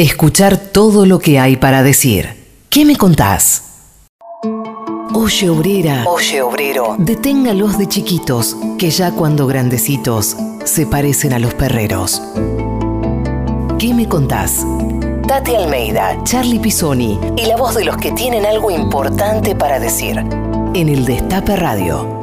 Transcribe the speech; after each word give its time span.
Escuchar 0.00 0.56
todo 0.56 1.04
lo 1.04 1.18
que 1.18 1.38
hay 1.38 1.56
para 1.58 1.82
decir. 1.82 2.30
¿Qué 2.70 2.86
me 2.86 2.96
contás? 2.96 3.64
Oye 5.12 5.50
obrera, 5.50 6.04
oye 6.06 6.40
obrero, 6.40 6.96
deténgalos 6.98 7.76
de 7.76 7.86
chiquitos, 7.86 8.56
que 8.78 8.88
ya 8.88 9.10
cuando 9.10 9.46
grandecitos 9.46 10.38
se 10.64 10.86
parecen 10.86 11.34
a 11.34 11.38
los 11.38 11.52
perreros. 11.52 12.22
¿Qué 13.78 13.92
me 13.92 14.08
contás? 14.08 14.64
Tati 15.28 15.54
Almeida, 15.54 16.16
Charlie 16.24 16.60
Pisoni 16.60 17.20
y 17.36 17.44
la 17.44 17.58
voz 17.58 17.74
de 17.74 17.84
los 17.84 17.98
que 17.98 18.12
tienen 18.12 18.46
algo 18.46 18.70
importante 18.70 19.54
para 19.54 19.78
decir. 19.78 20.16
En 20.72 20.88
el 20.88 21.04
Destape 21.04 21.56
Radio. 21.56 22.19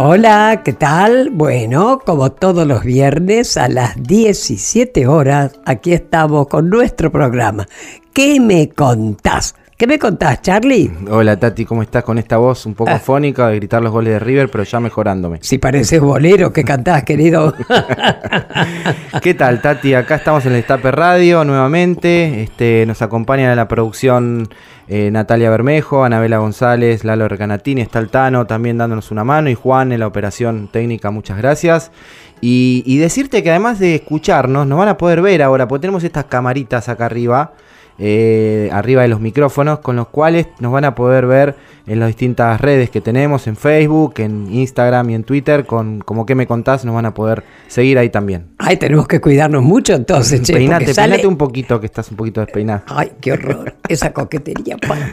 Hola, 0.00 0.62
¿qué 0.64 0.74
tal? 0.74 1.30
Bueno, 1.32 1.98
como 2.06 2.30
todos 2.30 2.64
los 2.68 2.84
viernes 2.84 3.56
a 3.56 3.68
las 3.68 4.00
17 4.00 5.08
horas, 5.08 5.58
aquí 5.66 5.92
estamos 5.92 6.46
con 6.46 6.70
nuestro 6.70 7.10
programa. 7.10 7.66
¿Qué 8.12 8.38
me 8.38 8.68
contás? 8.68 9.56
¿Qué 9.76 9.88
me 9.88 9.98
contás, 9.98 10.40
Charlie? 10.42 10.88
Hola 11.10 11.36
Tati, 11.36 11.64
¿cómo 11.64 11.82
estás 11.82 12.04
con 12.04 12.16
esta 12.18 12.36
voz 12.36 12.64
un 12.66 12.74
poco 12.74 12.90
Ah. 12.92 13.00
fónica 13.00 13.48
de 13.48 13.56
gritar 13.56 13.82
los 13.82 13.90
goles 13.90 14.12
de 14.12 14.18
River, 14.20 14.48
pero 14.50 14.62
ya 14.62 14.78
mejorándome? 14.78 15.38
Si 15.42 15.58
pareces 15.58 16.00
bolero, 16.00 16.52
¿qué 16.52 16.62
cantás, 16.62 17.02
querido? 17.02 17.52
¿Qué 19.22 19.34
tal 19.34 19.60
Tati? 19.60 19.94
Acá 19.94 20.16
estamos 20.16 20.46
en 20.46 20.52
el 20.52 20.58
Destape 20.58 20.92
Radio 20.92 21.42
nuevamente. 21.44 22.44
Este, 22.44 22.84
nos 22.86 23.02
acompaña 23.02 23.52
la 23.56 23.66
producción 23.66 24.48
eh, 24.88 25.10
Natalia 25.10 25.50
Bermejo, 25.50 26.04
Anabela 26.04 26.38
González, 26.38 27.04
Lalo 27.04 27.28
Recanatini, 27.28 27.82
está 27.82 27.98
el 27.98 28.08
Tano 28.08 28.46
también 28.46 28.78
dándonos 28.78 29.10
una 29.10 29.22
mano 29.22 29.50
y 29.50 29.54
Juan 29.54 29.92
en 29.92 30.00
la 30.00 30.06
operación 30.06 30.68
técnica, 30.68 31.10
muchas 31.10 31.36
gracias. 31.38 31.92
Y, 32.40 32.82
y 32.86 32.98
decirte 32.98 33.42
que 33.42 33.50
además 33.50 33.78
de 33.78 33.96
escucharnos, 33.96 34.66
nos 34.66 34.78
van 34.78 34.88
a 34.88 34.96
poder 34.96 35.20
ver 35.20 35.42
ahora, 35.42 35.68
porque 35.68 35.82
tenemos 35.82 36.04
estas 36.04 36.24
camaritas 36.24 36.88
acá 36.88 37.06
arriba. 37.06 37.52
Eh, 37.98 38.68
arriba 38.72 39.02
de 39.02 39.08
los 39.08 39.20
micrófonos, 39.20 39.80
con 39.80 39.96
los 39.96 40.08
cuales 40.08 40.46
nos 40.60 40.72
van 40.72 40.84
a 40.84 40.94
poder 40.94 41.26
ver 41.26 41.56
en 41.86 42.00
las 42.00 42.08
distintas 42.08 42.60
redes 42.60 42.90
que 42.90 43.00
tenemos, 43.00 43.46
en 43.46 43.56
Facebook, 43.56 44.14
en 44.18 44.52
Instagram 44.52 45.10
y 45.10 45.14
en 45.14 45.24
Twitter, 45.24 45.64
con 45.64 46.00
como 46.00 46.26
que 46.26 46.34
me 46.34 46.46
contás, 46.46 46.84
nos 46.84 46.94
van 46.94 47.06
a 47.06 47.14
poder 47.14 47.42
seguir 47.66 47.98
ahí 47.98 48.10
también. 48.10 48.48
Ay, 48.58 48.76
tenemos 48.76 49.08
que 49.08 49.20
cuidarnos 49.20 49.62
mucho 49.62 49.94
entonces, 49.94 50.42
che, 50.42 50.52
peinate, 50.52 50.92
sale- 50.92 51.12
peinate 51.12 51.26
un 51.26 51.36
poquito, 51.36 51.80
que 51.80 51.86
estás 51.86 52.10
un 52.10 52.16
poquito 52.16 52.40
despeinada. 52.40 52.84
Ay, 52.88 53.12
qué 53.20 53.32
horror, 53.32 53.74
esa 53.88 54.12
coquetería. 54.12 54.76
Bueno, 54.86 55.06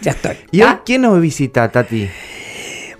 ya 0.00 0.12
estoy. 0.12 0.36
¿Y 0.52 0.62
hoy 0.62 0.74
quién 0.86 1.02
nos 1.02 1.20
visita, 1.20 1.68
Tati? 1.70 2.08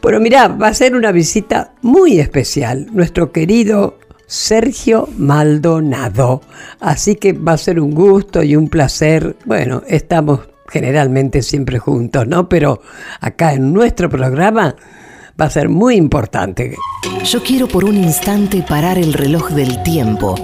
Bueno, 0.03 0.21
mirá, 0.21 0.49
va 0.49 0.69
a 0.69 0.75
ser 0.75 0.95
una 0.95 1.13
visita 1.13 1.73
muy 1.81 2.19
especial. 2.21 2.89
Nuestro 2.93 3.33
querido 3.33 3.99
Sergio 4.27 5.09
Maldonado. 5.17 6.43
Así 6.81 7.17
que 7.17 7.33
va 7.33 7.53
a 7.53 7.59
ser 7.59 7.81
un 7.81 7.95
gusto 7.95 8.43
y 8.43 8.57
un 8.57 8.69
placer. 8.69 9.37
Bueno, 9.45 9.83
estamos 9.87 10.41
generalmente 10.69 11.43
siempre 11.43 11.79
juntos, 11.79 12.27
¿no? 12.27 12.49
Pero 12.49 12.81
acá 13.21 13.53
en 13.53 13.73
nuestro 13.73 14.09
programa 14.09 14.77
va 15.41 15.47
a 15.47 15.51
ser 15.51 15.69
muy 15.69 15.97
importante. 15.97 16.77
Yo 17.25 17.43
quiero 17.43 17.69
por 17.69 17.85
un 17.85 17.97
instante 17.97 18.65
parar 18.67 18.99
el 18.99 19.13
reloj 19.13 19.51
del 19.51 19.83
tiempo 19.83 20.35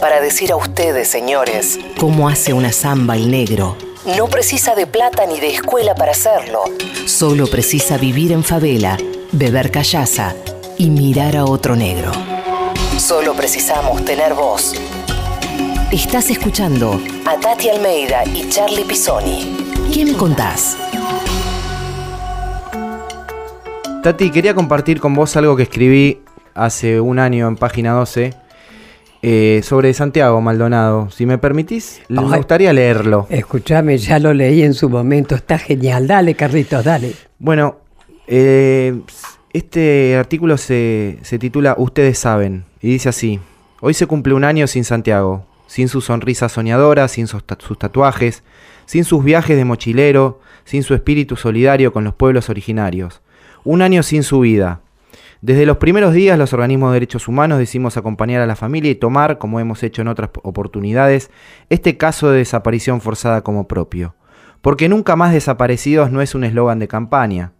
para 0.00 0.20
decir 0.20 0.52
a 0.52 0.56
ustedes, 0.56 1.08
señores, 1.08 1.78
cómo 1.98 2.28
hace 2.28 2.52
una 2.52 2.72
samba 2.72 3.16
el 3.16 3.30
negro. 3.30 3.76
No 4.18 4.26
precisa 4.26 4.74
de 4.74 4.86
plata 4.86 5.24
ni 5.24 5.40
de 5.40 5.54
escuela 5.54 5.94
para 5.94 6.12
hacerlo. 6.12 6.64
Solo 7.06 7.46
precisa 7.46 7.96
vivir 7.96 8.32
en 8.32 8.44
favela, 8.44 8.98
beber 9.32 9.70
callaza 9.70 10.34
y 10.76 10.90
mirar 10.90 11.36
a 11.36 11.46
otro 11.46 11.74
negro. 11.74 12.12
Solo 13.04 13.34
precisamos 13.34 14.02
tener 14.06 14.32
voz. 14.32 14.72
Estás 15.92 16.30
escuchando 16.30 16.98
a 17.26 17.38
Tati 17.38 17.68
Almeida 17.68 18.24
y 18.24 18.48
Charlie 18.48 18.86
Pisoni. 18.86 19.58
¿Qué 19.92 20.06
me 20.06 20.14
contás? 20.14 20.78
Tati, 24.02 24.30
quería 24.30 24.54
compartir 24.54 25.00
con 25.00 25.12
vos 25.12 25.36
algo 25.36 25.54
que 25.54 25.64
escribí 25.64 26.22
hace 26.54 26.98
un 26.98 27.18
año 27.18 27.46
en 27.46 27.56
página 27.56 27.92
12 27.92 28.32
eh, 29.20 29.60
sobre 29.62 29.92
Santiago 29.92 30.40
Maldonado. 30.40 31.10
Si 31.10 31.26
me 31.26 31.36
permitís, 31.36 32.00
me 32.08 32.22
gustaría 32.22 32.72
leerlo. 32.72 33.26
Escúchame, 33.28 33.98
ya 33.98 34.18
lo 34.18 34.32
leí 34.32 34.62
en 34.62 34.72
su 34.72 34.88
momento, 34.88 35.34
está 35.34 35.58
genial. 35.58 36.06
Dale, 36.06 36.34
Carlitos, 36.34 36.82
dale. 36.82 37.12
Bueno, 37.38 37.80
eh, 38.26 38.98
este 39.54 40.16
artículo 40.16 40.58
se, 40.58 41.18
se 41.22 41.38
titula 41.38 41.74
Ustedes 41.78 42.18
saben 42.18 42.64
y 42.82 42.88
dice 42.88 43.08
así, 43.08 43.40
hoy 43.80 43.94
se 43.94 44.06
cumple 44.06 44.34
un 44.34 44.44
año 44.44 44.66
sin 44.66 44.84
Santiago, 44.84 45.46
sin 45.66 45.88
su 45.88 46.00
sonrisa 46.00 46.48
soñadora, 46.48 47.08
sin 47.08 47.26
sus, 47.28 47.44
ta- 47.44 47.56
sus 47.60 47.78
tatuajes, 47.78 48.42
sin 48.84 49.04
sus 49.04 49.24
viajes 49.24 49.56
de 49.56 49.64
mochilero, 49.64 50.40
sin 50.64 50.82
su 50.82 50.92
espíritu 50.94 51.36
solidario 51.36 51.92
con 51.92 52.04
los 52.04 52.14
pueblos 52.14 52.50
originarios. 52.50 53.22
Un 53.62 53.80
año 53.80 54.02
sin 54.02 54.24
su 54.24 54.40
vida. 54.40 54.80
Desde 55.40 55.66
los 55.66 55.76
primeros 55.76 56.14
días 56.14 56.38
los 56.38 56.52
organismos 56.52 56.90
de 56.90 56.94
derechos 56.94 57.28
humanos 57.28 57.58
decidimos 57.58 57.96
acompañar 57.96 58.42
a 58.42 58.46
la 58.46 58.56
familia 58.56 58.90
y 58.90 58.94
tomar, 58.96 59.38
como 59.38 59.60
hemos 59.60 59.82
hecho 59.82 60.02
en 60.02 60.08
otras 60.08 60.30
oportunidades, 60.42 61.30
este 61.70 61.96
caso 61.96 62.30
de 62.30 62.38
desaparición 62.38 63.00
forzada 63.00 63.42
como 63.42 63.68
propio. 63.68 64.14
Porque 64.62 64.88
nunca 64.88 65.14
más 65.16 65.32
desaparecidos 65.32 66.10
no 66.10 66.22
es 66.22 66.34
un 66.34 66.44
eslogan 66.44 66.78
de 66.78 66.88
campaña. 66.88 67.52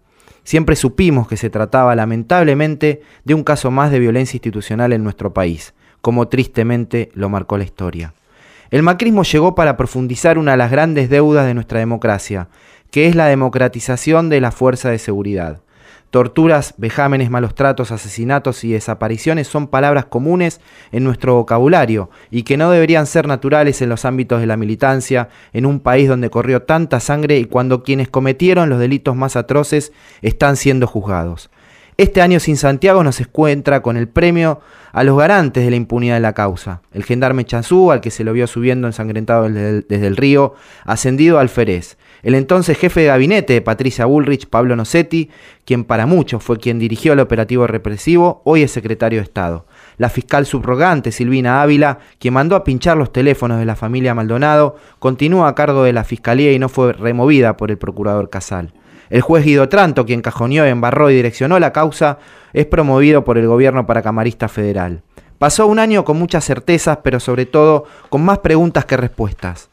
Siempre 0.45 0.77
supimos 0.77 1.27
que 1.27 1.39
se 1.39 1.51
trataba 1.51 1.97
lamentablemente 1.97 3.03
de 3.25 3.35
un 3.35 3.43
caso 3.43 3.71
más 3.71 3.91
de 3.91 3.99
violencia 3.99 4.37
institucional 4.37 4.93
en 4.93 5.03
nuestro 5.03 5.33
país, 5.33 5.75
como 6.01 6.29
tristemente 6.29 7.11
lo 7.15 7.31
marcó 7.31 7.57
la 7.57 7.65
historia. 7.65 8.15
El 8.71 8.83
macrismo 8.83 9.23
llegó 9.23 9.55
para 9.55 9.77
profundizar 9.77 10.37
una 10.37 10.53
de 10.53 10.59
las 10.59 10.71
grandes 10.71 11.09
deudas 11.09 11.47
de 11.47 11.55
nuestra 11.55 11.79
democracia, 11.79 12.49
que 12.91 13.07
es 13.09 13.15
la 13.15 13.27
democratización 13.27 14.29
de 14.29 14.41
la 14.41 14.53
fuerza 14.53 14.91
de 14.91 14.99
seguridad. 14.99 15.64
Torturas, 16.15 16.75
vejámenes, 16.77 17.29
malos 17.29 17.57
tratos, 17.57 17.91
asesinatos 17.91 18.63
y 18.63 18.71
desapariciones 18.71 19.49
son 19.49 19.67
palabras 19.67 20.05
comunes 20.05 20.61
en 20.93 21.03
nuestro 21.03 21.35
vocabulario 21.35 22.09
y 22.31 22.45
que 22.45 22.57
no 22.57 22.71
deberían 22.71 23.07
ser 23.07 23.27
naturales 23.27 23.83
en 23.83 23.89
los 23.89 24.05
ámbitos 24.05 24.39
de 24.39 24.47
la 24.47 24.57
militancia, 24.57 25.29
en 25.53 25.67
un 25.67 25.81
país 25.81 26.09
donde 26.09 26.31
corrió 26.31 26.63
tanta 26.63 27.01
sangre 27.01 27.39
y 27.39 27.47
cuando 27.47 27.83
quienes 27.83 28.11
cometieron 28.11 28.69
los 28.69 28.79
delitos 28.79 29.17
más 29.17 29.35
atroces 29.35 29.93
están 30.23 30.55
siendo 30.55 30.87
juzgados. 30.87 31.51
Este 31.97 32.21
año 32.21 32.41
sin 32.41 32.57
Santiago 32.57 33.05
nos 33.05 33.21
encuentra 33.21 33.81
con 33.81 33.97
el 33.97 34.09
premio 34.09 34.61
a 34.91 35.05
los 35.05 35.17
garantes 35.17 35.65
de 35.65 35.71
la 35.71 35.77
impunidad 35.77 36.15
de 36.15 36.21
la 36.21 36.33
causa. 36.33 36.83
El 36.93 37.05
gendarme 37.05 37.45
Chanzú, 37.45 37.93
al 37.93 38.01
que 38.01 38.11
se 38.11 38.25
lo 38.25 38.33
vio 38.33 38.49
subiendo 38.49 38.89
ensangrentado 38.89 39.49
desde 39.49 40.07
el, 40.09 40.17
río, 40.17 40.55
ascendido 40.85 41.39
al 41.39 41.49
Ferez. 41.49 41.97
El 42.25 42.35
entonces 42.35 42.79
jefe 42.79 43.03
de 43.03 43.07
gabinete 43.07 43.53
de 43.53 43.61
Patricia 43.61 44.07
Bullrich, 44.07 44.49
Pablo 44.49 44.75
Nocetti, 44.75 45.31
quien 45.65 45.85
para 45.85 46.07
muchos 46.07 46.43
fue 46.43 46.59
quien 46.59 46.81
dirigió 46.81 47.13
el 47.13 47.21
operativo 47.21 47.69
represivo, 47.69 48.43
hoy 48.45 48.65
es 48.65 48.73
secretario 48.73 49.21
de 49.21 49.25
Estado. 49.25 49.65
La 49.97 50.11
fiscal 50.11 50.47
subrogante 50.47 51.13
Silvina 51.13 51.63
Ávila, 51.63 52.01
quien 52.19 52.35
mandó 52.35 52.57
a 52.57 52.65
pinchar 52.65 52.97
los 52.97 53.13
teléfonos 53.13 53.61
de 53.61 53.67
la 53.67 53.77
familia 53.77 54.17
Maldonado, 54.17 54.75
continúa 54.99 55.47
a 55.47 55.55
cargo 55.55 55.85
de 55.85 55.93
la 55.93 56.03
fiscalía 56.03 56.53
y 56.53 56.59
no 56.59 56.69
fue 56.69 56.93
removida 56.93 57.57
por 57.57 57.71
el 57.71 57.79
procurador 57.79 58.31
Casal. 58.31 58.73
El 59.11 59.21
juez 59.21 59.45
Guido 59.45 59.69
Tranto, 59.69 60.07
quien 60.07 60.23
cajoneó, 60.23 60.65
embarró 60.65 61.11
y 61.11 61.15
direccionó 61.15 61.59
la 61.59 61.73
causa, 61.73 62.19
es 62.53 62.67
promovido 62.67 63.25
por 63.25 63.39
el 63.39 63.47
gobierno 63.47 63.87
para 63.87 64.03
camarista 64.03 64.49
federal. 64.49 65.03
Pasó 65.39 65.67
un 65.67 65.79
año 65.79 66.05
con 66.05 66.17
muchas 66.19 66.45
certezas, 66.45 66.99
pero 67.03 67.21
sobre 67.21 67.45
todo 67.47 67.85
con 68.09 68.25
más 68.25 68.39
preguntas 68.39 68.85
que 68.85 68.97
respuestas. 68.97 69.69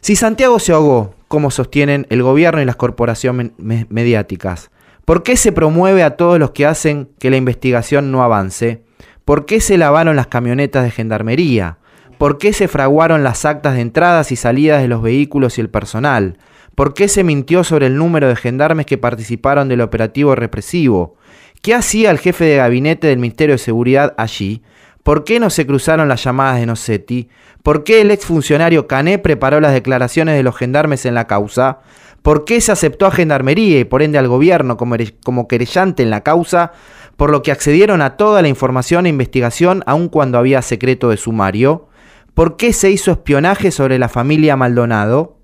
Si 0.00 0.16
Santiago 0.16 0.58
se 0.58 0.72
ahogó, 0.72 1.14
¿cómo 1.28 1.50
sostienen 1.50 2.06
el 2.10 2.22
gobierno 2.22 2.60
y 2.60 2.64
las 2.64 2.76
corporaciones 2.76 3.52
me- 3.56 3.86
mediáticas? 3.88 4.70
¿Por 5.04 5.22
qué 5.22 5.36
se 5.36 5.52
promueve 5.52 6.02
a 6.02 6.16
todos 6.16 6.38
los 6.38 6.50
que 6.50 6.66
hacen 6.66 7.08
que 7.18 7.30
la 7.30 7.36
investigación 7.36 8.10
no 8.12 8.22
avance? 8.22 8.82
¿Por 9.24 9.46
qué 9.46 9.60
se 9.60 9.78
lavaron 9.78 10.16
las 10.16 10.26
camionetas 10.26 10.84
de 10.84 10.90
gendarmería? 10.90 11.78
¿Por 12.18 12.38
qué 12.38 12.52
se 12.52 12.68
fraguaron 12.68 13.22
las 13.24 13.44
actas 13.44 13.74
de 13.74 13.80
entradas 13.80 14.30
y 14.32 14.36
salidas 14.36 14.82
de 14.82 14.88
los 14.88 15.02
vehículos 15.02 15.58
y 15.58 15.60
el 15.60 15.70
personal? 15.70 16.38
¿Por 16.74 16.94
qué 16.94 17.08
se 17.08 17.24
mintió 17.24 17.64
sobre 17.64 17.86
el 17.86 17.96
número 17.96 18.28
de 18.28 18.36
gendarmes 18.36 18.86
que 18.86 18.98
participaron 18.98 19.68
del 19.68 19.80
operativo 19.82 20.34
represivo? 20.34 21.16
¿Qué 21.60 21.74
hacía 21.74 22.10
el 22.10 22.18
jefe 22.18 22.44
de 22.44 22.56
gabinete 22.56 23.06
del 23.08 23.18
Ministerio 23.18 23.54
de 23.54 23.58
Seguridad 23.58 24.14
allí? 24.16 24.62
¿Por 25.02 25.24
qué 25.24 25.38
no 25.40 25.50
se 25.50 25.66
cruzaron 25.66 26.08
las 26.08 26.24
llamadas 26.24 26.58
de 26.60 26.66
Nocetti? 26.66 27.28
¿Por 27.62 27.84
qué 27.84 28.00
el 28.00 28.10
exfuncionario 28.10 28.86
Cané 28.86 29.18
preparó 29.18 29.60
las 29.60 29.72
declaraciones 29.72 30.36
de 30.36 30.42
los 30.42 30.56
gendarmes 30.56 31.04
en 31.06 31.14
la 31.14 31.26
causa? 31.26 31.80
¿Por 32.22 32.44
qué 32.44 32.60
se 32.60 32.70
aceptó 32.72 33.06
a 33.06 33.10
Gendarmería 33.10 33.80
y 33.80 33.84
por 33.84 34.00
ende 34.00 34.18
al 34.18 34.28
gobierno 34.28 34.76
como, 34.76 34.94
ere- 34.94 35.14
como 35.24 35.48
querellante 35.48 36.04
en 36.04 36.10
la 36.10 36.22
causa? 36.22 36.70
Por 37.16 37.30
lo 37.30 37.42
que 37.42 37.50
accedieron 37.52 38.00
a 38.00 38.16
toda 38.16 38.42
la 38.42 38.48
información 38.48 39.06
e 39.06 39.10
investigación 39.10 39.82
aun 39.86 40.08
cuando 40.08 40.38
había 40.38 40.62
secreto 40.62 41.10
de 41.10 41.16
sumario. 41.16 41.88
¿Por 42.34 42.56
qué 42.56 42.72
se 42.72 42.90
hizo 42.90 43.10
espionaje 43.10 43.72
sobre 43.72 43.98
la 43.98 44.08
familia 44.08 44.56
Maldonado? 44.56 45.38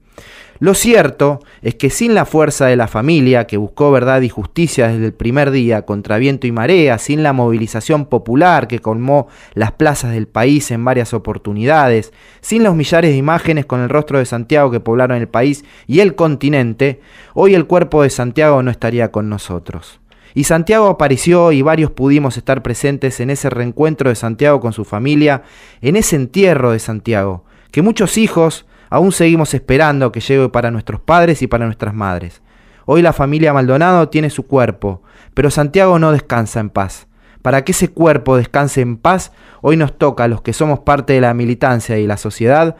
Lo 0.60 0.74
cierto 0.74 1.40
es 1.62 1.76
que 1.76 1.88
sin 1.88 2.14
la 2.14 2.24
fuerza 2.24 2.66
de 2.66 2.76
la 2.76 2.88
familia, 2.88 3.46
que 3.46 3.56
buscó 3.56 3.92
verdad 3.92 4.22
y 4.22 4.28
justicia 4.28 4.88
desde 4.88 5.06
el 5.06 5.12
primer 5.12 5.52
día 5.52 5.82
contra 5.82 6.18
viento 6.18 6.48
y 6.48 6.52
marea, 6.52 6.98
sin 6.98 7.22
la 7.22 7.32
movilización 7.32 8.06
popular 8.06 8.66
que 8.66 8.80
colmó 8.80 9.28
las 9.54 9.72
plazas 9.72 10.12
del 10.12 10.26
país 10.26 10.70
en 10.72 10.84
varias 10.84 11.14
oportunidades, 11.14 12.12
sin 12.40 12.64
los 12.64 12.74
millares 12.74 13.12
de 13.12 13.16
imágenes 13.16 13.66
con 13.66 13.80
el 13.80 13.88
rostro 13.88 14.18
de 14.18 14.26
Santiago 14.26 14.70
que 14.72 14.80
poblaron 14.80 15.18
el 15.18 15.28
país 15.28 15.64
y 15.86 16.00
el 16.00 16.16
continente, 16.16 17.00
hoy 17.34 17.54
el 17.54 17.66
cuerpo 17.66 18.02
de 18.02 18.10
Santiago 18.10 18.62
no 18.62 18.70
estaría 18.70 19.12
con 19.12 19.28
nosotros. 19.28 20.00
Y 20.34 20.44
Santiago 20.44 20.88
apareció 20.88 21.52
y 21.52 21.62
varios 21.62 21.90
pudimos 21.90 22.36
estar 22.36 22.62
presentes 22.62 23.20
en 23.20 23.30
ese 23.30 23.48
reencuentro 23.48 24.10
de 24.10 24.16
Santiago 24.16 24.60
con 24.60 24.72
su 24.72 24.84
familia, 24.84 25.42
en 25.80 25.96
ese 25.96 26.16
entierro 26.16 26.72
de 26.72 26.78
Santiago, 26.80 27.44
que 27.70 27.82
muchos 27.82 28.18
hijos 28.18 28.66
aún 28.90 29.12
seguimos 29.12 29.54
esperando 29.54 30.12
que 30.12 30.20
llegue 30.20 30.48
para 30.48 30.70
nuestros 30.70 31.00
padres 31.00 31.42
y 31.42 31.46
para 31.46 31.66
nuestras 31.66 31.94
madres. 31.94 32.42
Hoy 32.86 33.02
la 33.02 33.12
familia 33.12 33.52
Maldonado 33.52 34.08
tiene 34.08 34.30
su 34.30 34.46
cuerpo, 34.46 35.02
pero 35.34 35.50
Santiago 35.50 35.98
no 35.98 36.12
descansa 36.12 36.60
en 36.60 36.70
paz. 36.70 37.06
Para 37.42 37.62
que 37.64 37.72
ese 37.72 37.88
cuerpo 37.88 38.36
descanse 38.36 38.80
en 38.80 38.96
paz, 38.96 39.32
hoy 39.60 39.76
nos 39.76 39.96
toca 39.96 40.24
a 40.24 40.28
los 40.28 40.42
que 40.42 40.52
somos 40.52 40.80
parte 40.80 41.12
de 41.12 41.20
la 41.20 41.34
militancia 41.34 41.98
y 41.98 42.06
la 42.06 42.16
sociedad 42.16 42.76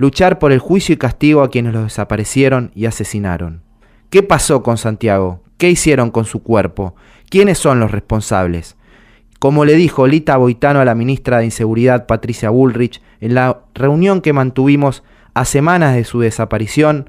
luchar 0.00 0.38
por 0.38 0.50
el 0.50 0.60
juicio 0.60 0.94
y 0.94 0.96
castigo 0.96 1.42
a 1.42 1.50
quienes 1.50 1.74
lo 1.74 1.82
desaparecieron 1.82 2.70
y 2.74 2.86
asesinaron. 2.86 3.60
¿Qué 4.08 4.22
pasó 4.22 4.62
con 4.62 4.78
Santiago? 4.78 5.42
¿Qué 5.58 5.68
hicieron 5.68 6.10
con 6.10 6.24
su 6.24 6.42
cuerpo? 6.42 6.94
¿Quiénes 7.28 7.58
son 7.58 7.80
los 7.80 7.90
responsables? 7.90 8.76
Como 9.38 9.66
le 9.66 9.74
dijo 9.74 10.06
Lita 10.06 10.38
Boitano 10.38 10.80
a 10.80 10.86
la 10.86 10.94
ministra 10.94 11.38
de 11.38 11.44
Inseguridad 11.44 12.06
Patricia 12.06 12.48
Bullrich 12.48 13.02
en 13.20 13.34
la 13.34 13.60
reunión 13.74 14.22
que 14.22 14.32
mantuvimos 14.32 15.02
a 15.40 15.46
semanas 15.46 15.94
de 15.94 16.04
su 16.04 16.20
desaparición, 16.20 17.08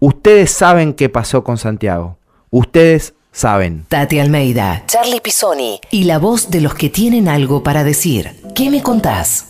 ustedes 0.00 0.50
saben 0.50 0.92
qué 0.92 1.08
pasó 1.08 1.42
con 1.42 1.56
Santiago. 1.56 2.18
Ustedes 2.50 3.14
saben. 3.32 3.86
Tati 3.88 4.18
Almeida, 4.18 4.82
Charlie 4.86 5.22
Pisoni 5.22 5.80
y 5.90 6.04
la 6.04 6.18
voz 6.18 6.50
de 6.50 6.60
los 6.60 6.74
que 6.74 6.90
tienen 6.90 7.26
algo 7.26 7.62
para 7.62 7.82
decir. 7.82 8.36
¿Qué 8.54 8.68
me 8.68 8.82
contás? 8.82 9.46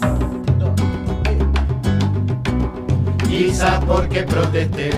Quizás 3.28 3.84
porque 3.84 4.22
protesté 4.22 4.90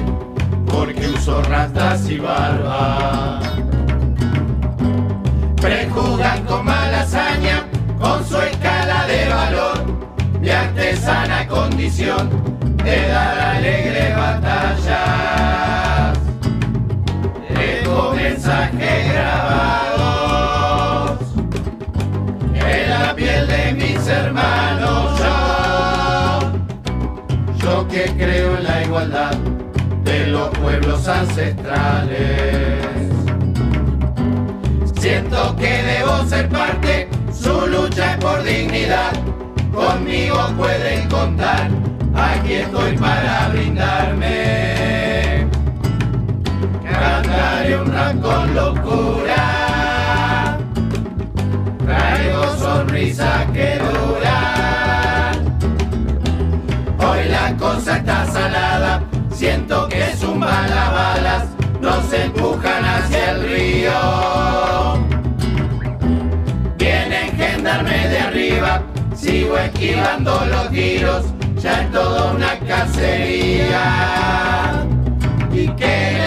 porque 0.67 1.09
uso 1.09 1.43
ratas 1.45 2.11
y 2.11 2.19
barba. 2.19 3.41
Prejuzgan 5.57 6.45
con 6.45 6.67
mala 6.67 7.01
hazaña, 7.01 7.67
con 7.99 8.27
su 8.27 8.37
mi 10.43 10.51
artesana 10.51 11.47
condición 11.47 12.29
de 12.83 13.07
dar 13.07 13.39
alegres 13.39 14.17
batallas. 14.17 16.19
Dejo 17.49 18.13
mensajes 18.15 19.13
grabados 19.13 21.21
en 22.55 22.91
la 22.91 23.15
piel 23.15 23.47
de 23.47 23.73
mis 23.75 24.09
hermanos. 24.09 25.17
Yo, 25.21 26.41
yo 27.59 27.87
que 27.87 28.13
creo 28.19 28.57
en 28.57 28.65
la 28.65 28.83
igualdad 28.83 29.37
de 30.03 30.27
los 30.27 30.49
pueblos 30.59 31.07
ancestrales. 31.07 32.85
Siento 34.99 35.55
que 35.55 35.85
debo 35.85 36.25
ser 36.25 36.49
parte, 36.49 37.09
su 37.33 37.69
lucha 37.69 38.15
es 38.15 38.19
por 38.19 38.43
dignidad. 38.43 39.13
Conmigo 39.73 40.37
pueden 40.57 41.09
contar, 41.09 41.69
aquí 42.15 42.55
estoy 42.55 42.97
para 42.99 43.49
brindarme. 43.49 45.47
Cantaré 46.83 47.77
un 47.77 47.93
rap 47.93 48.21
con 48.21 48.55
locura, 48.55 50.59
traigo 51.85 52.57
sonrisa 52.59 53.47
que 53.53 53.79
dura. 53.79 55.33
Hoy 56.99 57.29
la 57.29 57.57
cosa 57.57 57.97
está 57.97 58.27
salada 58.27 59.03
Siento 59.43 59.89
que 59.89 60.05
zumban 60.17 60.71
las 60.71 60.93
balas, 60.93 61.45
nos 61.81 62.13
empujan 62.13 62.85
hacia 62.85 63.33
el 63.33 63.43
río. 63.43 63.93
Vienen 66.79 67.37
gendarme 67.37 68.09
de 68.09 68.19
arriba, 68.21 68.83
sigo 69.23 69.57
esquivando 69.57 70.45
los 70.47 70.71
tiros, 70.71 71.27
ya 71.57 71.83
es 71.83 71.93
toda 71.93 72.33
una 72.33 72.59
cacería. 72.59 73.79
¿Y 75.53 75.69
qué 75.77 76.22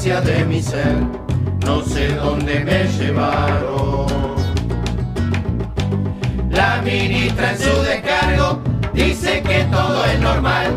de 0.00 0.46
mi 0.46 0.62
ser, 0.62 0.96
no 1.66 1.82
sé 1.82 2.14
dónde 2.14 2.60
me 2.60 2.84
llevaron. 2.84 4.06
La 6.50 6.80
ministra 6.82 7.50
en 7.50 7.58
su 7.58 7.82
descargo 7.82 8.62
dice 8.94 9.42
que 9.42 9.64
todo 9.64 10.06
es 10.06 10.18
normal, 10.20 10.74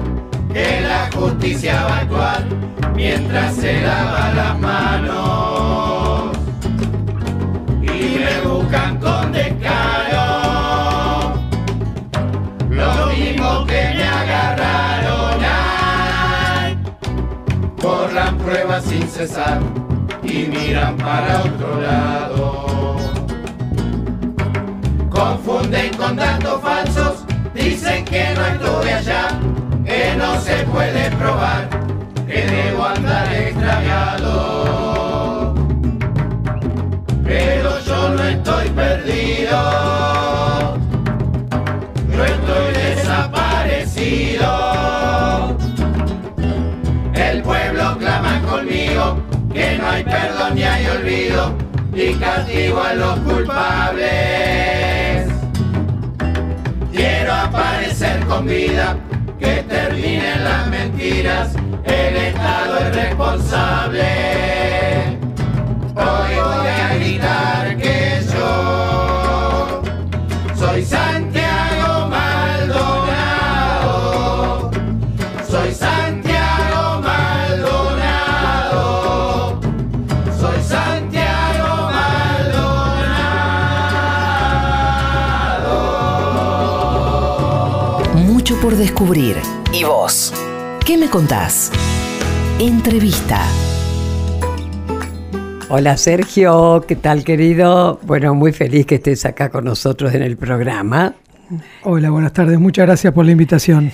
que 0.51 0.81
la 0.81 1.09
justicia 1.15 1.85
va 1.85 1.95
a 1.95 1.99
actuar 1.99 2.43
mientras 2.95 3.55
se 3.55 3.81
lava 3.81 4.33
las 4.33 4.59
manos. 4.59 5.62
Sin 18.81 19.07
cesar 19.07 19.59
y 20.23 20.47
miran 20.47 20.97
para 20.97 21.41
otro 21.41 21.79
lado. 21.79 22.97
Confunden 25.11 25.93
con 25.95 26.15
datos 26.15 26.59
falsos, 26.59 27.23
dicen 27.53 28.03
que 28.03 28.33
no 28.33 28.45
estuve 28.47 28.93
allá, 28.93 29.27
que 29.85 30.15
no 30.17 30.41
se 30.41 30.55
puede 30.63 31.11
probar, 31.11 31.69
que 32.25 32.45
debo 32.47 32.85
andar 32.85 33.31
extraviado. 33.31 34.82
Que 49.53 49.77
no 49.77 49.87
hay 49.89 50.03
perdón 50.03 50.55
ni 50.55 50.63
hay 50.63 50.85
olvido, 50.87 51.53
y 51.93 52.13
castigo 52.15 52.81
a 52.81 52.93
los 52.93 53.19
culpables. 53.19 54.13
Quiero 56.91 57.33
aparecer 57.33 58.19
con 58.25 58.45
vida, 58.45 58.97
que 59.39 59.63
terminen 59.69 60.43
las 60.43 60.67
mentiras, 60.67 61.55
el 61.85 62.15
Estado 62.15 62.79
es 62.79 62.95
responsable. 62.95 64.72
Descubrir. 88.83 89.37
¿Y 89.71 89.85
vos? 89.85 90.33
¿Qué 90.85 90.97
me 90.97 91.09
contás? 91.09 91.71
Entrevista. 92.59 93.39
Hola 95.69 95.95
Sergio, 95.95 96.83
¿qué 96.85 96.97
tal 96.97 97.23
querido? 97.23 98.01
Bueno, 98.03 98.35
muy 98.35 98.51
feliz 98.51 98.85
que 98.85 98.95
estés 98.95 99.23
acá 99.25 99.49
con 99.49 99.63
nosotros 99.63 100.13
en 100.13 100.21
el 100.21 100.35
programa. 100.35 101.15
Hola, 101.83 102.09
buenas 102.09 102.33
tardes. 102.33 102.59
Muchas 102.59 102.85
gracias 102.85 103.13
por 103.13 103.23
la 103.23 103.31
invitación. 103.31 103.89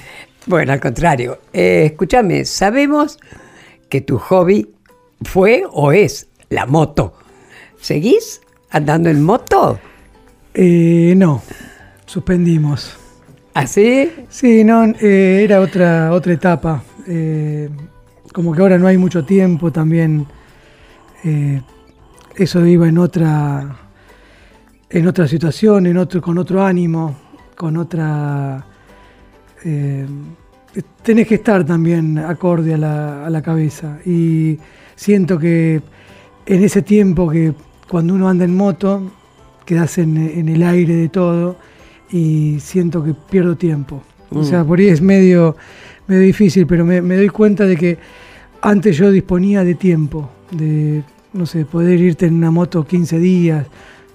Bueno, 0.47 0.73
al 0.73 0.79
contrario, 0.79 1.37
eh, 1.53 1.83
escúchame, 1.85 2.43
sabemos 2.45 3.19
que 3.89 4.01
tu 4.01 4.17
hobby 4.17 4.73
fue 5.21 5.65
o 5.71 5.91
es 5.91 6.29
la 6.49 6.65
moto. 6.65 7.13
¿Seguís 7.79 8.41
andando 8.71 9.07
en 9.11 9.23
moto. 9.23 9.79
Eh, 10.55 11.13
no, 11.15 11.43
suspendimos. 12.07 12.97
¿Así? 13.53 14.11
Sí, 14.29 14.63
no, 14.63 14.85
eh, 14.85 15.43
era 15.43 15.59
otra, 15.59 16.11
otra 16.13 16.33
etapa. 16.33 16.83
Eh, 17.07 17.69
como 18.31 18.53
que 18.53 18.61
ahora 18.61 18.77
no 18.77 18.87
hay 18.87 18.97
mucho 18.97 19.25
tiempo 19.25 19.71
también. 19.71 20.25
eh, 21.23 21.61
eso 22.35 22.65
iba 22.65 22.87
en 22.87 22.97
otra, 22.97 23.77
en 24.89 25.07
otra 25.07 25.27
situación, 25.27 25.87
en 25.87 25.97
otro, 25.97 26.21
con 26.21 26.37
otro 26.37 26.63
ánimo, 26.63 27.15
con 27.55 27.75
otra. 27.75 28.65
tenés 31.03 31.27
que 31.27 31.35
estar 31.35 31.65
también 31.65 32.17
acorde 32.17 32.75
a 32.75 32.77
la, 32.77 33.25
a 33.25 33.29
la 33.29 33.41
cabeza. 33.41 33.99
Y 34.05 34.57
siento 34.95 35.37
que 35.37 35.81
en 36.45 36.63
ese 36.63 36.81
tiempo 36.81 37.29
que 37.29 37.53
cuando 37.89 38.13
uno 38.13 38.29
anda 38.29 38.45
en 38.45 38.55
moto, 38.55 39.11
quedas 39.65 39.97
en 39.97 40.47
el 40.47 40.63
aire 40.63 40.95
de 40.95 41.09
todo 41.09 41.57
y 42.11 42.59
siento 42.59 43.03
que 43.03 43.13
pierdo 43.13 43.55
tiempo. 43.55 44.01
O 44.31 44.43
sea, 44.43 44.63
por 44.63 44.79
ahí 44.79 44.87
es 44.87 45.01
medio, 45.01 45.55
medio 46.07 46.21
difícil, 46.21 46.67
pero 46.67 46.85
me, 46.85 47.01
me 47.01 47.15
doy 47.15 47.29
cuenta 47.29 47.65
de 47.65 47.75
que 47.75 47.97
antes 48.61 48.97
yo 48.97 49.11
disponía 49.11 49.63
de 49.63 49.75
tiempo, 49.75 50.29
de, 50.51 51.03
no 51.33 51.45
sé, 51.45 51.65
poder 51.65 51.99
irte 51.99 52.27
en 52.27 52.35
una 52.35 52.51
moto 52.51 52.85
15 52.85 53.17
días 53.19 53.65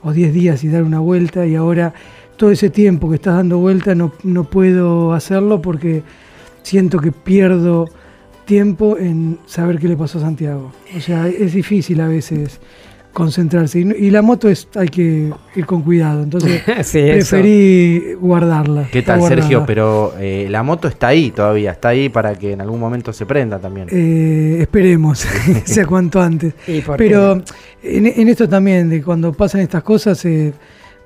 o 0.03 0.13
10 0.13 0.33
días 0.33 0.65
y 0.65 0.69
dar 0.69 0.85
una 0.85 1.01
vuelta 1.01 1.47
y 1.47 1.55
ahora 1.55 1.95
todo 2.37 2.51
ese 2.51 2.71
tiempo 2.71 3.09
que 3.09 3.17
estás 3.17 3.37
dando 3.37 3.59
vuelta 3.59 3.95
no, 3.95 4.13
no 4.23 4.45
puedo 4.45 5.13
hacerlo 5.13 5.63
porque 5.63 6.03
siento 6.63 6.99
que 6.99 7.13
pierdo 7.13 7.87
tiempo 8.45 8.99
en 8.99 9.39
saber 9.47 9.79
qué 9.79 9.89
le 9.89 9.97
pasó 9.97 10.19
a 10.19 10.23
Santiago. 10.23 10.73
O 10.97 11.01
sea, 11.01 11.29
es 11.29 11.55
difícil 11.55 12.01
a 12.01 12.09
veces 12.09 12.61
concentrarse. 13.15 13.79
Y, 13.81 14.11
la 14.11 14.21
moto 14.21 14.51
es 14.51 14.69
hay 14.75 14.89
que 14.89 15.33
ir 15.57 15.65
con 15.65 15.81
cuidado. 15.83 16.23
Entonces 16.23 16.63
Sí, 16.83 16.99
eso. 16.99 17.37
preferí 17.37 18.13
guardarla. 18.21 18.89
¿Qué 18.93 19.01
tal. 19.01 19.23
Sergio? 19.23 19.65
Pero 19.67 20.13
eh, 20.19 20.49
la 20.51 20.63
moto 20.63 20.89
está 20.89 21.09
ahí 21.09 21.31
todavía, 21.31 21.71
está 21.71 21.89
ahí 21.89 22.11
para 22.11 22.35
que 22.35 22.53
en 22.53 22.61
algún 22.61 22.79
momento 22.79 23.15
se 23.15 23.25
prenda 23.25 23.59
también. 23.59 23.89
Eh, 23.91 24.59
esperemos, 24.61 25.21
sea 25.65 25.87
cuanto 25.87 26.21
antes. 26.21 26.53
¿Y 26.67 26.83
por 26.83 26.99
qué 26.99 27.05
Pero 27.05 27.43
en, 27.83 28.07
en 28.07 28.29
esto 28.29 28.47
también, 28.47 28.91
de 28.91 29.03
cuando 29.03 29.33
pasan 29.33 29.63
estas 29.63 29.83
cosas, 29.83 30.23
eh, 30.27 30.53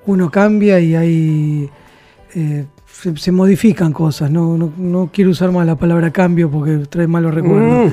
uno 0.06 0.30
cambia 0.30 0.80
y 0.80 0.96
hay. 0.96 1.70
eh, 2.34 2.64
se, 2.90 3.16
se 3.16 3.30
modifican 3.30 3.92
cosas. 3.92 4.30
No, 4.30 4.56
no, 4.56 4.72
no 4.76 5.10
quiero 5.12 5.30
usar 5.30 5.52
más 5.52 5.64
la 5.66 5.76
palabra 5.76 6.10
cambio 6.10 6.50
porque 6.50 6.78
trae 6.88 7.06
malos 7.06 7.32
recuerdos. 7.34 7.92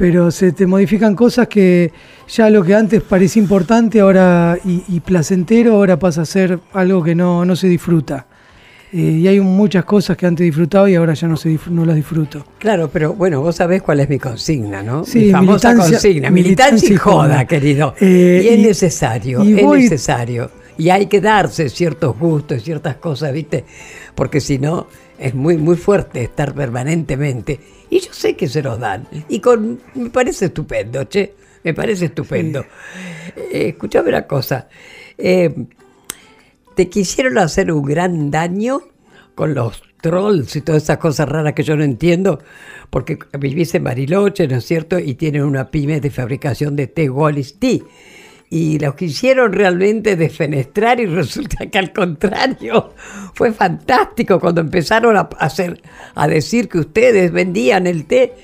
Pero 0.00 0.30
se 0.30 0.52
te 0.52 0.66
modifican 0.66 1.14
cosas 1.14 1.46
que 1.46 1.92
ya 2.26 2.48
lo 2.48 2.64
que 2.64 2.74
antes 2.74 3.02
parecía 3.02 3.42
importante 3.42 4.00
ahora 4.00 4.56
y, 4.64 4.82
y 4.88 5.00
placentero, 5.00 5.74
ahora 5.74 5.98
pasa 5.98 6.22
a 6.22 6.24
ser 6.24 6.58
algo 6.72 7.02
que 7.04 7.14
no, 7.14 7.44
no 7.44 7.54
se 7.54 7.68
disfruta. 7.68 8.26
Eh, 8.94 8.96
y 9.20 9.28
hay 9.28 9.38
muchas 9.40 9.84
cosas 9.84 10.16
que 10.16 10.24
antes 10.26 10.42
disfrutaba 10.46 10.88
y 10.88 10.94
ahora 10.94 11.12
ya 11.12 11.28
no, 11.28 11.36
se, 11.36 11.58
no 11.70 11.84
las 11.84 11.96
disfruto. 11.96 12.46
Claro, 12.58 12.88
pero 12.90 13.12
bueno, 13.12 13.42
vos 13.42 13.56
sabés 13.56 13.82
cuál 13.82 14.00
es 14.00 14.08
mi 14.08 14.18
consigna, 14.18 14.82
¿no? 14.82 15.04
Sí, 15.04 15.26
mi 15.26 15.30
famosa 15.32 15.68
militancia- 15.74 15.92
consigna. 15.98 16.30
Militancia 16.30 16.30
militancia 16.30 16.88
y 16.88 16.94
y 16.94 16.96
joda, 16.96 17.22
joda. 17.34 17.44
querido. 17.44 17.94
Eh, 18.00 18.40
y 18.42 18.48
es 18.48 18.58
y- 18.58 18.62
necesario, 18.62 19.44
y 19.44 19.58
es 19.58 19.62
voy- 19.62 19.82
necesario. 19.82 20.50
Y 20.78 20.88
hay 20.88 21.08
que 21.08 21.20
darse 21.20 21.68
ciertos 21.68 22.18
gustos, 22.18 22.62
ciertas 22.62 22.96
cosas, 22.96 23.34
¿viste? 23.34 23.66
Porque 24.14 24.40
si 24.40 24.58
no, 24.58 24.86
es 25.20 25.34
muy, 25.34 25.58
muy 25.58 25.76
fuerte 25.76 26.22
estar 26.22 26.54
permanentemente. 26.54 27.60
Y 27.90 28.00
yo 28.00 28.12
sé 28.12 28.36
que 28.36 28.48
se 28.48 28.62
los 28.62 28.80
dan. 28.80 29.06
Y 29.28 29.40
con 29.40 29.78
me 29.94 30.10
parece 30.10 30.46
estupendo, 30.46 31.04
che. 31.04 31.34
Me 31.62 31.74
parece 31.74 32.06
estupendo. 32.06 32.64
Eh, 33.36 33.68
escuchame 33.68 34.08
una 34.08 34.26
cosa. 34.26 34.66
Eh, 35.18 35.54
te 36.74 36.88
quisieron 36.88 37.36
hacer 37.36 37.70
un 37.70 37.84
gran 37.84 38.30
daño 38.30 38.80
con 39.34 39.52
los 39.52 39.82
trolls 40.00 40.56
y 40.56 40.62
todas 40.62 40.84
esas 40.84 40.96
cosas 40.96 41.28
raras 41.28 41.52
que 41.52 41.62
yo 41.62 41.76
no 41.76 41.84
entiendo, 41.84 42.40
porque 42.88 43.18
vivís 43.38 43.74
en 43.74 43.84
Bariloche, 43.84 44.48
¿no 44.48 44.56
es 44.56 44.64
cierto? 44.64 44.98
Y 44.98 45.14
tienen 45.16 45.42
una 45.42 45.70
pyme 45.70 46.00
de 46.00 46.10
fabricación 46.10 46.76
de 46.76 46.86
té 46.86 47.10
Wallis 47.10 47.58
Tea. 47.58 47.80
Y 48.52 48.80
los 48.80 48.96
quisieron 48.96 49.52
realmente 49.52 50.16
desfenestrar 50.16 50.98
y 50.98 51.06
resulta 51.06 51.66
que 51.66 51.78
al 51.78 51.92
contrario, 51.92 52.94
fue 53.32 53.52
fantástico 53.52 54.40
cuando 54.40 54.60
empezaron 54.60 55.16
a, 55.16 55.28
hacer, 55.38 55.80
a 56.14 56.26
decir 56.26 56.68
que 56.68 56.78
ustedes 56.78 57.30
vendían 57.30 57.86
el 57.86 58.06
té. 58.06 58.34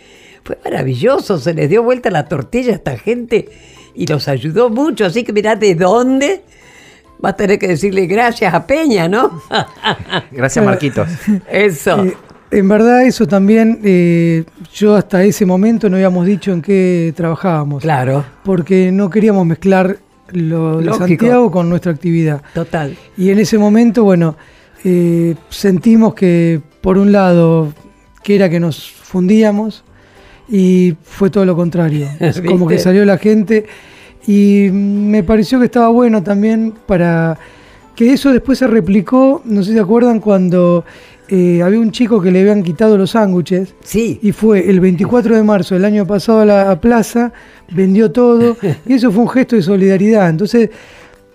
Fue 0.44 0.58
maravilloso, 0.64 1.38
se 1.38 1.52
les 1.54 1.68
dio 1.68 1.82
vuelta 1.82 2.08
la 2.08 2.26
tortilla 2.26 2.72
a 2.72 2.76
esta 2.76 2.96
gente 2.96 3.48
y 3.96 4.06
los 4.06 4.28
ayudó 4.28 4.70
mucho. 4.70 5.04
Así 5.04 5.24
que 5.24 5.32
mirá 5.32 5.56
de 5.56 5.74
dónde 5.74 6.44
vas 7.18 7.32
a 7.32 7.36
tener 7.36 7.58
que 7.58 7.66
decirle 7.66 8.06
gracias 8.06 8.54
a 8.54 8.64
Peña, 8.64 9.08
¿no? 9.08 9.42
Gracias, 10.30 10.64
Marquitos. 10.64 11.08
Eso. 11.50 12.06
En 12.56 12.68
verdad 12.68 13.04
eso 13.04 13.26
también, 13.26 13.80
eh, 13.84 14.44
yo 14.72 14.96
hasta 14.96 15.22
ese 15.22 15.44
momento 15.44 15.90
no 15.90 15.96
habíamos 15.96 16.24
dicho 16.24 16.52
en 16.52 16.62
qué 16.62 17.12
trabajábamos. 17.14 17.82
Claro, 17.82 18.24
Porque 18.44 18.90
no 18.90 19.10
queríamos 19.10 19.44
mezclar 19.44 19.98
lo 20.32 20.78
de 20.78 20.86
Lógico. 20.86 21.06
Santiago 21.06 21.50
con 21.50 21.68
nuestra 21.68 21.92
actividad. 21.92 22.40
total. 22.54 22.96
Y 23.18 23.28
en 23.28 23.40
ese 23.40 23.58
momento, 23.58 24.04
bueno, 24.04 24.36
eh, 24.84 25.34
sentimos 25.50 26.14
que 26.14 26.62
por 26.80 26.96
un 26.96 27.12
lado, 27.12 27.74
que 28.22 28.36
era 28.36 28.48
que 28.48 28.58
nos 28.58 28.90
fundíamos 28.90 29.84
y 30.48 30.96
fue 31.02 31.28
todo 31.28 31.44
lo 31.44 31.56
contrario. 31.56 32.08
Como 32.46 32.66
que 32.66 32.78
salió 32.78 33.04
la 33.04 33.18
gente 33.18 33.66
y 34.26 34.70
me 34.72 35.22
pareció 35.22 35.58
que 35.58 35.66
estaba 35.66 35.88
bueno 35.88 36.22
también 36.22 36.72
para 36.86 37.38
que 37.94 38.12
eso 38.12 38.32
después 38.32 38.58
se 38.58 38.66
replicó, 38.66 39.42
no 39.44 39.62
sé 39.62 39.70
si 39.70 39.74
se 39.74 39.80
acuerdan, 39.80 40.20
cuando 40.20 40.84
eh, 41.28 41.62
había 41.62 41.80
un 41.80 41.90
chico 41.92 42.20
que 42.20 42.30
le 42.30 42.40
habían 42.40 42.62
quitado 42.62 42.96
los 42.96 43.10
sándwiches 43.10 43.74
Sí, 43.82 44.18
y 44.22 44.32
fue 44.32 44.68
el 44.70 44.80
24 44.80 45.34
de 45.36 45.42
marzo 45.42 45.74
del 45.74 45.84
año 45.84 46.06
pasado 46.06 46.40
a 46.40 46.44
la 46.46 46.70
a 46.70 46.80
plaza, 46.80 47.32
vendió 47.72 48.10
todo, 48.12 48.56
y 48.86 48.94
eso 48.94 49.10
fue 49.10 49.22
un 49.24 49.28
gesto 49.30 49.56
de 49.56 49.62
solidaridad. 49.62 50.28
Entonces, 50.30 50.70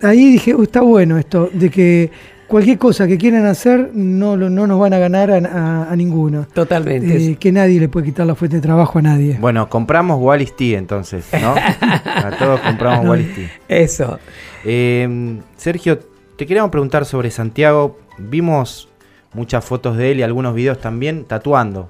ahí 0.01 0.31
dije, 0.33 0.55
"Uh, 0.55 0.63
está 0.63 0.81
bueno 0.81 1.17
esto, 1.17 1.49
de 1.53 1.69
que 1.69 2.09
cualquier 2.47 2.77
cosa 2.77 3.07
que 3.07 3.17
quieran 3.17 3.45
hacer 3.45 3.91
no, 3.93 4.35
no 4.35 4.67
nos 4.67 4.77
van 4.79 4.93
a 4.93 4.97
ganar 4.99 5.31
a, 5.31 5.37
a- 5.37 5.91
a 5.91 5.95
ninguno. 5.95 6.45
totalmente. 6.53 7.31
Eh, 7.31 7.35
que 7.39 7.49
nadie 7.51 7.79
le 7.79 7.87
puede 7.87 8.07
quitar 8.07 8.25
la 8.27 8.35
fuente 8.35 8.57
de 8.57 8.61
trabajo 8.61 8.99
a 8.99 9.01
nadie. 9.01 9.37
Bueno, 9.39 9.69
compramos 9.69 10.19
Wallis 10.21 10.53
Tea 10.57 10.77
entonces, 10.77 11.25
¿no? 11.41 11.55
A 12.05 12.31
todos 12.37 12.59
compramos 12.59 13.07
Wallis 13.07 13.33
Tea. 13.35 13.49
Eso. 13.69 14.19
Eh, 14.65 15.39
Sergio, 15.55 15.99
te 16.35 16.45
queríamos 16.45 16.71
preguntar 16.71 17.05
sobre 17.05 17.31
Santiago. 17.31 17.97
Vimos 18.17 18.89
muchas 19.33 19.63
fotos 19.63 19.97
de 19.97 20.11
él 20.11 20.19
y 20.19 20.23
algunos 20.23 20.53
videos 20.53 20.79
también 20.79 21.25
tatuando. 21.25 21.89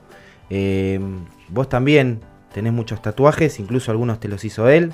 Eh, 0.49 0.99
vos 1.49 1.69
también 1.69 2.19
tenés 2.53 2.73
muchos 2.73 3.01
tatuajes, 3.01 3.59
incluso 3.59 3.91
algunos 3.91 4.19
te 4.19 4.27
los 4.27 4.43
hizo 4.45 4.69
él. 4.69 4.93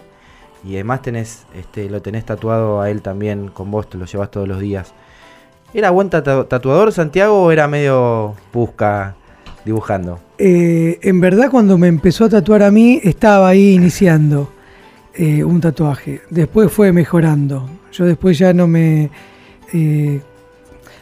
Y 0.63 0.73
además 0.73 1.01
tenés, 1.01 1.45
este, 1.55 1.89
lo 1.89 2.01
tenés 2.01 2.25
tatuado 2.25 2.81
a 2.81 2.89
él 2.89 3.01
también 3.01 3.49
con 3.49 3.69
vos, 3.69 3.89
te 3.89 3.97
lo 3.97 4.05
llevas 4.05 4.31
todos 4.31 4.47
los 4.47 4.59
días. 4.59 4.93
¿Era 5.73 5.91
buen 5.91 6.09
tatu- 6.09 6.47
tatuador 6.47 6.91
Santiago 6.91 7.43
o 7.43 7.51
era 7.51 7.67
medio 7.67 8.35
busca 8.51 9.15
dibujando? 9.65 10.19
Eh, 10.37 10.97
en 11.01 11.19
verdad, 11.21 11.51
cuando 11.51 11.77
me 11.77 11.87
empezó 11.87 12.25
a 12.25 12.29
tatuar 12.29 12.63
a 12.63 12.71
mí, 12.71 12.99
estaba 13.03 13.49
ahí 13.49 13.73
iniciando 13.73 14.51
eh, 15.13 15.43
un 15.43 15.61
tatuaje. 15.61 16.21
Después 16.29 16.71
fue 16.71 16.91
mejorando. 16.91 17.69
Yo 17.91 18.05
después 18.05 18.37
ya 18.37 18.53
no 18.53 18.67
me... 18.67 19.09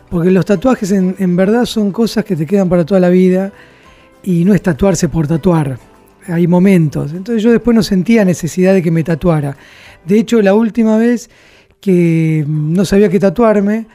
porque 0.10 0.32
los 0.32 0.46
tatuajes 0.46 0.92
en, 0.92 1.16
en 1.20 1.36
verdad 1.36 1.66
son 1.66 1.92
cosas 1.92 2.26
que 2.26 2.36
te 2.36 2.46
quedan 2.46 2.70
para 2.70 2.86
toda 2.86 3.00
la 3.00 3.10
vida 3.10 3.52
y 4.24 4.44
no 4.44 4.54
es 4.54 4.62
tatuarse 4.62 5.10
por 5.10 5.28
tatuar. 5.28 5.78
Hay 6.28 6.48
momentos. 6.48 7.14
Entonces 7.14 7.44
yo 7.44 7.52
después 7.52 7.76
no 7.76 7.84
sentía 7.84 8.26
necesidad 8.26 8.74
de 8.74 8.82
que 8.82 8.92
me 8.92 9.04
tatuara. 9.04 9.56
De 10.06 10.20
hecho, 10.20 10.42
la 10.42 10.54
última 10.54 10.98
vez 10.98 11.30
que 11.80 12.44
no 12.48 12.84
sabía 12.86 13.10
qué 13.10 13.20
tatuarme, 13.20 13.86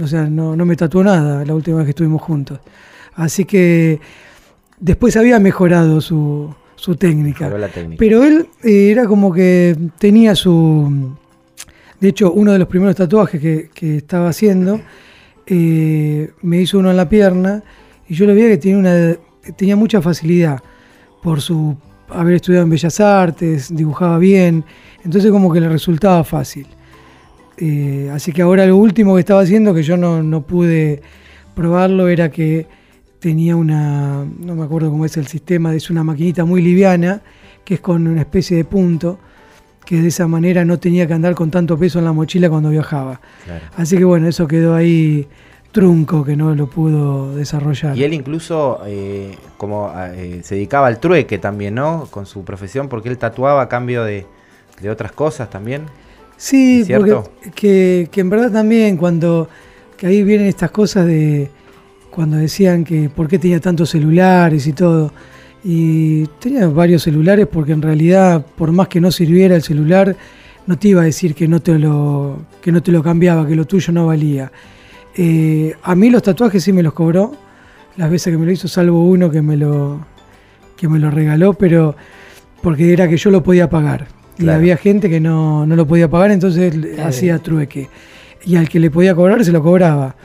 o 0.00 0.06
sea, 0.06 0.24
no, 0.26 0.54
no 0.54 0.64
me 0.64 0.76
tatuó 0.76 1.02
nada 1.02 1.44
la 1.44 1.54
última 1.54 1.78
vez 1.78 1.86
que 1.86 1.90
estuvimos 1.90 2.22
juntos. 2.22 2.60
Así 3.14 3.44
que 3.44 4.00
después 4.78 5.16
había 5.16 5.38
mejorado 5.40 6.00
su, 6.00 6.54
su 6.76 6.96
técnica. 6.96 7.50
Pero 7.98 8.24
él 8.24 8.48
eh, 8.62 8.90
era 8.90 9.06
como 9.06 9.32
que 9.32 9.76
tenía 9.98 10.34
su... 10.34 11.16
De 12.00 12.08
hecho, 12.08 12.32
uno 12.32 12.52
de 12.52 12.58
los 12.58 12.68
primeros 12.68 12.96
tatuajes 12.96 13.40
que, 13.40 13.70
que 13.72 13.98
estaba 13.98 14.28
haciendo, 14.28 14.80
me 15.46 16.60
hizo 16.60 16.78
uno 16.78 16.90
en 16.90 16.96
la 16.96 17.08
pierna 17.08 17.62
y 18.08 18.14
yo 18.14 18.26
lo 18.26 18.34
veía 18.34 18.58
que 18.58 19.18
tenía 19.56 19.76
mucha 19.76 20.00
facilidad 20.00 20.62
por 21.22 21.40
su 21.40 21.76
haber 22.08 22.34
estudiado 22.34 22.64
en 22.64 22.70
Bellas 22.70 23.00
Artes, 23.00 23.74
dibujaba 23.74 24.18
bien, 24.18 24.64
entonces 25.04 25.30
como 25.30 25.52
que 25.52 25.60
le 25.60 25.68
resultaba 25.68 26.24
fácil. 26.24 26.66
Eh, 27.56 28.10
así 28.12 28.32
que 28.32 28.42
ahora 28.42 28.66
lo 28.66 28.76
último 28.76 29.14
que 29.14 29.20
estaba 29.20 29.42
haciendo, 29.42 29.74
que 29.74 29.82
yo 29.82 29.96
no, 29.96 30.22
no 30.22 30.42
pude 30.42 31.02
probarlo, 31.54 32.08
era 32.08 32.30
que 32.30 32.66
tenía 33.18 33.56
una, 33.56 34.24
no 34.24 34.54
me 34.54 34.64
acuerdo 34.64 34.90
cómo 34.90 35.04
es 35.04 35.16
el 35.16 35.26
sistema, 35.26 35.74
es 35.74 35.90
una 35.90 36.02
maquinita 36.02 36.44
muy 36.44 36.60
liviana, 36.60 37.22
que 37.64 37.74
es 37.74 37.80
con 37.80 38.06
una 38.06 38.22
especie 38.22 38.56
de 38.56 38.64
punto, 38.64 39.18
que 39.84 40.00
de 40.00 40.08
esa 40.08 40.26
manera 40.28 40.64
no 40.64 40.78
tenía 40.78 41.06
que 41.06 41.14
andar 41.14 41.34
con 41.34 41.50
tanto 41.50 41.76
peso 41.78 41.98
en 41.98 42.04
la 42.04 42.12
mochila 42.12 42.48
cuando 42.48 42.70
viajaba. 42.70 43.20
Claro. 43.44 43.64
Así 43.76 43.96
que 43.96 44.04
bueno, 44.04 44.28
eso 44.28 44.46
quedó 44.46 44.74
ahí 44.74 45.28
trunco 45.72 46.22
que 46.22 46.36
no 46.36 46.54
lo 46.54 46.68
pudo 46.68 47.34
desarrollar. 47.34 47.96
Y 47.96 48.04
él 48.04 48.12
incluso 48.12 48.80
eh, 48.86 49.36
como 49.56 49.92
eh, 49.96 50.40
se 50.44 50.54
dedicaba 50.54 50.86
al 50.86 51.00
trueque 51.00 51.38
también, 51.38 51.74
¿no? 51.74 52.06
Con 52.10 52.26
su 52.26 52.44
profesión, 52.44 52.88
porque 52.88 53.08
él 53.08 53.18
tatuaba 53.18 53.62
a 53.62 53.68
cambio 53.68 54.04
de, 54.04 54.26
de 54.80 54.90
otras 54.90 55.12
cosas 55.12 55.50
también. 55.50 55.86
Sí, 56.36 56.84
porque 56.94 57.16
que, 57.54 58.08
que 58.10 58.20
en 58.20 58.30
verdad 58.30 58.50
también 58.52 58.96
cuando 58.96 59.48
que 59.96 60.06
ahí 60.06 60.22
vienen 60.22 60.48
estas 60.48 60.70
cosas 60.70 61.06
de 61.06 61.50
cuando 62.10 62.36
decían 62.36 62.84
que 62.84 63.08
por 63.08 63.28
qué 63.28 63.38
tenía 63.38 63.60
tantos 63.60 63.90
celulares 63.90 64.66
y 64.66 64.72
todo. 64.72 65.12
Y 65.64 66.26
tenía 66.40 66.66
varios 66.68 67.02
celulares 67.02 67.46
porque 67.46 67.72
en 67.72 67.82
realidad, 67.82 68.44
por 68.56 68.72
más 68.72 68.88
que 68.88 69.00
no 69.00 69.12
sirviera 69.12 69.54
el 69.54 69.62
celular, 69.62 70.16
no 70.66 70.78
te 70.78 70.88
iba 70.88 71.02
a 71.02 71.04
decir 71.04 71.34
que 71.34 71.48
no 71.48 71.60
te 71.60 71.78
lo, 71.78 72.46
que 72.60 72.72
no 72.72 72.82
te 72.82 72.92
lo 72.92 73.02
cambiaba, 73.02 73.46
que 73.46 73.54
lo 73.54 73.64
tuyo 73.64 73.92
no 73.92 74.06
valía. 74.06 74.50
Eh, 75.16 75.74
a 75.82 75.94
mí 75.94 76.10
los 76.10 76.22
tatuajes 76.22 76.62
sí 76.64 76.72
me 76.72 76.82
los 76.82 76.92
cobró, 76.92 77.34
las 77.96 78.10
veces 78.10 78.32
que 78.32 78.38
me 78.38 78.46
lo 78.46 78.52
hizo, 78.52 78.68
salvo 78.68 79.04
uno 79.04 79.30
que 79.30 79.42
me 79.42 79.56
lo, 79.56 80.04
que 80.76 80.88
me 80.88 80.98
lo 80.98 81.10
regaló, 81.10 81.54
pero 81.54 81.94
porque 82.62 82.92
era 82.92 83.08
que 83.08 83.16
yo 83.16 83.30
lo 83.30 83.42
podía 83.42 83.68
pagar. 83.68 84.08
Y 84.38 84.48
había 84.48 84.76
gente 84.76 85.10
que 85.10 85.20
no, 85.20 85.66
no 85.66 85.76
lo 85.76 85.86
podía 85.86 86.08
pagar, 86.08 86.30
entonces 86.30 86.74
Está 86.74 87.08
hacía 87.08 87.38
trueque. 87.38 87.88
Y 88.44 88.56
al 88.56 88.68
que 88.68 88.80
le 88.80 88.90
podía 88.90 89.14
cobrar, 89.14 89.44
se 89.44 89.52
lo 89.52 89.62
cobraba. 89.62 90.16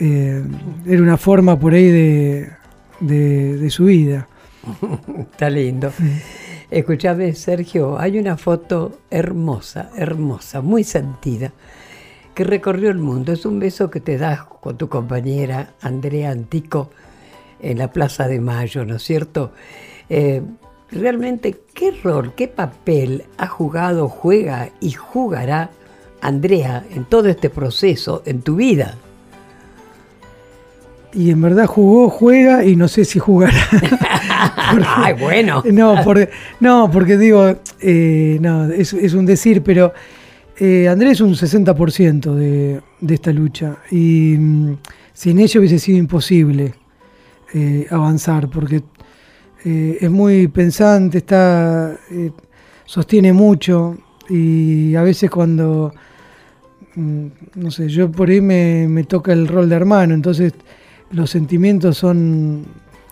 Eh, 0.00 0.42
era 0.86 1.02
una 1.02 1.16
forma 1.16 1.58
por 1.58 1.74
ahí 1.74 1.88
de, 1.88 2.48
de, 3.00 3.58
de 3.58 3.70
su 3.70 3.84
vida. 3.84 4.26
Está 5.32 5.50
lindo. 5.50 5.92
Escúchame, 6.70 7.34
Sergio, 7.34 7.98
hay 7.98 8.18
una 8.18 8.36
foto 8.36 9.00
hermosa, 9.10 9.90
hermosa, 9.96 10.62
muy 10.62 10.84
sentida, 10.84 11.52
que 12.34 12.44
recorrió 12.44 12.90
el 12.90 12.98
mundo. 12.98 13.32
Es 13.32 13.44
un 13.44 13.58
beso 13.58 13.90
que 13.90 14.00
te 14.00 14.16
das 14.16 14.44
con 14.44 14.78
tu 14.78 14.88
compañera 14.88 15.74
Andrea 15.82 16.30
Antico 16.30 16.90
en 17.60 17.78
la 17.78 17.92
Plaza 17.92 18.26
de 18.26 18.40
Mayo, 18.40 18.84
¿no 18.84 18.96
es 18.96 19.02
cierto? 19.02 19.52
Eh, 20.08 20.42
realmente, 20.90 21.60
¿qué 21.74 21.90
rol, 22.02 22.34
qué 22.34 22.48
papel 22.48 23.24
ha 23.36 23.46
jugado, 23.46 24.08
juega 24.08 24.70
y 24.80 24.92
jugará 24.92 25.70
Andrea 26.20 26.84
en 26.90 27.04
todo 27.04 27.28
este 27.28 27.50
proceso, 27.50 28.22
en 28.24 28.42
tu 28.42 28.56
vida? 28.56 28.96
Y 31.12 31.30
en 31.30 31.42
verdad 31.42 31.66
jugó, 31.66 32.08
juega 32.08 32.64
y 32.64 32.76
no 32.76 32.88
sé 32.88 33.04
si 33.04 33.18
jugará. 33.18 33.52
Ay, 34.86 35.14
bueno. 35.18 35.62
No, 35.72 35.96
no, 36.60 36.90
porque 36.90 37.16
digo, 37.16 37.56
eh, 37.80 38.38
no, 38.40 38.70
es, 38.70 38.92
un 38.92 39.26
decir, 39.26 39.62
pero 39.62 39.92
eh, 40.56 40.88
Andrés 40.88 41.12
es 41.12 41.20
un 41.20 41.34
60% 41.34 42.34
de, 42.34 42.80
de 43.00 43.14
esta 43.14 43.32
lucha 43.32 43.78
y 43.90 44.36
mm, 44.38 44.76
sin 45.12 45.38
ello 45.38 45.60
hubiese 45.60 45.78
sido 45.78 45.98
imposible 45.98 46.74
eh, 47.54 47.86
avanzar, 47.90 48.48
porque 48.48 48.82
es 49.64 50.10
muy 50.10 50.48
pensante, 50.48 51.18
está, 51.18 51.96
sostiene 52.84 53.32
mucho 53.32 53.96
y 54.28 54.96
a 54.96 55.02
veces 55.02 55.30
cuando, 55.30 55.94
mm, 56.96 57.26
no 57.54 57.70
sé, 57.70 57.88
yo 57.88 58.10
por 58.10 58.28
ahí 58.28 58.40
me 58.40 59.04
toca 59.04 59.32
el 59.32 59.46
rol 59.46 59.68
de 59.68 59.76
hermano, 59.76 60.14
entonces 60.14 60.52
los 61.12 61.30
sentimientos 61.30 61.98
son, 61.98 62.64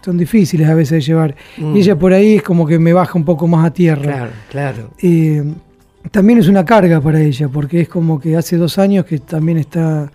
son 0.02 0.19
difíciles 0.19 0.69
a 0.69 0.75
veces 0.75 0.90
de 0.92 1.00
llevar. 1.00 1.35
Mm. 1.57 1.76
Y 1.76 1.80
ella 1.80 1.97
por 1.97 2.12
ahí 2.12 2.37
es 2.37 2.42
como 2.42 2.66
que 2.66 2.78
me 2.78 2.92
baja 2.92 3.19
un 3.19 3.25
poco 3.25 3.47
más 3.47 3.66
a 3.66 3.73
tierra. 3.73 4.02
Claro, 4.02 4.30
claro. 4.50 4.90
Eh, 5.02 5.45
también 6.11 6.38
es 6.38 6.49
una 6.49 6.64
carga 6.64 7.00
para 7.00 7.21
ella, 7.21 7.49
porque 7.49 7.83
es 7.83 7.88
como 7.88 8.21
que 8.21 8.37
hace 8.37 8.57
dos 8.57 8.78
años 8.78 9.04
que 9.04 9.19
también 9.19 9.59
está 9.59 10.11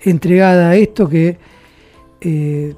entregada 0.00 0.70
a 0.70 0.76
esto 0.76 1.08
que 1.08 1.38
eh, 2.20 2.74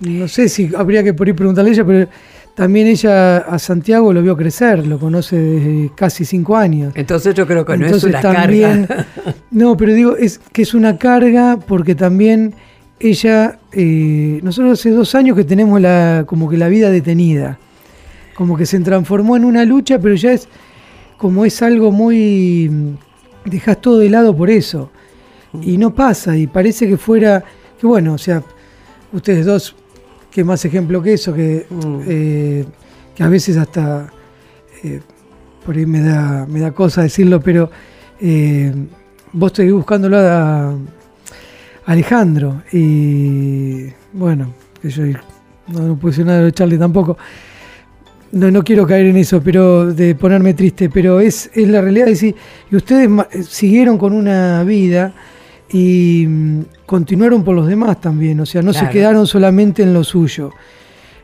no 0.00 0.28
sé 0.28 0.48
si 0.48 0.70
habría 0.76 1.02
que 1.02 1.14
por 1.14 1.26
ahí 1.26 1.32
preguntarle 1.32 1.70
a 1.70 1.74
ella, 1.74 1.84
pero 1.84 2.08
también 2.54 2.86
ella 2.86 3.38
a 3.38 3.58
Santiago 3.58 4.12
lo 4.12 4.22
vio 4.22 4.36
crecer, 4.36 4.86
lo 4.86 4.98
conoce 4.98 5.36
desde 5.36 5.90
casi 5.94 6.24
cinco 6.24 6.56
años. 6.56 6.92
Entonces 6.96 7.34
yo 7.34 7.46
creo 7.46 7.64
que 7.64 7.76
no 7.76 7.86
es 7.86 8.02
una 8.04 8.20
también, 8.20 8.86
carga. 8.86 9.06
no, 9.50 9.76
pero 9.76 9.92
digo, 9.92 10.16
es 10.16 10.38
que 10.38 10.62
es 10.62 10.74
una 10.74 10.98
carga 10.98 11.58
porque 11.66 11.94
también 11.94 12.54
ella, 13.00 13.58
eh, 13.72 14.40
nosotros 14.42 14.78
hace 14.78 14.90
dos 14.90 15.14
años 15.14 15.34
que 15.36 15.44
tenemos 15.44 15.80
la, 15.80 16.24
como 16.26 16.48
que 16.50 16.58
la 16.58 16.68
vida 16.68 16.90
detenida, 16.90 17.58
como 18.34 18.56
que 18.56 18.66
se 18.66 18.78
transformó 18.80 19.36
en 19.36 19.44
una 19.44 19.64
lucha, 19.64 19.98
pero 19.98 20.14
ya 20.14 20.32
es 20.32 20.48
como 21.16 21.44
es 21.44 21.62
algo 21.62 21.90
muy, 21.90 22.70
dejas 23.44 23.80
todo 23.80 23.98
de 23.98 24.10
lado 24.10 24.36
por 24.36 24.50
eso, 24.50 24.90
y 25.62 25.78
no 25.78 25.94
pasa, 25.94 26.36
y 26.36 26.46
parece 26.46 26.86
que 26.88 26.96
fuera, 26.96 27.42
que 27.80 27.86
bueno, 27.86 28.14
o 28.14 28.18
sea, 28.18 28.42
ustedes 29.12 29.46
dos, 29.46 29.74
qué 30.30 30.44
más 30.44 30.64
ejemplo 30.64 31.02
que 31.02 31.14
eso, 31.14 31.32
que, 31.34 31.66
Mm. 31.70 32.00
eh, 32.06 32.64
que 33.14 33.22
a 33.22 33.28
veces 33.28 33.56
hasta 33.56 34.12
eh, 34.84 35.00
por 35.64 35.74
ahí 35.76 35.86
me 35.86 36.00
da, 36.00 36.46
me 36.46 36.60
da 36.60 36.72
cosa 36.72 37.02
decirlo, 37.02 37.40
pero 37.40 37.70
vos 39.32 39.52
estoy 39.52 39.70
buscándolo 39.72 40.18
a 40.18 40.74
Alejandro 41.90 42.62
y 42.72 43.86
bueno, 44.12 44.52
que 44.80 44.90
yo 44.90 45.02
no, 45.68 45.80
no 45.88 45.94
decir 45.96 46.24
nada 46.24 46.42
de 46.44 46.52
Charlie 46.52 46.78
tampoco. 46.78 47.16
No, 48.32 48.48
no 48.50 48.62
quiero 48.62 48.86
caer 48.86 49.06
en 49.06 49.16
eso, 49.16 49.42
pero 49.42 49.92
de 49.92 50.14
ponerme 50.14 50.54
triste, 50.54 50.88
pero 50.88 51.18
es, 51.18 51.50
es 51.52 51.66
la 51.68 51.80
realidad. 51.80 52.06
Y, 52.06 52.14
si- 52.14 52.34
y 52.70 52.76
ustedes 52.76 53.08
eh, 53.32 53.42
siguieron 53.42 53.98
con 53.98 54.12
una 54.12 54.62
vida 54.62 55.12
y 55.72 56.26
mm, 56.28 56.60
continuaron 56.86 57.42
por 57.42 57.56
los 57.56 57.66
demás 57.66 58.00
también, 58.00 58.38
o 58.38 58.46
sea, 58.46 58.62
no 58.62 58.72
se 58.72 58.88
quedaron 58.88 59.26
solamente 59.26 59.82
en 59.82 59.92
lo 59.92 60.04
suyo. 60.04 60.52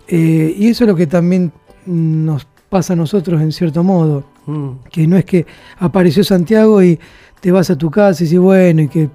Eh, 0.08 0.52
y 0.58 0.66
eso 0.68 0.82
es 0.84 0.88
lo 0.88 0.96
que 0.96 1.06
también 1.06 1.52
mm, 1.86 2.24
nos 2.24 2.46
pasa 2.68 2.94
a 2.94 2.96
nosotros 2.96 3.40
en 3.40 3.52
cierto 3.52 3.82
modo, 3.84 4.24
Mm. 4.46 4.70
que 4.92 5.06
no 5.08 5.16
es 5.16 5.24
que 5.24 5.44
apareció 5.78 6.22
Santiago 6.22 6.80
y 6.80 6.98
te 7.40 7.50
vas 7.50 7.68
a 7.70 7.76
tu 7.76 7.90
casa 7.90 8.22
y 8.22 8.26
dices, 8.26 8.38
bueno, 8.38 8.82
y 8.82 8.86
que 8.88 9.08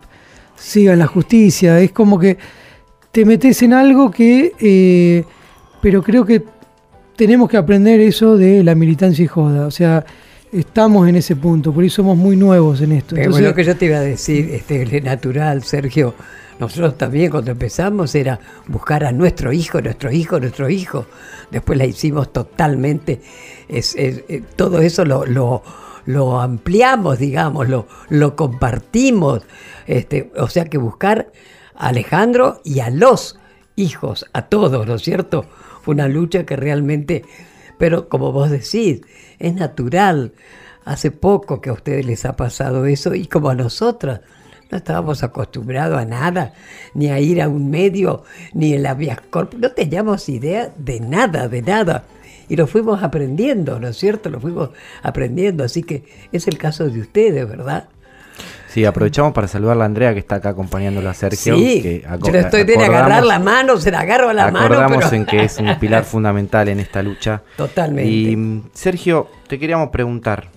sigan 0.61 0.99
la 0.99 1.07
justicia, 1.07 1.79
es 1.79 1.91
como 1.91 2.19
que 2.19 2.37
te 3.11 3.25
metes 3.25 3.61
en 3.63 3.73
algo 3.73 4.11
que, 4.11 4.53
eh, 4.59 5.23
pero 5.81 6.01
creo 6.03 6.23
que 6.25 6.43
tenemos 7.15 7.49
que 7.49 7.57
aprender 7.57 7.99
eso 7.99 8.37
de 8.37 8.63
la 8.63 8.75
militancia 8.75 9.23
y 9.23 9.27
joda, 9.27 9.67
o 9.67 9.71
sea, 9.71 10.05
estamos 10.51 11.07
en 11.07 11.15
ese 11.15 11.35
punto, 11.35 11.73
por 11.73 11.83
eso 11.83 11.97
somos 11.97 12.17
muy 12.17 12.35
nuevos 12.35 12.81
en 12.81 12.91
esto. 12.93 13.15
Pero 13.15 13.23
Entonces, 13.25 13.41
bueno, 13.43 13.55
que 13.55 13.63
yo 13.63 13.75
te 13.75 13.85
iba 13.85 13.97
a 13.97 14.01
decir, 14.01 14.49
este, 14.51 15.01
natural, 15.01 15.63
Sergio, 15.63 16.13
nosotros 16.59 16.97
también 16.97 17.31
cuando 17.31 17.51
empezamos 17.51 18.13
era 18.15 18.39
buscar 18.67 19.03
a 19.03 19.11
nuestro 19.11 19.51
hijo, 19.51 19.81
nuestro 19.81 20.11
hijo, 20.11 20.39
nuestro 20.39 20.69
hijo. 20.69 21.07
Después 21.49 21.77
la 21.77 21.85
hicimos 21.85 22.31
totalmente, 22.31 23.19
es, 23.67 23.95
es- 23.95 24.23
eh, 24.29 24.43
todo 24.55 24.79
eso 24.81 25.03
lo, 25.05 25.25
lo, 25.25 25.63
lo 26.05 26.39
ampliamos, 26.41 27.19
digamos, 27.19 27.69
lo, 27.69 27.87
lo 28.09 28.35
compartimos. 28.35 29.43
Este, 29.87 30.31
o 30.37 30.47
sea 30.47 30.65
que 30.65 30.77
buscar 30.77 31.31
a 31.75 31.89
Alejandro 31.89 32.61
y 32.63 32.79
a 32.79 32.89
los 32.89 33.39
hijos, 33.75 34.25
a 34.33 34.43
todos, 34.43 34.87
¿no 34.87 34.95
es 34.95 35.01
cierto? 35.01 35.45
Fue 35.81 35.93
una 35.93 36.07
lucha 36.07 36.45
que 36.45 36.55
realmente, 36.55 37.23
pero 37.77 38.09
como 38.09 38.31
vos 38.31 38.51
decís, 38.51 39.01
es 39.39 39.53
natural. 39.53 40.33
Hace 40.83 41.11
poco 41.11 41.61
que 41.61 41.69
a 41.69 41.73
ustedes 41.73 42.05
les 42.05 42.25
ha 42.25 42.35
pasado 42.35 42.85
eso 42.85 43.13
y 43.13 43.27
como 43.27 43.49
a 43.49 43.55
nosotras. 43.55 44.21
No 44.71 44.77
estábamos 44.77 45.21
acostumbrados 45.21 45.99
a 45.99 46.05
nada, 46.05 46.53
ni 46.93 47.09
a 47.09 47.19
ir 47.19 47.41
a 47.41 47.49
un 47.49 47.69
medio, 47.69 48.23
ni 48.53 48.73
en 48.73 48.83
la 48.83 48.93
Viascorp. 48.93 49.53
No 49.55 49.71
teníamos 49.71 50.29
idea 50.29 50.71
de 50.77 51.01
nada, 51.01 51.49
de 51.49 51.61
nada. 51.61 52.05
Y 52.51 52.57
lo 52.57 52.67
fuimos 52.67 53.01
aprendiendo, 53.01 53.79
¿no 53.79 53.87
es 53.87 53.95
cierto? 53.95 54.29
Lo 54.29 54.41
fuimos 54.41 54.71
aprendiendo. 55.03 55.63
Así 55.63 55.83
que 55.83 56.03
es 56.33 56.49
el 56.49 56.57
caso 56.57 56.89
de 56.89 56.99
ustedes, 56.99 57.47
¿verdad? 57.47 57.87
Sí, 58.67 58.83
aprovechamos 58.83 59.31
para 59.31 59.47
saludar 59.47 59.77
a 59.77 59.79
la 59.79 59.85
Andrea 59.85 60.11
que 60.13 60.19
está 60.19 60.35
acá 60.35 60.49
acompañándolo 60.49 61.09
a 61.09 61.13
Sergio. 61.13 61.55
sí, 61.55 61.81
que 61.81 62.05
yo 62.21 62.31
le 62.31 62.39
estoy 62.39 62.65
de 62.65 62.75
agarrar 62.75 63.03
acordamos- 63.23 63.27
la 63.27 63.39
mano, 63.39 63.77
se 63.77 63.89
la 63.89 64.01
agarro 64.01 64.27
a 64.29 64.33
la 64.33 64.51
mano. 64.51 64.65
Acordamos 64.65 65.05
pero- 65.05 65.15
en 65.15 65.25
que 65.25 65.43
es 65.45 65.59
un 65.59 65.73
pilar 65.79 66.03
fundamental 66.03 66.67
en 66.67 66.81
esta 66.81 67.01
lucha. 67.01 67.41
Totalmente. 67.55 68.11
Y 68.11 68.35
mm, 68.35 68.63
Sergio, 68.73 69.29
te 69.47 69.57
queríamos 69.57 69.87
preguntar, 69.89 70.49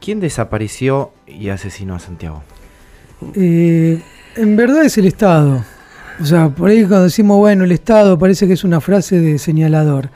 ¿quién 0.00 0.20
desapareció 0.20 1.12
y 1.26 1.50
asesinó 1.50 1.96
a 1.96 1.98
Santiago? 1.98 2.42
Eh, 3.34 4.00
en 4.36 4.56
verdad 4.56 4.84
es 4.84 4.96
el 4.96 5.06
Estado. 5.06 5.64
O 6.20 6.24
sea, 6.24 6.48
por 6.48 6.70
ahí 6.70 6.80
cuando 6.80 7.04
decimos, 7.04 7.36
bueno, 7.36 7.64
el 7.64 7.72
Estado 7.72 8.18
parece 8.18 8.46
que 8.46 8.54
es 8.54 8.64
una 8.64 8.80
frase 8.80 9.18
de 9.20 9.38
señalador. 9.38 10.08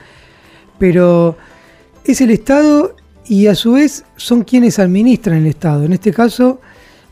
Pero 0.79 1.37
es 2.03 2.21
el 2.21 2.31
Estado 2.31 2.95
y 3.27 3.47
a 3.47 3.55
su 3.55 3.73
vez 3.73 4.05
son 4.15 4.43
quienes 4.43 4.79
administran 4.79 5.37
el 5.37 5.47
Estado. 5.47 5.85
En 5.85 5.93
este 5.93 6.11
caso, 6.11 6.59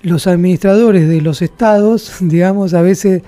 los 0.03 0.27
administradores 0.27 1.07
de 1.07 1.21
los 1.21 1.41
estados, 1.41 2.15
digamos, 2.21 2.73
a 2.73 2.81
veces 2.81 3.21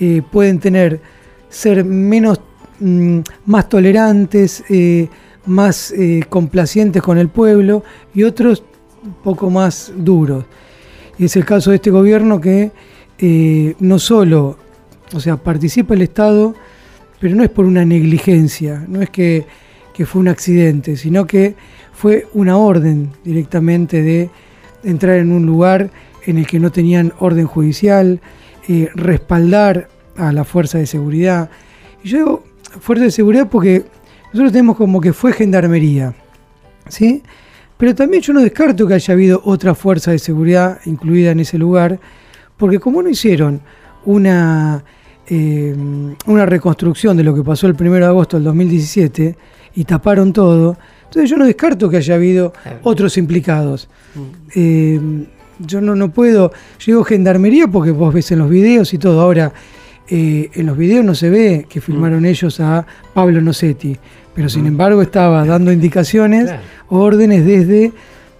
eh, 0.00 0.22
pueden 0.30 0.58
tener, 0.58 1.00
ser 1.48 1.84
menos, 1.84 2.40
mm, 2.80 3.20
más 3.46 3.68
tolerantes, 3.68 4.64
eh, 4.68 5.08
más 5.46 5.90
eh, 5.92 6.24
complacientes 6.28 7.02
con 7.02 7.18
el 7.18 7.28
pueblo 7.28 7.82
y 8.14 8.22
otros 8.22 8.62
un 9.04 9.14
poco 9.14 9.50
más 9.50 9.92
duros. 9.96 10.44
Es 11.18 11.36
el 11.36 11.44
caso 11.44 11.70
de 11.70 11.76
este 11.76 11.90
gobierno 11.90 12.40
que 12.40 12.70
no 13.78 14.00
solo, 14.00 14.56
o 15.12 15.20
sea, 15.20 15.36
participa 15.36 15.94
el 15.94 16.02
Estado, 16.02 16.54
pero 17.20 17.36
no 17.36 17.44
es 17.44 17.50
por 17.50 17.64
una 17.64 17.84
negligencia, 17.84 18.84
no 18.88 19.00
es 19.00 19.10
que, 19.10 19.46
que 19.94 20.06
fue 20.06 20.20
un 20.20 20.28
accidente, 20.28 20.96
sino 20.96 21.26
que 21.26 21.54
fue 21.92 22.26
una 22.34 22.56
orden 22.56 23.10
directamente 23.24 24.02
de 24.02 24.30
entrar 24.84 25.18
en 25.18 25.32
un 25.32 25.46
lugar 25.46 25.90
en 26.24 26.38
el 26.38 26.46
que 26.46 26.58
no 26.58 26.70
tenían 26.70 27.12
orden 27.18 27.46
judicial, 27.46 28.20
eh, 28.68 28.88
respaldar 28.94 29.88
a 30.16 30.32
la 30.32 30.44
fuerza 30.44 30.78
de 30.78 30.86
seguridad. 30.86 31.50
Y 32.02 32.08
yo 32.08 32.18
digo 32.18 32.44
fuerza 32.80 33.04
de 33.04 33.10
seguridad 33.10 33.48
porque 33.48 33.84
nosotros 34.32 34.52
tenemos 34.52 34.76
como 34.76 35.00
que 35.00 35.12
fue 35.12 35.32
gendarmería, 35.32 36.14
¿sí? 36.88 37.22
Pero 37.76 37.94
también 37.94 38.22
yo 38.22 38.32
no 38.32 38.40
descarto 38.40 38.86
que 38.86 38.94
haya 38.94 39.12
habido 39.12 39.42
otra 39.44 39.74
fuerza 39.74 40.12
de 40.12 40.18
seguridad 40.18 40.80
incluida 40.86 41.32
en 41.32 41.40
ese 41.40 41.58
lugar, 41.58 41.98
porque 42.56 42.78
como 42.78 43.02
no 43.02 43.08
hicieron 43.08 43.60
una, 44.04 44.84
eh, 45.26 45.74
una 46.26 46.46
reconstrucción 46.46 47.16
de 47.16 47.24
lo 47.24 47.34
que 47.34 47.42
pasó 47.42 47.66
el 47.66 47.74
1 47.74 47.92
de 47.94 48.04
agosto 48.04 48.36
del 48.36 48.44
2017 48.44 49.36
y 49.74 49.84
taparon 49.84 50.32
todo, 50.32 50.76
entonces 51.04 51.30
yo 51.30 51.36
no 51.36 51.44
descarto 51.44 51.88
que 51.90 51.98
haya 51.98 52.14
habido 52.14 52.52
otros 52.82 53.18
implicados. 53.18 53.88
Eh, 54.54 55.00
yo 55.58 55.80
no, 55.80 55.94
no 55.94 56.10
puedo, 56.10 56.52
digo 56.84 57.04
gendarmería 57.04 57.68
porque 57.68 57.90
vos 57.90 58.12
ves 58.12 58.30
en 58.32 58.38
los 58.38 58.50
videos 58.50 58.92
y 58.94 58.98
todo, 58.98 59.20
ahora 59.20 59.52
eh, 60.08 60.50
en 60.54 60.66
los 60.66 60.76
videos 60.76 61.04
no 61.04 61.14
se 61.14 61.30
ve 61.30 61.66
que 61.68 61.80
filmaron 61.80 62.24
ellos 62.24 62.60
a 62.60 62.86
Pablo 63.14 63.40
Nocetti, 63.40 63.96
pero 64.34 64.48
sin 64.48 64.66
embargo 64.66 65.02
estaba 65.02 65.44
dando 65.44 65.72
indicaciones, 65.72 66.50
órdenes 66.88 67.44
desde 67.44 67.92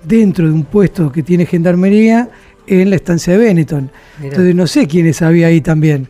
dentro 0.05 0.47
de 0.47 0.53
un 0.53 0.65
puesto 0.65 1.13
que 1.13 1.23
tiene 1.23 1.47
gendarmería 1.47 2.29
en 2.67 2.91
la 2.91 2.97
estancia 2.97 3.35
de 3.35 3.39
Benetton. 3.39 3.91
Entonces 4.23 4.55
no 4.55 4.67
sé 4.67 4.87
quiénes 4.87 5.23
había 5.23 5.49
ahí 5.49 5.61
también. 5.61 6.09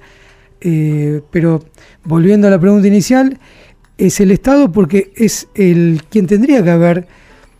Eh, 0.60 1.20
pero 1.30 1.64
volviendo 2.04 2.46
a 2.46 2.50
la 2.50 2.60
pregunta 2.60 2.86
inicial, 2.86 3.38
es 3.98 4.20
el 4.20 4.30
Estado 4.30 4.70
porque 4.72 5.12
es 5.16 5.48
el 5.54 6.02
quien 6.10 6.26
tendría 6.26 6.62
que 6.62 6.70
haber, 6.70 7.06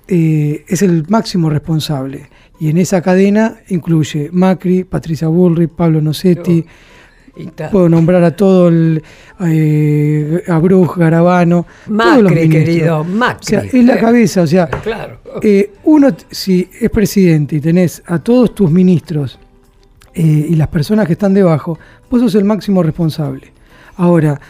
eh, 0.09 0.65
es 0.69 0.83
el 0.83 1.05
máximo 1.09 1.51
responsable. 1.51 2.29
Y 2.59 2.69
en 2.71 2.79
esa 2.79 3.01
cadena 3.03 3.57
incluye 3.69 4.29
Macri, 4.33 4.85
Patricia 4.85 5.29
Bullrich, 5.29 5.71
Pablo 5.71 6.01
Nocetti, 6.01 6.65
puedo 7.71 7.89
nombrar 7.89 8.23
a 8.25 8.37
todo 8.37 8.69
el, 8.69 9.03
eh, 9.41 10.43
a 10.47 10.59
Bruj, 10.59 10.97
Garabano, 10.99 11.67
todos 11.87 12.23
los 12.23 12.31
Macri, 12.33 12.49
querido, 12.49 13.05
Macri. 13.05 13.57
O 13.57 13.61
sea, 13.61 13.61
es 13.65 13.85
la 13.85 13.99
cabeza, 13.99 14.43
o 14.43 14.47
sea, 14.47 14.67
Claro. 14.69 15.19
eh, 15.43 15.73
uno, 15.85 16.15
si 16.31 16.69
es 16.81 16.91
presidente 16.91 17.57
y 17.57 17.61
tenés 17.61 18.03
a 18.07 18.19
todos 18.19 18.55
tus 18.55 18.71
ministros 18.71 19.39
eh, 20.15 20.23
y 20.51 20.55
las 20.55 20.69
personas 20.69 21.07
que 21.07 21.15
están 21.15 21.33
debajo, 21.35 21.79
vos 22.11 22.21
sos 22.21 22.35
el 22.35 22.45
máximo 22.45 22.83
responsable. 22.83 23.51
Ahora, 23.97 24.41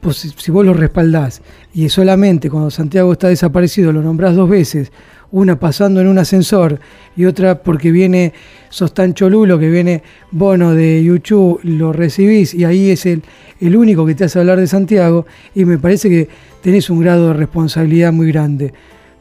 pues, 0.00 0.16
si- 0.36 0.50
vos 0.50 0.64
lo 0.64 0.72
respaldás 0.74 1.42
y 1.74 1.88
solamente 1.88 2.48
cuando 2.50 2.70
Santiago 2.70 3.12
está 3.12 3.28
desaparecido 3.28 3.92
lo 3.92 4.02
nombrás 4.02 4.34
dos 4.36 4.48
veces, 4.48 4.92
una 5.30 5.58
pasando 5.60 6.00
en 6.00 6.06
un 6.08 6.18
ascensor 6.18 6.80
y 7.16 7.26
otra 7.26 7.62
porque 7.62 7.90
viene, 7.90 8.32
sos 8.70 8.94
tan 8.94 9.12
cholulo 9.12 9.58
que 9.58 9.68
viene 9.68 10.02
Bono 10.30 10.74
de 10.74 11.04
YouTube, 11.04 11.60
lo 11.64 11.92
recibís 11.92 12.54
y 12.54 12.64
ahí 12.64 12.90
es 12.90 13.04
el, 13.06 13.22
el 13.60 13.76
único 13.76 14.06
que 14.06 14.14
te 14.14 14.24
hace 14.24 14.38
hablar 14.38 14.58
de 14.58 14.66
Santiago 14.66 15.26
y 15.54 15.64
me 15.66 15.76
parece 15.78 16.08
que 16.08 16.28
tenés 16.62 16.88
un 16.88 17.00
grado 17.00 17.28
de 17.28 17.34
responsabilidad 17.34 18.12
muy 18.12 18.28
grande, 18.32 18.72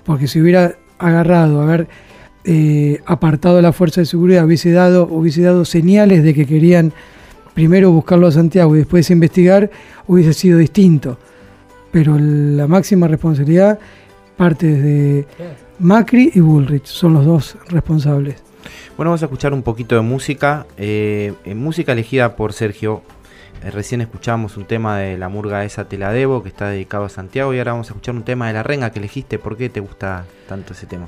porque 0.06 0.28
si 0.28 0.40
hubiera 0.40 0.76
agarrado, 0.98 1.62
haber 1.62 1.88
eh, 2.46 3.02
apartado 3.06 3.58
a 3.58 3.62
la 3.62 3.74
fuerza 3.74 4.00
de 4.02 4.06
seguridad, 4.06 4.46
hubiese 4.46 4.72
dado, 4.72 5.08
hubiese 5.12 5.42
dado 5.42 5.66
señales 5.66 6.24
de 6.24 6.34
que 6.34 6.46
querían 6.46 6.94
primero 7.58 7.90
buscarlo 7.90 8.28
a 8.28 8.32
Santiago 8.32 8.76
y 8.76 8.80
después 8.82 9.10
investigar, 9.10 9.72
hubiese 10.06 10.32
sido 10.32 10.60
distinto. 10.60 11.18
Pero 11.90 12.16
la 12.20 12.68
máxima 12.68 13.08
responsabilidad 13.08 13.80
parte 14.36 14.68
desde 14.68 15.28
Macri 15.80 16.30
y 16.36 16.40
Bullrich, 16.40 16.86
son 16.86 17.16
los 17.16 17.26
dos 17.26 17.58
responsables. 17.70 18.36
Bueno, 18.96 19.10
vamos 19.10 19.24
a 19.24 19.26
escuchar 19.26 19.54
un 19.54 19.64
poquito 19.64 19.96
de 19.96 20.02
música. 20.02 20.68
eh, 20.78 21.34
eh, 21.46 21.56
música 21.56 21.94
elegida 21.94 22.36
por 22.36 22.54
Sergio. 22.54 23.02
Eh, 23.64 23.72
recién 23.72 24.02
escuchamos 24.02 24.56
un 24.56 24.66
tema 24.66 25.00
de 25.00 25.18
la 25.18 25.28
murga 25.28 25.66
esa 25.66 25.86
Te 25.90 25.98
la 25.98 26.12
debo, 26.12 26.44
que 26.44 26.50
está 26.50 26.70
dedicado 26.70 27.06
a 27.06 27.10
Santiago. 27.10 27.56
Y 27.56 27.58
ahora 27.58 27.72
vamos 27.72 27.88
a 27.88 27.94
escuchar 27.94 28.14
un 28.14 28.22
tema 28.22 28.46
de 28.50 28.54
la 28.54 28.62
renga 28.62 28.92
que 28.92 29.00
elegiste. 29.00 29.40
¿Por 29.40 29.58
qué 29.58 29.70
te 29.70 29.80
gusta 29.80 30.26
tanto 30.48 30.74
ese 30.74 30.86
tema? 30.86 31.08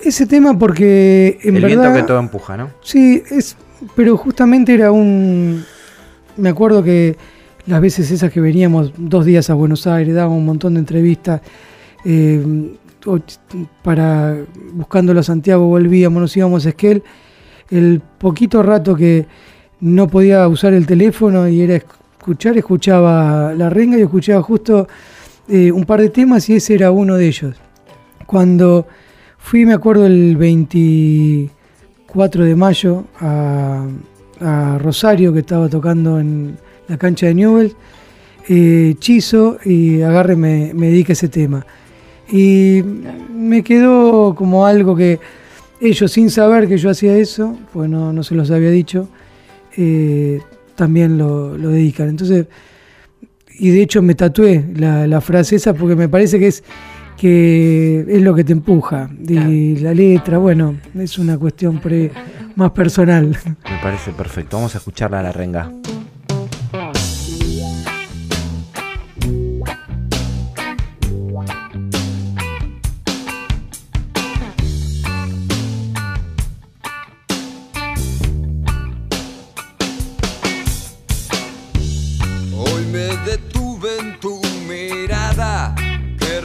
Ese 0.00 0.26
tema 0.26 0.58
porque 0.58 1.38
en 1.42 1.56
El 1.56 1.62
verdad... 1.62 1.82
viento 1.82 2.00
que 2.00 2.06
todo 2.06 2.18
empuja, 2.18 2.56
¿no? 2.56 2.70
Sí, 2.82 3.22
es, 3.30 3.58
pero 3.94 4.16
justamente 4.16 4.74
era 4.74 4.92
un... 4.92 5.64
Me 6.36 6.48
acuerdo 6.48 6.82
que 6.82 7.16
las 7.66 7.80
veces 7.80 8.10
esas 8.10 8.30
que 8.30 8.40
veníamos 8.40 8.92
dos 8.96 9.24
días 9.24 9.50
a 9.50 9.54
Buenos 9.54 9.86
Aires, 9.86 10.14
dábamos 10.14 10.38
un 10.38 10.46
montón 10.46 10.74
de 10.74 10.80
entrevistas, 10.80 11.40
eh, 12.04 12.76
para 13.82 14.36
buscándolo 14.72 15.20
a 15.20 15.22
Santiago 15.22 15.66
volvíamos, 15.66 16.20
nos 16.20 16.36
íbamos 16.36 16.66
a 16.66 16.70
Esquel, 16.70 17.02
el 17.70 18.00
poquito 18.18 18.62
rato 18.62 18.94
que 18.94 19.26
no 19.80 20.08
podía 20.08 20.46
usar 20.48 20.72
el 20.72 20.86
teléfono 20.86 21.48
y 21.48 21.60
era 21.60 21.76
escuchar, 21.76 22.56
escuchaba 22.58 23.54
la 23.54 23.70
renga 23.70 23.98
y 23.98 24.02
escuchaba 24.02 24.42
justo 24.42 24.88
eh, 25.48 25.70
un 25.70 25.84
par 25.84 26.00
de 26.00 26.10
temas 26.10 26.48
y 26.48 26.54
ese 26.54 26.74
era 26.74 26.90
uno 26.90 27.16
de 27.16 27.26
ellos. 27.26 27.56
Cuando 28.26 28.86
fui, 29.38 29.64
me 29.64 29.74
acuerdo, 29.74 30.06
el 30.06 30.36
24 32.16 32.44
de 32.46 32.56
mayo 32.56 33.04
a, 33.20 33.86
a 34.40 34.78
Rosario, 34.78 35.34
que 35.34 35.40
estaba 35.40 35.68
tocando 35.68 36.18
en 36.18 36.56
la 36.88 36.96
cancha 36.96 37.26
de 37.26 37.34
Newell, 37.34 37.74
eh, 38.48 38.94
Chizo 38.98 39.58
y 39.62 40.00
Agarre 40.00 40.34
me, 40.34 40.72
me 40.72 40.88
dedica 40.88 41.12
ese 41.12 41.28
tema. 41.28 41.66
Y 42.32 42.82
me 43.34 43.62
quedó 43.62 44.34
como 44.34 44.64
algo 44.64 44.96
que 44.96 45.20
ellos, 45.78 46.10
sin 46.10 46.30
saber 46.30 46.66
que 46.68 46.78
yo 46.78 46.88
hacía 46.88 47.14
eso, 47.18 47.54
pues 47.74 47.90
no, 47.90 48.14
no 48.14 48.22
se 48.22 48.34
los 48.34 48.50
había 48.50 48.70
dicho, 48.70 49.10
eh, 49.76 50.40
también 50.74 51.18
lo, 51.18 51.58
lo 51.58 51.68
dedican. 51.68 52.08
Entonces, 52.08 52.46
y 53.58 53.68
de 53.70 53.82
hecho 53.82 54.00
me 54.00 54.14
tatué 54.14 54.64
la, 54.74 55.06
la 55.06 55.20
frase 55.20 55.56
esa 55.56 55.74
porque 55.74 55.96
me 55.96 56.08
parece 56.08 56.38
que 56.38 56.46
es 56.46 56.64
que 57.16 58.04
es 58.08 58.22
lo 58.22 58.34
que 58.34 58.44
te 58.44 58.52
empuja. 58.52 59.08
Y 59.28 59.76
la 59.78 59.92
letra, 59.94 60.38
bueno, 60.38 60.74
es 60.94 61.18
una 61.18 61.38
cuestión 61.38 61.78
pre- 61.80 62.10
más 62.54 62.70
personal. 62.72 63.36
Me 63.46 63.78
parece 63.82 64.12
perfecto. 64.12 64.56
Vamos 64.56 64.74
a 64.74 64.78
escucharla 64.78 65.20
a 65.20 65.22
la 65.22 65.32
renga. 65.32 65.70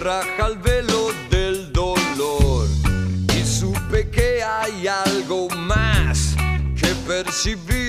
Raja 0.01 0.47
el 0.47 0.57
velo 0.57 1.11
del 1.29 1.71
dolor 1.71 2.67
y 3.37 3.45
supe 3.45 4.09
que 4.09 4.41
hay 4.43 4.87
algo 4.87 5.47
más 5.49 6.35
que 6.75 6.87
percibir 7.07 7.80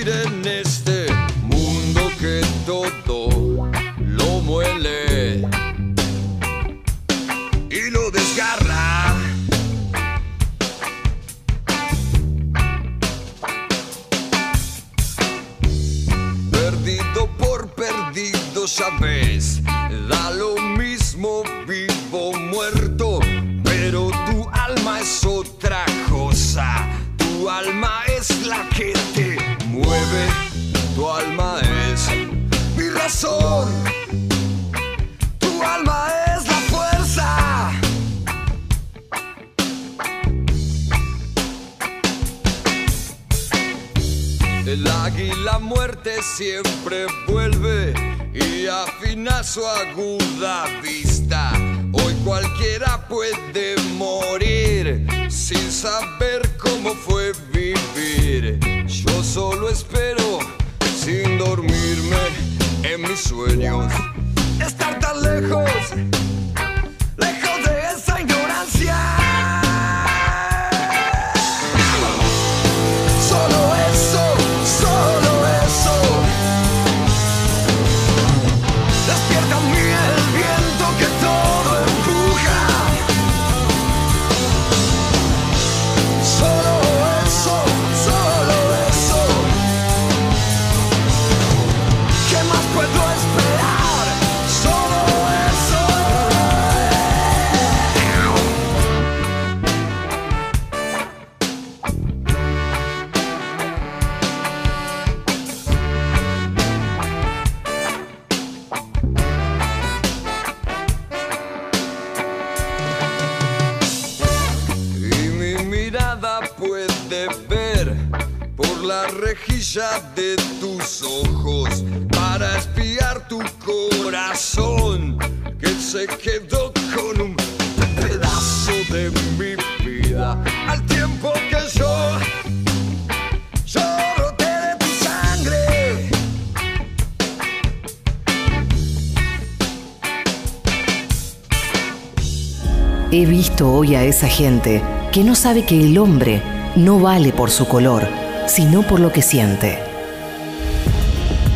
a 143.91 144.03
esa 144.03 144.27
gente 144.27 144.81
que 145.11 145.23
no 145.23 145.35
sabe 145.35 145.65
que 145.65 145.83
el 145.83 145.97
hombre 145.97 146.41
no 146.75 146.99
vale 146.99 147.33
por 147.33 147.51
su 147.51 147.67
color, 147.67 148.07
sino 148.47 148.81
por 148.83 148.99
lo 148.99 149.11
que 149.11 149.21
siente. 149.21 149.77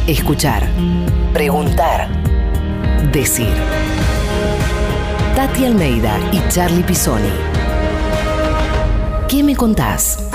Escuchar, 0.05 0.67
preguntar, 1.33 2.09
decir. 3.11 3.53
Tati 5.35 5.65
Almeida 5.65 6.19
y 6.31 6.41
Charlie 6.49 6.83
Pisoni. 6.83 7.31
¿Qué 9.29 9.43
me 9.43 9.55
contás? 9.55 10.29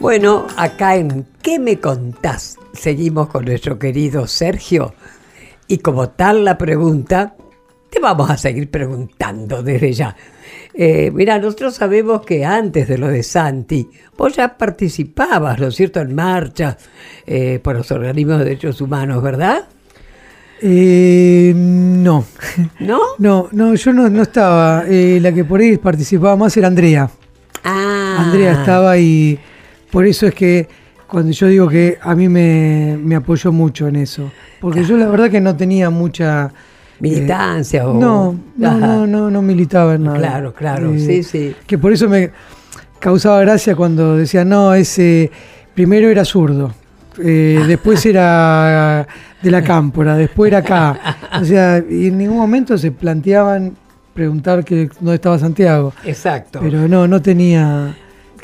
Bueno, 0.00 0.46
acá 0.56 0.96
en 0.96 1.26
¿Qué 1.44 1.58
me 1.58 1.78
contás? 1.78 2.56
Seguimos 2.72 3.28
con 3.28 3.44
nuestro 3.44 3.78
querido 3.78 4.26
Sergio. 4.26 4.94
Y 5.68 5.78
como 5.78 6.08
tal 6.08 6.44
la 6.44 6.56
pregunta, 6.56 7.36
te 7.90 8.00
vamos 8.00 8.30
a 8.30 8.38
seguir 8.38 8.70
preguntando 8.70 9.62
desde 9.62 9.92
ya. 9.92 10.16
Eh, 10.76 11.12
mira, 11.14 11.38
nosotros 11.38 11.74
sabemos 11.76 12.26
que 12.26 12.44
antes 12.44 12.88
de 12.88 12.98
lo 12.98 13.08
de 13.08 13.22
Santi, 13.22 13.88
vos 14.16 14.34
ya 14.34 14.58
participabas, 14.58 15.60
¿no 15.60 15.68
es 15.68 15.76
cierto?, 15.76 16.00
en 16.00 16.14
marchas 16.14 16.76
eh, 17.26 17.60
por 17.62 17.76
los 17.76 17.90
organismos 17.92 18.38
de 18.38 18.44
derechos 18.44 18.80
humanos, 18.80 19.22
¿verdad? 19.22 19.68
Eh, 20.60 21.52
no. 21.54 22.24
¿No? 22.80 23.00
No, 23.18 23.48
no, 23.52 23.74
yo 23.74 23.92
no, 23.92 24.08
no 24.08 24.22
estaba. 24.22 24.84
Eh, 24.88 25.18
la 25.20 25.32
que 25.32 25.44
por 25.44 25.60
ahí 25.60 25.76
participaba 25.76 26.36
más 26.36 26.56
era 26.56 26.68
Andrea. 26.68 27.08
Ah, 27.62 28.16
Andrea 28.18 28.52
estaba 28.52 28.98
y 28.98 29.38
por 29.90 30.06
eso 30.06 30.26
es 30.26 30.34
que 30.34 30.68
cuando 31.06 31.32
yo 31.32 31.46
digo 31.46 31.68
que 31.68 31.98
a 32.00 32.14
mí 32.14 32.28
me, 32.28 32.98
me 33.00 33.14
apoyó 33.14 33.52
mucho 33.52 33.86
en 33.88 33.96
eso. 33.96 34.32
Porque 34.60 34.84
yo 34.84 34.96
la 34.96 35.06
verdad 35.06 35.30
que 35.30 35.40
no 35.40 35.56
tenía 35.56 35.90
mucha... 35.90 36.52
Militancia 37.00 37.82
eh, 37.82 37.86
o... 37.86 37.94
No, 37.94 38.38
no, 38.56 38.78
no, 38.78 39.06
no, 39.06 39.30
no 39.30 39.42
militaba 39.42 39.94
en 39.94 40.04
nada. 40.04 40.18
Claro, 40.18 40.54
claro, 40.54 40.92
sí, 40.96 41.22
sí. 41.22 41.54
Que 41.66 41.78
por 41.78 41.92
eso 41.92 42.08
me 42.08 42.30
causaba 42.98 43.40
gracia 43.40 43.76
cuando 43.76 44.16
decía, 44.16 44.44
no, 44.44 44.72
ese 44.74 45.30
primero 45.74 46.08
era 46.08 46.24
zurdo, 46.24 46.72
eh, 47.22 47.62
después 47.68 48.04
era 48.06 49.06
de 49.42 49.50
la 49.50 49.62
cámpora, 49.62 50.16
después 50.16 50.50
era 50.50 50.58
acá. 50.58 51.16
O 51.40 51.44
sea, 51.44 51.82
y 51.88 52.06
en 52.06 52.18
ningún 52.18 52.38
momento 52.38 52.78
se 52.78 52.90
planteaban 52.90 53.76
preguntar 54.14 54.64
que 54.64 54.88
dónde 55.00 55.16
estaba 55.16 55.38
Santiago. 55.38 55.92
Exacto. 56.04 56.60
Pero 56.62 56.88
no, 56.88 57.06
no 57.06 57.20
tenía, 57.20 57.94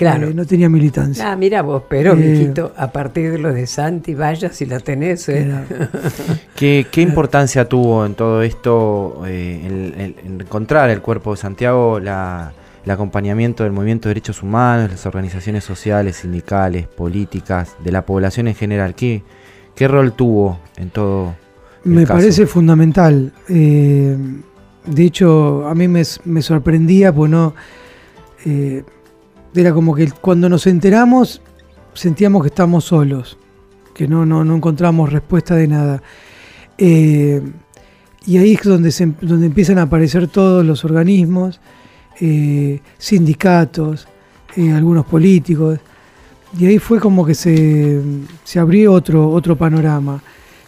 Claro. 0.01 0.29
eh, 0.29 0.35
no 0.35 0.47
tenía 0.47 0.69
militancia. 0.69 1.31
Ah, 1.31 1.37
mira 1.37 1.63
vos, 1.63 1.83
pero, 1.89 2.13
Eh, 2.15 2.17
mijito, 2.17 2.73
a 2.77 2.91
partir 2.91 3.31
de 3.33 3.39
lo 3.39 3.53
de 3.53 3.67
Santi, 3.67 4.15
vaya 4.15 4.51
si 4.53 4.65
la 4.67 4.81
tenés. 4.81 5.29
¿eh? 5.29 5.47
¿Qué, 6.57 6.87
qué 6.91 7.03
importancia 7.03 7.69
tuvo 7.69 8.05
en 8.07 8.15
todo 8.15 8.43
esto 8.43 9.23
eh, 9.27 9.63
el, 9.67 10.01
el- 10.01 10.17
el 10.25 10.41
encontrar 10.41 10.91
el 10.91 11.01
cuerpo 11.03 11.33
de 11.33 11.37
Santiago, 11.37 12.01
la, 12.01 12.53
el 12.85 12.91
acompañamiento 12.91 13.63
del 13.65 13.73
movimiento 13.73 14.09
de 14.09 14.15
derechos 14.15 14.43
humanos, 14.43 14.91
las 14.91 15.05
organizaciones 15.07 15.65
sociales, 15.65 16.17
sindicales, 16.17 16.87
políticas, 16.87 17.77
de 17.85 17.93
la 17.93 18.07
población 18.07 18.49
en 18.49 18.55
general? 18.55 18.95
¿Qué, 18.95 19.23
qué 19.75 19.87
rol 19.87 20.13
tuvo 20.15 20.59
en 20.79 20.89
todo? 20.91 21.35
el 21.85 21.91
Me 21.93 22.03
caso? 22.07 22.15
parece 22.21 22.47
fundamental. 22.47 23.33
Eh, 23.49 24.17
de 24.87 25.03
hecho, 25.05 25.67
a 25.69 25.75
mí 25.75 25.89
me, 25.89 26.03
me 26.25 26.41
sorprendía, 26.43 27.13
pues 27.13 27.31
no. 27.31 27.55
Era 29.55 29.73
como 29.73 29.95
que 29.95 30.11
cuando 30.11 30.49
nos 30.49 30.67
enteramos 30.67 31.43
sentíamos 31.95 32.43
que 32.43 32.49
estamos 32.49 32.85
solos, 32.85 33.39
que 33.95 34.09
no, 34.09 34.25
no, 34.25 34.45
no 34.45 34.57
encontramos 34.57 35.13
respuesta 35.13 35.55
de 35.55 35.69
nada. 35.69 36.03
Eh, 36.79 37.43
y 38.27 38.39
ahí 38.39 38.55
es 38.55 38.63
donde, 38.63 38.91
se, 38.93 39.13
donde 39.21 39.47
empiezan 39.47 39.79
a 39.79 39.83
aparecer 39.83 40.29
todos 40.29 40.65
los 40.65 40.85
organismos, 40.85 41.61
eh, 42.21 42.81
sindicatos, 42.99 44.07
eh, 44.57 44.73
algunos 44.73 45.07
políticos. 45.07 45.79
Y 46.59 46.67
ahí 46.67 46.79
fue 46.79 46.99
como 46.99 47.25
que 47.25 47.35
se, 47.35 48.01
se 48.45 48.59
abrió 48.59 48.93
otro, 48.93 49.29
otro 49.29 49.57
panorama. 49.57 50.23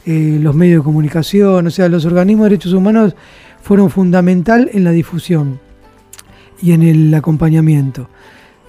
Los 0.05 0.57
medios 0.57 0.81
de 0.81 0.85
comunicación, 0.85 1.68
o 1.68 1.71
sea, 1.71 1.88
los 1.88 2.05
organismos 2.05 2.47
de 2.47 2.51
derechos 2.51 2.73
humanos 2.73 3.14
fueron 3.62 3.88
fundamental 3.88 4.68
en 4.73 4.83
la 4.83 4.90
difusión 4.90 5.61
y 6.61 6.73
en 6.73 6.83
el 6.83 7.14
acompañamiento. 7.14 8.09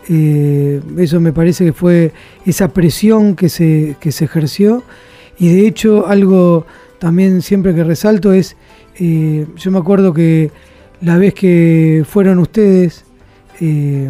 Eh, 0.09 0.81
eso 0.97 1.19
me 1.21 1.31
parece 1.31 1.65
que 1.65 1.73
fue 1.73 2.11
esa 2.45 2.69
presión 2.69 3.35
que 3.35 3.47
se, 3.47 3.95
que 4.01 4.11
se 4.11 4.25
ejerció 4.25 4.83
y 5.39 5.47
de 5.47 5.65
hecho 5.65 6.07
algo 6.07 6.65
también 6.99 7.41
siempre 7.41 7.73
que 7.73 7.83
resalto 7.83 8.33
es, 8.33 8.55
eh, 8.99 9.45
yo 9.55 9.71
me 9.71 9.79
acuerdo 9.79 10.13
que 10.13 10.51
la 11.01 11.17
vez 11.17 11.33
que 11.33 12.03
fueron 12.07 12.39
ustedes, 12.39 13.05
eh, 13.59 14.09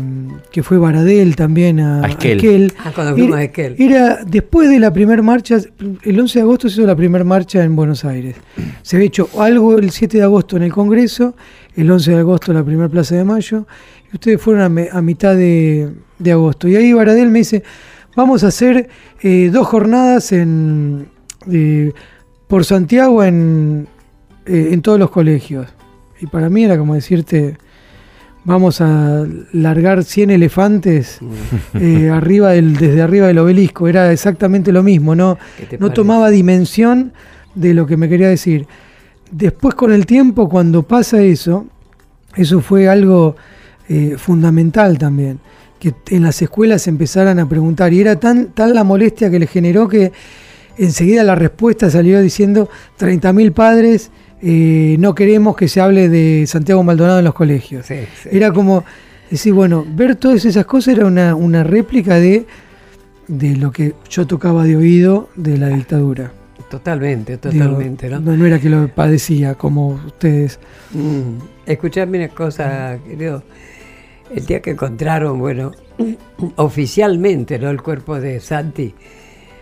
que 0.52 0.64
fue 0.64 0.78
Baradel 0.78 1.36
también 1.36 1.80
a, 1.80 2.02
A 2.02 2.06
a 2.06 2.10
Esquel. 2.10 2.74
Ah, 2.78 2.92
cuando 2.94 3.14
fuimos 3.14 3.32
era, 3.32 3.40
a 3.40 3.44
Esquel. 3.44 3.76
era 3.80 4.20
después 4.26 4.70
de 4.70 4.80
la 4.80 4.94
primera 4.94 5.22
marcha, 5.22 5.58
el 6.04 6.20
11 6.20 6.40
de 6.40 6.44
agosto 6.44 6.70
se 6.70 6.80
hizo 6.80 6.88
la 6.88 6.96
primera 6.96 7.24
marcha 7.24 7.64
en 7.64 7.76
Buenos 7.76 8.06
Aires. 8.06 8.36
Se 8.84 8.96
había 8.96 9.08
hecho 9.08 9.30
algo 9.40 9.78
el 9.78 9.92
7 9.92 10.18
de 10.18 10.24
agosto 10.24 10.58
en 10.58 10.64
el 10.64 10.72
Congreso, 10.72 11.36
el 11.76 11.90
11 11.90 12.12
de 12.12 12.18
agosto 12.20 12.54
la 12.54 12.64
primera 12.64 12.90
Plaza 12.90 13.16
de 13.16 13.24
Mayo, 13.24 13.66
y 14.14 14.16
ustedes 14.16 14.40
fueron 14.42 14.62
a, 14.64 14.70
me- 14.70 14.90
a 14.92 15.02
mitad 15.02 15.36
de, 15.36 15.90
de 16.20 16.32
agosto. 16.32 16.68
Y 16.70 16.76
ahí 16.78 16.94
Baradel 16.94 17.30
me 17.30 17.40
dice, 17.40 17.64
vamos 18.16 18.44
a 18.44 18.48
hacer 18.48 18.88
eh, 19.22 19.50
dos 19.52 19.68
jornadas 19.68 20.32
en, 20.32 21.08
eh, 21.52 21.92
por 22.48 22.64
Santiago 22.64 23.24
en, 23.24 23.88
eh, 24.46 24.70
en 24.72 24.82
todos 24.82 25.00
los 25.00 25.10
colegios. 25.10 25.68
Y 26.22 26.28
para 26.28 26.50
mí 26.50 26.64
era 26.64 26.78
como 26.78 26.94
decirte, 26.96 27.58
vamos 28.46 28.80
a 28.82 29.26
largar 29.52 30.04
100 30.04 30.30
elefantes 30.32 31.20
eh, 31.74 32.10
arriba 32.14 32.52
del, 32.52 32.76
desde 32.78 33.02
arriba 33.02 33.28
del 33.28 33.40
obelisco. 33.40 33.88
Era 33.88 34.12
exactamente 34.12 34.72
lo 34.72 34.84
mismo, 34.84 35.16
no, 35.16 35.38
¿Qué 35.58 35.66
te 35.66 35.78
no 35.80 35.92
tomaba 35.92 36.30
dimensión 36.30 37.14
de 37.56 37.74
lo 37.74 37.86
que 37.88 37.98
me 37.98 38.08
quería 38.10 38.30
decir. 38.30 38.68
Después 39.32 39.74
con 39.76 39.92
el 39.92 40.06
tiempo, 40.06 40.48
cuando 40.48 40.84
pasa 40.84 41.22
eso, 41.22 41.66
eso 42.36 42.62
fue 42.62 42.88
algo 42.88 43.36
eh, 43.90 44.16
fundamental 44.18 44.98
también, 44.98 45.40
que 45.80 45.94
en 46.10 46.24
las 46.24 46.42
escuelas 46.42 46.88
empezaran 46.88 47.40
a 47.40 47.48
preguntar. 47.48 47.94
Y 47.94 48.02
era 48.02 48.20
tan, 48.20 48.48
tan 48.48 48.74
la 48.74 48.84
molestia 48.84 49.30
que 49.30 49.40
le 49.40 49.48
generó 49.48 49.88
que 49.88 50.12
enseguida 50.78 51.24
la 51.24 51.36
respuesta 51.36 51.90
salió 51.90 52.22
diciendo 52.22 52.70
30.000 53.00 53.54
padres 53.54 54.12
eh, 54.46 54.98
no 55.00 55.16
queremos 55.16 55.56
que 55.56 55.70
se 55.70 55.80
hable 55.80 56.10
de 56.10 56.46
Santiago 56.48 56.84
Maldonado 56.84 57.20
en 57.20 57.26
los 57.26 57.34
colegios. 57.34 57.86
Sí, 57.86 57.96
sí. 58.22 58.30
Era 58.30 58.52
como 58.52 58.84
decir, 59.32 59.54
bueno, 59.54 59.86
ver 59.88 60.18
todas 60.18 60.44
esas 60.44 60.66
cosas 60.66 60.96
era 60.98 61.06
una, 61.06 61.34
una 61.34 61.64
réplica 61.64 62.16
de, 62.16 62.46
de 63.30 63.56
lo 63.56 63.72
que 63.72 63.94
yo 64.10 64.28
tocaba 64.28 64.66
de 64.66 64.76
oído 64.76 65.30
de 65.36 65.58
la 65.58 65.70
dictadura. 65.70 66.34
Totalmente, 66.70 67.38
totalmente, 67.38 68.10
¿no? 68.10 68.20
no, 68.20 68.36
no 68.36 68.46
era 68.46 68.60
que 68.60 68.70
lo 68.70 68.90
padecía 68.90 69.56
como 69.56 70.02
ustedes. 70.08 70.60
Mm, 70.92 71.38
Escuchame 71.66 72.18
una 72.18 72.28
cosa, 72.28 72.98
querido. 73.08 73.44
El 74.34 74.46
día 74.46 74.62
que 74.62 74.72
encontraron, 74.72 75.40
bueno, 75.40 75.72
oficialmente, 76.56 77.60
¿no? 77.60 77.70
El 77.70 77.82
cuerpo 77.82 78.20
de 78.20 78.40
Santi, 78.40 78.94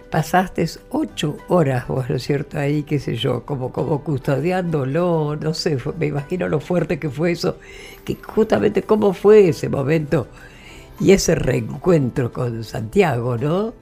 pasaste 0.09 0.65
ocho 0.91 1.37
horas, 1.49 1.87
vos, 1.87 2.09
¿no 2.09 2.15
es 2.15 2.23
cierto? 2.23 2.57
Ahí, 2.57 2.83
qué 2.83 2.99
sé 2.99 3.15
yo, 3.15 3.43
como, 3.45 3.71
como 3.71 4.01
custodiándolo, 4.03 5.35
no 5.35 5.53
sé, 5.53 5.77
me 5.99 6.07
imagino 6.07 6.47
lo 6.47 6.59
fuerte 6.59 6.99
que 6.99 7.09
fue 7.09 7.31
eso, 7.31 7.57
que 8.05 8.15
justamente 8.15 8.83
cómo 8.83 9.13
fue 9.13 9.49
ese 9.49 9.69
momento 9.69 10.27
y 10.99 11.11
ese 11.11 11.35
reencuentro 11.35 12.31
con 12.31 12.63
Santiago, 12.63 13.37
¿no? 13.37 13.73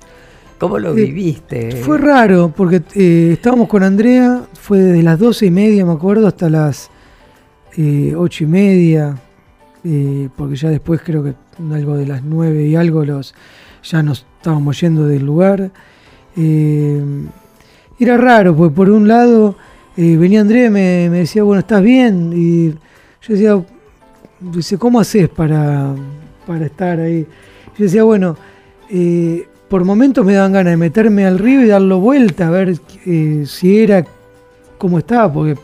¿Cómo 0.58 0.78
lo 0.78 0.92
Eh, 0.92 1.06
viviste? 1.06 1.72
Fue 1.84 1.98
raro, 1.98 2.52
porque 2.56 2.82
eh, 2.96 3.32
estábamos 3.34 3.68
con 3.68 3.84
Andrea, 3.84 4.44
fue 4.54 4.80
desde 4.80 5.04
las 5.04 5.20
doce 5.20 5.46
y 5.46 5.52
media, 5.52 5.86
me 5.86 5.94
acuerdo, 5.94 6.28
hasta 6.28 6.50
las 6.50 6.90
eh, 7.78 8.14
ocho 8.16 8.44
y 8.44 8.48
media, 8.48 9.16
eh, 9.92 10.30
porque 10.36 10.56
ya 10.56 10.70
después 10.70 11.02
creo 11.04 11.24
que 11.24 11.34
algo 11.74 11.98
de 11.98 12.06
las 12.06 12.24
nueve 12.24 12.68
y 12.68 12.76
algo 12.76 13.04
los 13.04 13.34
ya 13.84 14.04
nos 14.04 14.24
estábamos 14.38 14.80
yendo 14.80 15.08
del 15.08 15.26
lugar. 15.26 15.72
Eh, 16.38 17.02
era 18.00 18.16
raro, 18.18 18.56
porque 18.56 18.76
por 18.76 18.92
un 18.92 19.08
lado 19.08 19.56
eh, 19.98 20.16
venía 20.16 20.42
Andrea 20.42 20.68
y 20.68 20.70
me, 20.70 21.10
me 21.10 21.18
decía, 21.20 21.42
bueno, 21.42 21.62
¿estás 21.62 21.82
bien? 21.82 22.32
Y 22.36 22.70
yo 22.70 23.34
decía, 23.34 23.66
dice, 24.40 24.78
¿cómo 24.78 25.00
haces 25.00 25.28
para, 25.28 25.96
para 26.46 26.68
estar 26.68 27.00
ahí? 27.00 27.26
Yo 27.76 27.86
decía, 27.86 28.04
bueno, 28.04 28.38
por 29.70 29.86
momentos 29.86 30.24
me 30.24 30.34
daban 30.34 30.52
ganas 30.52 30.74
de 30.74 30.78
meterme 30.78 31.26
al 31.26 31.40
río 31.40 31.64
y 31.64 31.68
darlo 31.68 32.00
vuelta, 32.00 32.48
a 32.48 32.52
ver 32.52 32.76
si 33.48 33.80
era 33.80 34.06
como 34.78 35.00
estaba, 35.00 35.34
porque 35.34 35.60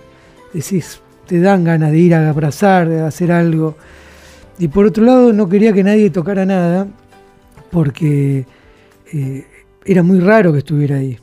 decís, 0.51 0.99
te 1.27 1.39
dan 1.39 1.63
ganas 1.63 1.91
de 1.91 1.99
ir 1.99 2.15
a 2.15 2.27
abrazar, 2.27 2.89
de 2.89 3.01
hacer 3.01 3.31
algo. 3.31 3.75
Y 4.57 4.67
por 4.69 4.85
otro 4.85 5.03
lado, 5.03 5.33
no 5.33 5.49
quería 5.49 5.73
que 5.73 5.83
nadie 5.83 6.09
tocara 6.09 6.45
nada, 6.45 6.87
porque 7.71 8.45
eh, 9.11 9.45
era 9.85 10.01
muy 10.01 10.19
raro 10.19 10.53
que 10.53 10.59
estuviera 10.59 10.97
ahí, 10.97 11.19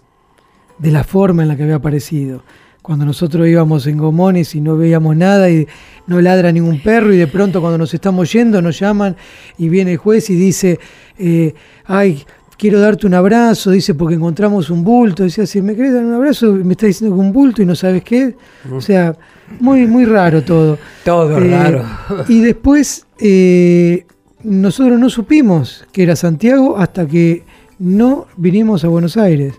de 0.79 0.91
la 0.91 1.03
forma 1.03 1.43
en 1.43 1.49
la 1.49 1.57
que 1.57 1.63
había 1.63 1.77
aparecido. 1.77 2.43
Cuando 2.83 3.05
nosotros 3.05 3.47
íbamos 3.47 3.87
en 3.87 3.97
gomones 3.97 4.55
y 4.55 4.61
no 4.61 4.77
veíamos 4.77 5.17
nada 5.17 5.49
y 5.49 5.67
no 6.07 6.21
ladra 6.21 6.51
ningún 6.53 6.81
perro 6.81 7.15
y 7.15 7.17
de 7.17 7.29
pronto 7.29 7.61
cuando 7.61 7.79
nos 7.79 7.95
estamos 7.95 8.33
yendo 8.33 8.61
nos 8.61 8.79
llaman 8.81 9.17
y 9.57 9.69
viene 9.69 9.93
el 9.93 9.99
juez 9.99 10.29
y 10.31 10.35
dice, 10.35 10.81
eh, 11.17 11.55
ay, 11.87 12.25
quiero 12.57 12.81
darte 12.81 13.07
un 13.07 13.15
abrazo, 13.15 13.71
dice 13.71 13.95
porque 13.95 14.15
encontramos 14.15 14.71
un 14.71 14.85
bulto, 14.85 15.23
decía, 15.25 15.47
si 15.47 15.61
me 15.63 15.75
querés 15.75 15.95
dar 15.95 16.05
un 16.05 16.15
abrazo, 16.15 16.53
me 16.53 16.73
está 16.73 16.87
diciendo 16.87 17.17
que 17.17 17.21
un 17.21 17.33
bulto 17.33 17.63
y 17.63 17.67
no 17.67 17.75
sabes 17.75 18.05
qué. 18.05 18.37
O 18.71 18.81
sea, 18.81 19.17
muy, 19.61 19.87
muy 19.87 20.05
raro 20.05 20.43
todo. 20.43 20.79
Todo 21.05 21.39
Eh, 21.39 21.51
raro. 21.51 21.85
Y 22.29 22.41
después 22.41 23.07
eh, 23.19 24.07
nosotros 24.45 24.99
no 24.99 25.11
supimos 25.11 25.85
que 25.93 26.03
era 26.05 26.15
Santiago 26.17 26.77
hasta 26.79 27.07
que 27.07 27.45
no 27.79 28.27
vinimos 28.37 28.85
a 28.85 28.89
Buenos 28.89 29.17
Aires. 29.17 29.55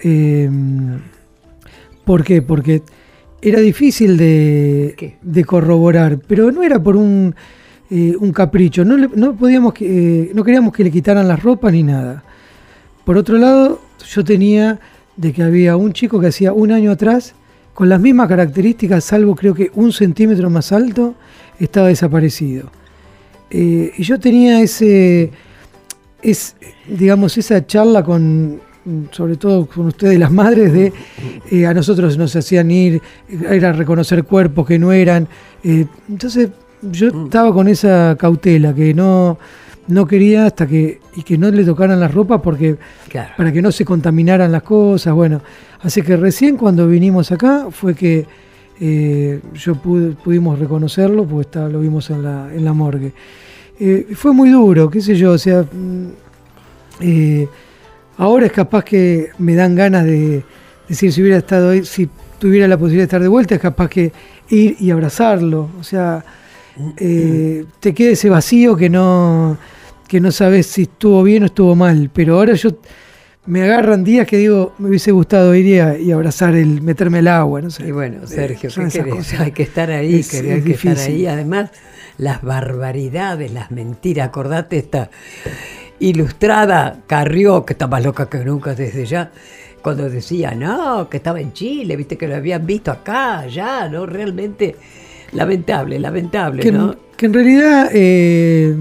Eh, 0.00 0.48
¿Por 2.04 2.22
qué? 2.22 2.42
Porque 2.42 2.82
era 3.42 3.60
difícil 3.60 4.16
de, 4.16 5.16
de 5.20 5.44
corroborar, 5.44 6.18
pero 6.26 6.50
no 6.52 6.62
era 6.62 6.80
por 6.82 6.96
un, 6.96 7.34
eh, 7.90 8.14
un 8.18 8.32
capricho. 8.32 8.84
No, 8.84 8.96
le- 8.96 9.10
no 9.14 9.34
podíamos 9.36 9.74
que, 9.74 9.84
eh, 10.28 10.30
no 10.34 10.42
queríamos 10.44 10.72
que 10.72 10.84
le 10.84 10.90
quitaran 10.90 11.26
las 11.28 11.42
ropas 11.42 11.72
ni 11.72 11.82
nada. 11.82 12.22
Por 13.04 13.16
otro 13.16 13.38
lado, 13.38 13.80
yo 14.08 14.24
tenía 14.24 14.80
de 15.16 15.32
que 15.32 15.42
había 15.42 15.76
un 15.76 15.92
chico 15.92 16.20
que 16.20 16.26
hacía 16.28 16.52
un 16.52 16.72
año 16.72 16.90
atrás, 16.90 17.34
con 17.72 17.88
las 17.88 18.00
mismas 18.00 18.28
características, 18.28 19.04
salvo 19.04 19.34
creo 19.34 19.54
que 19.54 19.70
un 19.74 19.92
centímetro 19.92 20.50
más 20.50 20.72
alto, 20.72 21.14
estaba 21.58 21.88
desaparecido. 21.88 22.70
Eh, 23.50 23.92
y 23.96 24.02
yo 24.02 24.18
tenía 24.18 24.60
ese, 24.60 25.30
es, 26.22 26.56
digamos, 26.88 27.38
esa 27.38 27.64
charla 27.66 28.02
con, 28.02 28.60
sobre 29.10 29.36
todo 29.36 29.66
con 29.66 29.86
ustedes 29.86 30.18
las 30.18 30.32
madres, 30.32 30.72
de 30.72 31.66
a 31.66 31.72
nosotros 31.74 32.16
nos 32.18 32.34
hacían 32.34 32.70
ir, 32.70 33.00
era 33.28 33.72
reconocer 33.72 34.24
cuerpos 34.24 34.66
que 34.66 34.78
no 34.78 34.90
eran. 34.92 35.28
entonces 35.62 36.50
yo 36.92 37.08
estaba 37.24 37.52
con 37.52 37.68
esa 37.68 38.16
cautela, 38.18 38.74
que 38.74 38.92
no, 38.94 39.38
no 39.88 40.06
quería 40.06 40.46
hasta 40.46 40.66
que, 40.66 41.00
y 41.14 41.22
que 41.22 41.38
no 41.38 41.50
le 41.50 41.64
tocaran 41.64 41.98
las 42.00 42.12
ropas 42.12 42.40
porque 42.42 42.76
Claro. 43.08 43.30
para 43.36 43.52
que 43.52 43.62
no 43.62 43.70
se 43.72 43.84
contaminaran 43.84 44.50
las 44.52 44.62
cosas, 44.62 45.14
bueno. 45.14 45.40
Así 45.82 46.02
que 46.02 46.16
recién 46.16 46.56
cuando 46.56 46.88
vinimos 46.88 47.30
acá 47.32 47.66
fue 47.70 47.94
que 47.94 48.26
eh, 48.80 49.40
yo 49.54 49.74
pude- 49.76 50.14
pudimos 50.16 50.58
reconocerlo, 50.58 51.26
está, 51.40 51.68
lo 51.68 51.80
vimos 51.80 52.10
en 52.10 52.22
la, 52.22 52.52
en 52.52 52.64
la 52.64 52.72
morgue. 52.72 53.12
Eh, 53.78 54.08
fue 54.14 54.32
muy 54.32 54.50
duro, 54.50 54.90
qué 54.90 55.00
sé 55.00 55.14
yo, 55.16 55.32
o 55.32 55.38
sea, 55.38 55.62
mm, 55.62 56.06
eh, 57.00 57.48
ahora 58.18 58.46
es 58.46 58.52
capaz 58.52 58.84
que 58.84 59.28
me 59.38 59.54
dan 59.54 59.74
ganas 59.74 60.04
de 60.04 60.42
decir 60.88 61.12
si 61.12 61.20
hubiera 61.22 61.38
estado 61.38 61.70
ahí, 61.70 61.84
si 61.84 62.08
tuviera 62.38 62.66
la 62.68 62.76
posibilidad 62.76 63.02
de 63.02 63.06
estar 63.06 63.22
de 63.22 63.28
vuelta, 63.28 63.54
es 63.54 63.60
capaz 63.60 63.88
que 63.88 64.12
ir 64.50 64.76
y 64.78 64.90
abrazarlo, 64.90 65.68
o 65.78 65.82
sea, 65.82 66.24
eh, 66.98 67.64
te 67.80 67.94
queda 67.94 68.10
ese 68.12 68.28
vacío 68.30 68.76
que 68.76 68.88
no, 68.88 69.56
que 70.08 70.20
no 70.20 70.30
sabes 70.32 70.66
si 70.66 70.82
estuvo 70.82 71.22
bien 71.22 71.42
o 71.44 71.46
estuvo 71.46 71.74
mal, 71.74 72.10
pero 72.12 72.34
ahora 72.36 72.54
yo 72.54 72.70
me 73.46 73.62
agarran 73.62 74.02
días 74.02 74.26
que 74.26 74.38
digo, 74.38 74.74
me 74.78 74.88
hubiese 74.88 75.12
gustado 75.12 75.54
ir 75.54 75.66
y, 75.66 75.78
a- 75.78 75.96
y 75.98 76.10
abrazar 76.10 76.56
el, 76.56 76.82
meterme 76.82 77.18
al 77.20 77.28
agua, 77.28 77.60
no 77.62 77.70
sé. 77.70 77.86
Y 77.86 77.92
bueno, 77.92 78.26
Sergio, 78.26 78.68
Eh, 78.68 78.72
son 78.72 78.90
¿qué 78.90 79.02
querés? 79.04 79.32
Hay 79.40 79.52
que 79.52 79.62
estar 79.62 79.90
ahí, 79.90 80.16
Es- 80.16 80.34
hay 80.34 80.62
que 80.62 80.72
estar 80.72 80.98
ahí. 80.98 81.26
Además, 81.26 81.70
las 82.18 82.42
barbaridades, 82.42 83.52
las 83.52 83.70
mentiras. 83.70 84.26
Acordate 84.28 84.78
esta 84.78 85.10
ilustrada 86.00 86.98
Carrió, 87.06 87.64
que 87.64 87.72
está 87.74 87.86
más 87.86 88.02
loca 88.04 88.28
que 88.28 88.38
nunca 88.38 88.74
desde 88.74 89.06
ya, 89.06 89.30
cuando 89.82 90.08
decía, 90.10 90.52
no, 90.54 91.08
que 91.08 91.18
estaba 91.18 91.40
en 91.40 91.52
Chile, 91.52 91.96
viste 91.96 92.18
que 92.18 92.26
lo 92.26 92.34
habían 92.34 92.66
visto 92.66 92.90
acá, 92.90 93.38
allá, 93.40 93.88
¿no? 93.88 94.04
Realmente 94.06 94.74
lamentable, 95.32 95.98
lamentable, 95.98 96.62
que, 96.62 96.72
¿no? 96.72 96.92
en, 96.92 96.98
que 97.16 97.26
en 97.26 97.34
realidad, 97.34 97.90
eh, 97.92 98.74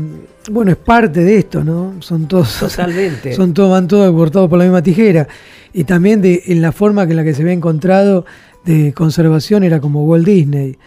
bueno, 0.52 0.72
es 0.72 0.78
parte 0.78 1.24
de 1.24 1.38
esto, 1.38 1.64
¿no? 1.64 1.96
Son 2.00 2.28
todos, 2.28 2.60
Totalmente. 2.60 3.34
son 3.36 3.54
todos, 3.54 3.72
van 3.72 3.88
todos 3.88 4.14
cortados 4.14 4.50
por 4.50 4.60
la 4.60 4.66
misma 4.66 4.82
tijera. 4.82 5.28
Y 5.74 5.84
también 5.84 6.22
de, 6.22 6.44
en 6.48 6.62
la 6.62 6.72
forma 6.72 7.06
que 7.06 7.12
en 7.12 7.18
la 7.18 7.24
que 7.24 7.34
se 7.34 7.42
había 7.42 7.54
encontrado 7.54 8.26
de 8.64 8.94
conservación 8.94 9.64
era 9.64 9.80
como 9.80 10.06
Walt 10.06 10.26
Disney. 10.26 10.78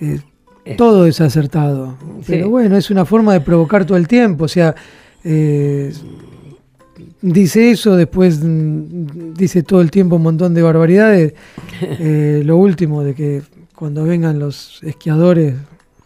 Eh, 0.00 0.20
todo 0.76 1.04
desacertado. 1.04 1.96
Sí. 2.20 2.26
Pero 2.28 2.50
bueno, 2.50 2.76
es 2.76 2.90
una 2.90 3.04
forma 3.04 3.32
de 3.32 3.40
provocar 3.40 3.84
todo 3.84 3.96
el 3.96 4.08
tiempo. 4.08 4.44
O 4.44 4.48
sea, 4.48 4.74
eh, 5.24 5.92
dice 7.20 7.70
eso, 7.70 7.96
después 7.96 8.40
dice 8.42 9.62
todo 9.62 9.80
el 9.80 9.90
tiempo 9.90 10.16
un 10.16 10.22
montón 10.22 10.54
de 10.54 10.62
barbaridades. 10.62 11.34
Eh, 11.82 12.42
lo 12.44 12.58
último 12.58 13.02
de 13.02 13.12
que 13.12 13.42
cuando 13.82 14.04
vengan 14.04 14.38
los 14.38 14.80
esquiadores 14.84 15.54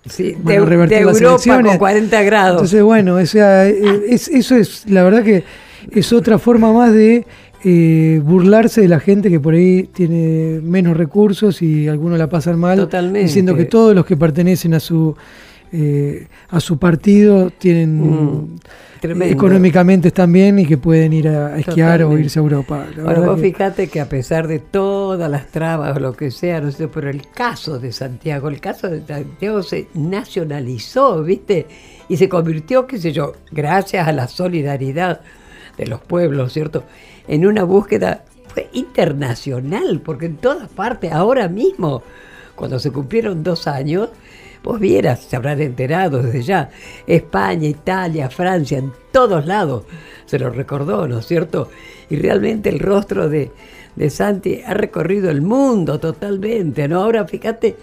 Sí, 0.09 0.33
van 0.33 0.45
de, 0.47 0.57
a 0.57 0.65
revertir 0.65 0.99
de 1.01 1.05
las 1.05 1.17
Europa 1.21 1.35
elecciones. 1.35 1.73
con 1.73 1.79
40 1.79 2.23
grados. 2.23 2.53
Entonces, 2.53 2.83
bueno, 2.83 3.17
o 3.17 3.27
sea, 3.27 3.69
eh, 3.69 4.03
es- 4.09 4.29
eso 4.29 4.57
es, 4.57 4.89
la 4.89 5.03
verdad 5.05 5.23
que 5.23 5.45
es 5.91 6.11
otra 6.15 6.39
forma 6.39 6.73
más 6.73 6.95
de 6.95 7.27
eh, 7.65 8.23
burlarse 8.25 8.81
de 8.81 8.89
la 8.89 8.99
gente 8.99 9.29
que 9.29 9.41
por 9.41 9.53
ahí 9.53 9.91
tiene 9.93 10.59
menos 10.63 10.97
recursos 10.97 11.61
y 11.61 11.87
algunos 11.87 12.19
la 12.19 12.31
pasan 12.31 12.59
mal, 12.59 12.79
Totalmente. 12.79 13.21
diciendo 13.27 13.55
que 13.55 13.67
todos 13.67 13.95
los 13.95 14.07
que 14.07 14.17
pertenecen 14.17 14.73
a 14.73 14.81
su 14.81 15.15
eh, 15.73 16.27
a 16.49 16.61
su 16.61 16.79
partido 16.79 17.51
tienen 17.51 17.99
Mm, 18.01 18.59
tremendo. 19.01 19.35
económicamente 19.35 20.09
están 20.09 20.33
bien 20.33 20.59
y 20.59 20.67
que 20.67 20.79
pueden 20.79 21.13
ir 21.13 21.29
a, 21.29 21.59
esquiar 21.59 22.03
o 22.05 22.17
irse 22.19 22.39
a 22.39 22.43
Europa. 22.43 22.87
La 22.97 23.03
Ahora 23.03 23.13
verdad 23.15 23.27
vos 23.27 23.37
que- 23.41 23.43
fíjate 23.53 23.89
que 23.89 24.01
a 24.01 24.09
pesar 24.09 24.47
de 24.49 24.59
todas 24.59 25.31
las 25.31 25.49
trabas 25.49 25.97
o 25.97 26.01
lo 26.01 26.13
que 26.15 26.31
sea, 26.31 26.61
no 26.61 26.71
sé, 26.71 26.89
pero 26.89 27.11
el 27.11 27.23
caso 27.29 27.79
de 27.79 27.93
Santiago, 27.93 28.49
el 28.49 28.61
caso 28.61 28.89
de 28.89 29.05
Santiago 29.07 29.63
se 29.63 29.89
nacionalizó, 29.95 31.23
¿viste? 31.23 31.67
Y 32.09 32.17
se 32.17 32.29
convirtió, 32.29 32.87
qué 32.87 32.99
sé 32.99 33.13
yo, 33.13 33.33
gracias 33.51 34.07
a 34.07 34.13
la 34.13 34.29
solidaridad 34.29 35.21
de 35.77 35.87
los 35.87 36.01
pueblos, 36.01 36.53
¿cierto? 36.53 36.85
En 37.29 37.45
una 37.47 37.65
búsqueda 37.65 38.25
fue 38.49 38.69
internacional, 38.73 40.01
porque 40.05 40.27
en 40.27 40.37
todas 40.37 40.69
partes, 40.69 41.13
ahora 41.13 41.49
mismo, 41.49 42.03
cuando 42.55 42.79
se 42.79 42.91
cumplieron 42.91 43.43
dos 43.43 43.67
años, 43.67 44.09
vos 44.67 44.81
vieras, 44.81 45.21
se 45.21 45.37
habrán 45.37 45.61
enterado 45.61 46.25
desde 46.25 46.43
ya, 46.43 46.71
España, 47.07 47.69
Italia, 47.69 48.29
Francia, 48.29 48.79
en 48.79 48.93
todos 49.13 49.47
lados 49.47 49.85
se 50.27 50.41
lo 50.41 50.51
recordó, 50.51 51.07
¿no 51.07 51.21
es 51.21 51.27
cierto? 51.27 51.69
Y 52.11 52.17
realmente 52.17 52.69
el 52.69 52.81
rostro 52.81 53.29
de, 53.29 53.53
de 53.95 54.11
Santi 54.11 54.61
ha 54.67 54.75
recorrido 54.75 55.31
el 55.31 55.41
mundo 55.41 56.01
totalmente, 56.01 56.89
¿no? 56.89 57.01
Ahora 57.01 57.25
fíjate, 57.27 57.77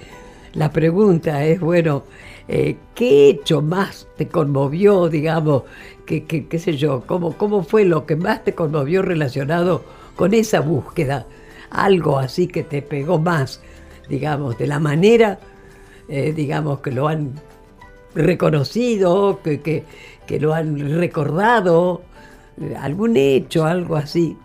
la 0.55 0.73
pregunta 0.73 1.45
es, 1.45 1.61
bueno, 1.61 2.03
eh, 2.49 2.75
¿qué 2.93 3.29
hecho 3.29 3.61
más 3.61 4.05
te 4.17 4.27
conmovió, 4.27 5.07
digamos, 5.07 5.63
que, 6.05 6.25
qué 6.25 6.59
sé 6.59 6.75
yo, 6.75 7.03
cómo, 7.07 7.37
cómo 7.37 7.63
fue 7.63 7.85
lo 7.85 8.05
que 8.05 8.17
más 8.17 8.43
te 8.43 8.53
conmovió 8.55 9.01
relacionado 9.01 9.85
con 10.17 10.33
esa 10.33 10.59
búsqueda? 10.59 11.27
Algo 11.69 12.19
así 12.19 12.47
que 12.47 12.63
te 12.63 12.81
pegó 12.81 13.19
más, 13.19 13.61
digamos, 14.09 14.57
de 14.57 14.67
la 14.67 14.79
manera, 14.79 15.39
eh, 16.07 16.33
digamos, 16.35 16.79
que 16.79 16.91
lo 16.91 17.07
han 17.07 17.31
reconocido, 18.15 19.39
que, 19.43 19.61
que, 19.61 19.83
que 20.25 20.39
lo 20.39 20.53
han 20.53 20.97
recordado, 20.99 22.01
algún 22.79 23.17
hecho, 23.17 23.65
algo 23.65 23.95
así. 23.95 24.37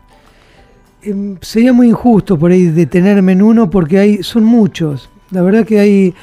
Em, 1.02 1.36
sería 1.40 1.72
muy 1.72 1.88
injusto 1.88 2.38
por 2.38 2.50
ahí 2.50 2.66
detenerme 2.66 3.32
en 3.32 3.42
uno 3.42 3.70
porque 3.70 3.98
hay, 3.98 4.22
son 4.22 4.44
muchos. 4.44 5.10
La 5.30 5.42
verdad 5.42 5.64
que 5.64 5.78
hay, 5.78 6.14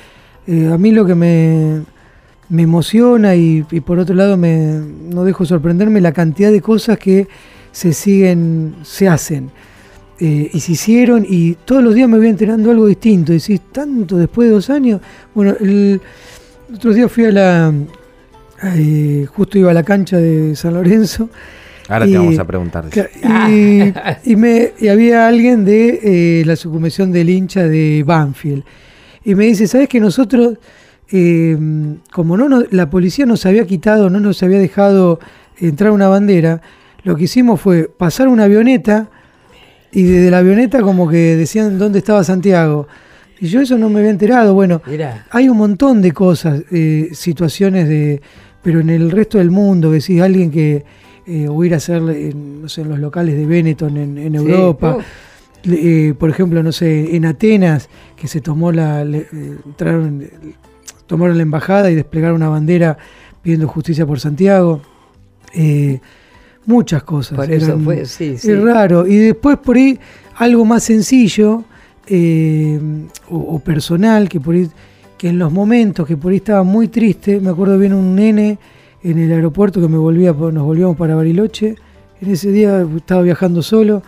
eh, 0.47 0.69
a 0.71 0.77
mí 0.77 0.91
lo 0.91 1.05
que 1.05 1.15
me, 1.15 1.83
me 2.49 2.63
emociona 2.63 3.35
y, 3.35 3.65
y 3.71 3.79
por 3.79 3.99
otro 3.99 4.15
lado 4.15 4.35
me, 4.37 4.81
no 5.09 5.23
dejo 5.23 5.45
sorprenderme 5.45 6.01
la 6.01 6.11
cantidad 6.11 6.51
de 6.51 6.61
cosas 6.61 6.97
que 6.97 7.27
se 7.71 7.93
siguen, 7.93 8.75
se 8.83 9.07
hacen. 9.07 9.51
Eh, 10.19 10.49
y 10.53 10.59
se 10.59 10.71
hicieron 10.73 11.25
y 11.27 11.53
todos 11.65 11.83
los 11.83 11.93
días 11.93 12.07
me 12.09 12.17
voy 12.17 12.27
enterando 12.27 12.71
algo 12.71 12.87
distinto. 12.87 13.33
Y 13.33 13.37
decís, 13.39 13.61
tanto 13.71 14.17
después 14.17 14.47
de 14.47 14.53
dos 14.55 14.69
años. 14.69 15.01
Bueno, 15.33 15.55
el, 15.59 15.99
otro 16.73 16.93
día 16.93 17.07
fui 17.09 17.25
a 17.25 17.31
la, 17.31 17.73
eh, 18.63 19.25
justo 19.33 19.57
iba 19.57 19.71
a 19.71 19.73
la 19.73 19.83
cancha 19.83 20.17
de 20.17 20.55
San 20.55 20.73
Lorenzo. 20.73 21.29
Ahora 21.87 22.07
Y- 22.07 22.11
te 22.11 22.17
vamos 22.17 22.39
a 22.39 22.45
preguntar. 22.47 22.85
eso. 22.91 23.01
Ca- 23.21 23.49
Y, 23.49 23.93
y 24.31 24.35
me, 24.35 24.73
y 24.79 24.87
había 24.87 25.27
alguien 25.27 25.65
de 25.65 25.99
eh, 26.41 26.43
la 26.45 26.55
sucumisión 26.55 27.11
del 27.11 27.29
hincha 27.29 27.67
de 27.67 28.03
Banfield. 28.05 28.63
Y 29.23 29.35
me 29.35 29.45
dice, 29.45 29.67
¿sabes 29.67 29.87
que 29.89 29.99
nosotros, 29.99 30.57
eh, 31.11 31.57
como 32.11 32.37
no 32.37 32.49
nos- 32.49 32.71
la 32.71 32.89
policía 32.89 33.25
nos 33.25 33.45
había 33.45 33.65
quitado, 33.65 34.09
no 34.09 34.19
nos 34.19 34.41
había 34.43 34.59
dejado 34.59 35.19
entrar 35.59 35.91
una 35.91 36.07
bandera, 36.07 36.61
lo 37.03 37.15
que 37.15 37.25
hicimos 37.25 37.61
fue 37.61 37.83
pasar 37.87 38.27
una 38.27 38.45
avioneta 38.45 39.09
y 39.95 40.03
desde 40.03 40.29
la 40.29 40.37
avioneta 40.39 40.81
como 40.81 41.09
que 41.09 41.35
decían 41.35 41.79
dónde 41.79 41.97
estaba 41.99 42.23
Santiago. 42.23 42.87
Y 43.39 43.47
yo 43.47 43.61
eso 43.61 43.77
no 43.77 43.89
me 43.89 43.99
había 43.99 44.11
enterado. 44.11 44.53
Bueno, 44.53 44.81
Mirá. 44.85 45.25
hay 45.31 45.49
un 45.49 45.57
montón 45.57 46.01
de 46.01 46.11
cosas, 46.11 46.61
eh, 46.71 47.09
situaciones 47.13 47.89
de. 47.89 48.21
Pero 48.61 48.79
en 48.79 48.89
el 48.89 49.09
resto 49.11 49.37
del 49.39 49.51
mundo, 49.51 49.91
que 49.91 50.01
si 50.01 50.19
alguien 50.19 50.51
que. 50.51 50.85
Eh, 51.27 51.47
ir 51.63 51.73
a 51.73 51.77
hacer, 51.77 52.03
en, 52.09 52.61
no 52.61 52.69
sé, 52.69 52.81
en 52.81 52.89
los 52.89 52.99
locales 52.99 53.35
de 53.35 53.45
Benetton 53.47 53.97
en, 53.97 54.17
en 54.19 54.31
Sí, 54.33 54.37
Europa. 54.37 54.97
eh, 55.63 56.13
por 56.19 56.29
ejemplo, 56.29 56.61
no 56.61 56.71
sé, 56.71 57.15
en 57.15 57.25
Atenas, 57.25 57.89
que 58.15 58.27
se 58.27 58.41
tomó 58.41 58.71
la. 58.71 59.03
le- 59.03 59.27
eh, 59.33 59.57
entraron, 59.65 60.21
eh, 60.21 60.29
tomaron 61.07 61.35
la 61.37 61.43
embajada 61.43 61.89
y 61.91 61.95
desplegaron 61.95 62.35
una 62.37 62.49
bandera 62.49 62.97
pidiendo 63.41 63.67
justicia 63.67 64.05
por 64.05 64.19
Santiago. 64.19 64.81
Muchas 66.65 67.03
cosas. 67.03 67.35
Por 67.37 67.51
eso 67.51 67.67
eran- 67.67 67.83
fue, 67.83 68.05
sí, 68.05 68.37
sí. 68.37 68.51
es 68.51 68.61
raro. 68.63 69.05
Y 69.07 69.15
después 69.17 69.57
por 69.57 69.75
ahí 69.77 69.99
algo 70.37 70.65
más 70.65 70.83
sencillo 70.83 71.63
eh, 72.07 72.79
o, 73.29 73.37
o 73.37 73.59
personal, 73.59 74.27
que 74.29 74.39
por 74.39 74.55
ahí, 74.55 74.67
que 75.17 75.29
en 75.29 75.39
los 75.39 75.51
momentos 75.51 76.07
que 76.07 76.17
por 76.17 76.31
ahí 76.31 76.37
estaba 76.37 76.63
muy 76.63 76.87
triste, 76.87 77.39
me 77.39 77.49
acuerdo 77.49 77.77
bien 77.77 77.93
un 77.93 78.15
nene 78.15 78.57
en 79.03 79.17
el 79.19 79.31
aeropuerto 79.31 79.79
que 79.81 79.87
me 79.87 79.97
volvía, 79.97 80.33
nos 80.33 80.63
volvíamos 80.63 80.97
para 80.97 81.15
Bariloche. 81.15 81.75
En 82.21 82.31
ese 82.31 82.51
día 82.51 82.85
estaba 82.95 83.21
viajando 83.21 83.61
solo 83.61 84.01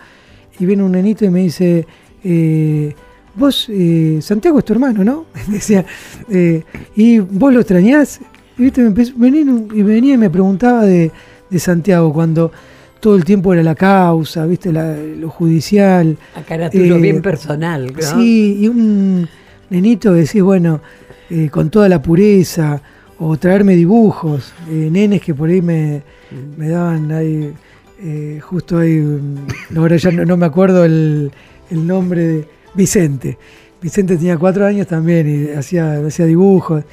y 0.58 0.66
viene 0.66 0.82
un 0.82 0.92
nenito 0.92 1.24
y 1.24 1.30
me 1.30 1.40
dice, 1.40 1.86
eh, 2.24 2.92
vos, 3.34 3.66
eh, 3.70 4.18
Santiago 4.20 4.58
es 4.58 4.64
tu 4.64 4.72
hermano, 4.72 5.04
¿no? 5.04 5.26
Decía, 5.48 5.84
eh, 6.28 6.62
¿y 6.96 7.18
vos 7.20 7.52
lo 7.52 7.60
extrañás? 7.60 8.20
Y, 8.58 8.62
viste, 8.62 8.80
me 8.82 8.88
empezó- 8.88 9.12
venía, 9.16 9.42
y 9.72 9.82
venía 9.82 10.14
y 10.14 10.18
me 10.18 10.30
preguntaba 10.30 10.82
de, 10.84 11.12
de 11.50 11.58
Santiago 11.58 12.12
cuando 12.12 12.50
todo 13.00 13.16
el 13.16 13.24
tiempo 13.24 13.52
era 13.52 13.62
la 13.62 13.74
causa, 13.74 14.44
viste, 14.46 14.72
La- 14.72 14.96
lo 14.96 15.28
judicial. 15.30 16.16
Acá 16.34 16.56
era 16.56 16.70
tuyo 16.70 16.96
Eh, 16.96 17.00
bien 17.00 17.22
personal, 17.22 17.92
¿no? 17.94 18.02
Sí, 18.02 18.58
y 18.60 18.68
un 18.68 19.28
nenito 19.70 20.12
que 20.12 20.20
decís, 20.20 20.42
bueno, 20.42 20.80
eh, 21.30 21.48
con 21.50 21.70
toda 21.70 21.88
la 21.88 22.02
pureza, 22.02 22.80
o 23.20 23.36
traerme 23.36 23.74
dibujos, 23.76 24.52
eh, 24.70 24.88
nenes 24.90 25.20
que 25.22 25.34
por 25.34 25.48
ahí 25.48 25.60
me, 25.62 26.02
me 26.56 26.68
daban 26.68 27.10
ahí, 27.12 27.52
justo 28.40 28.78
ahí, 28.78 28.98
mm, 29.00 29.76
ahora 29.76 29.96
ya 29.96 30.10
no, 30.12 30.24
no 30.24 30.36
me 30.36 30.46
acuerdo 30.46 30.84
el, 30.84 31.30
el 31.70 31.86
nombre 31.86 32.26
de 32.26 32.48
Vicente. 32.74 33.36
Vicente 33.82 34.16
tenía 34.16 34.36
cuatro 34.38 34.64
años 34.66 34.86
también 34.86 35.28
y 35.28 35.56
hacía, 35.56 36.00
hacía 36.06 36.26
dibujos. 36.26 36.84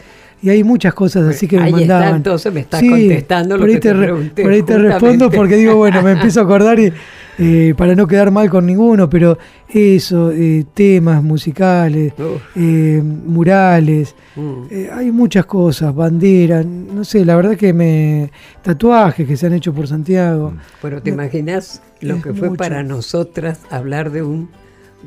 Y 0.42 0.50
hay 0.50 0.64
muchas 0.64 0.94
cosas 0.94 1.24
así 1.28 1.48
que 1.48 1.58
me 1.58 1.64
Ahí 1.64 1.70
está, 1.82 1.94
mandaban. 1.96 2.16
entonces 2.18 2.54
me 2.54 2.60
estás 2.60 2.82
contestando 2.84 3.58
lo 3.58 3.66
que 3.66 3.74
te, 3.74 3.80
te 3.80 3.94
re- 3.94 4.04
pregunté, 4.06 4.44
Por 4.44 4.52
ahí 4.52 4.62
te 4.62 4.74
justamente. 4.74 4.94
respondo 5.00 5.32
porque 5.32 5.56
digo, 5.56 5.76
bueno, 5.76 6.02
me 6.04 6.12
empiezo 6.12 6.42
a 6.42 6.44
acordar 6.44 6.78
y, 6.80 6.92
eh, 7.40 7.74
para 7.76 7.96
no 7.96 8.06
quedar 8.06 8.30
mal 8.32 8.50
con 8.50 8.66
ninguno, 8.66 9.10
pero 9.10 9.38
eso, 9.68 10.32
eh, 10.32 10.66
temas 10.74 11.24
musicales, 11.24 12.14
eh, 12.56 13.02
murales, 13.04 14.14
Mm. 14.36 14.64
eh, 14.70 14.90
hay 14.94 15.12
muchas 15.12 15.46
cosas, 15.46 15.96
banderas, 15.96 16.66
no 16.66 17.04
sé, 17.06 17.24
la 17.26 17.36
verdad 17.38 17.56
que 17.56 17.74
me. 17.74 18.30
tatuajes 18.62 19.26
que 19.28 19.38
se 19.38 19.48
han 19.48 19.54
hecho 19.54 19.74
por 19.74 19.88
Santiago. 19.88 20.54
Bueno, 20.82 21.02
¿te 21.02 21.10
imaginas 21.10 21.82
lo 22.02 22.22
que 22.22 22.34
fue 22.34 22.50
mucho. 22.50 22.58
para 22.60 22.84
nosotras 22.84 23.62
hablar 23.72 24.12
de 24.12 24.22
un 24.24 24.50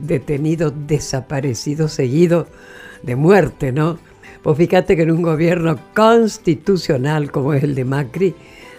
detenido 0.03 0.71
desaparecido 0.87 1.89
seguido 1.89 2.47
de 3.03 3.17
muerte, 3.17 3.73
¿no? 3.73 3.99
Pues 4.43 4.57
fíjate 4.57 4.97
que 4.97 5.03
en 5.03 5.11
un 5.11 5.23
gobierno 5.23 5.79
constitucional 5.95 7.31
como 7.31 7.55
es 7.55 7.65
el 7.65 7.75
de 7.75 7.85
Macri, 7.85 8.35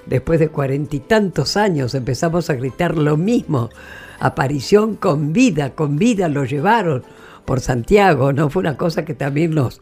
después 0.05 0.39
de 0.39 0.49
cuarenta 0.49 0.95
y 0.95 0.99
tantos 0.99 1.57
años 1.57 1.93
empezamos 1.95 2.49
a 2.49 2.55
gritar 2.55 2.97
lo 2.97 3.18
mismo. 3.18 3.70
Aparición 4.20 4.95
con 4.95 5.32
vida, 5.32 5.76
con 5.76 5.97
vida 5.97 6.28
lo 6.28 6.45
llevaron 6.45 7.03
por 7.45 7.62
Santiago, 7.62 8.34
¿no? 8.34 8.49
Fue 8.49 8.60
una 8.62 8.78
cosa 8.78 9.05
que 9.05 9.14
también 9.14 9.51
nos 9.55 9.82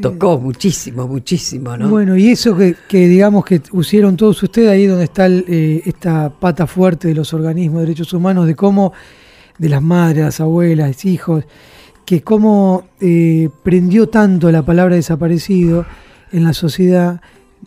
tocó 0.00 0.38
muchísimo, 0.38 1.06
muchísimo, 1.06 1.76
¿no? 1.76 1.88
Bueno, 1.88 2.16
y 2.16 2.30
eso 2.30 2.56
que, 2.56 2.74
que 2.88 3.08
digamos 3.08 3.44
que 3.44 3.60
pusieron 3.60 4.16
todos 4.16 4.42
ustedes 4.42 4.70
ahí 4.70 4.86
donde 4.86 5.04
está 5.04 5.26
el, 5.26 5.44
eh, 5.48 5.82
esta 5.84 6.30
pata 6.30 6.66
fuerte 6.66 7.08
de 7.08 7.14
los 7.14 7.34
organismos 7.34 7.80
de 7.80 7.86
derechos 7.86 8.12
humanos, 8.12 8.46
de 8.46 8.54
cómo, 8.54 8.92
de 9.58 9.68
las 9.68 9.82
madres, 9.82 10.24
las 10.24 10.40
abuelas, 10.40 11.04
hijos, 11.04 11.44
que 12.06 12.22
cómo 12.22 12.84
eh, 13.00 13.50
prendió 13.62 14.08
tanto 14.08 14.50
la 14.50 14.62
palabra 14.64 14.94
desaparecido 14.94 15.84
en 16.32 16.44
la 16.44 16.54
sociedad, 16.54 17.20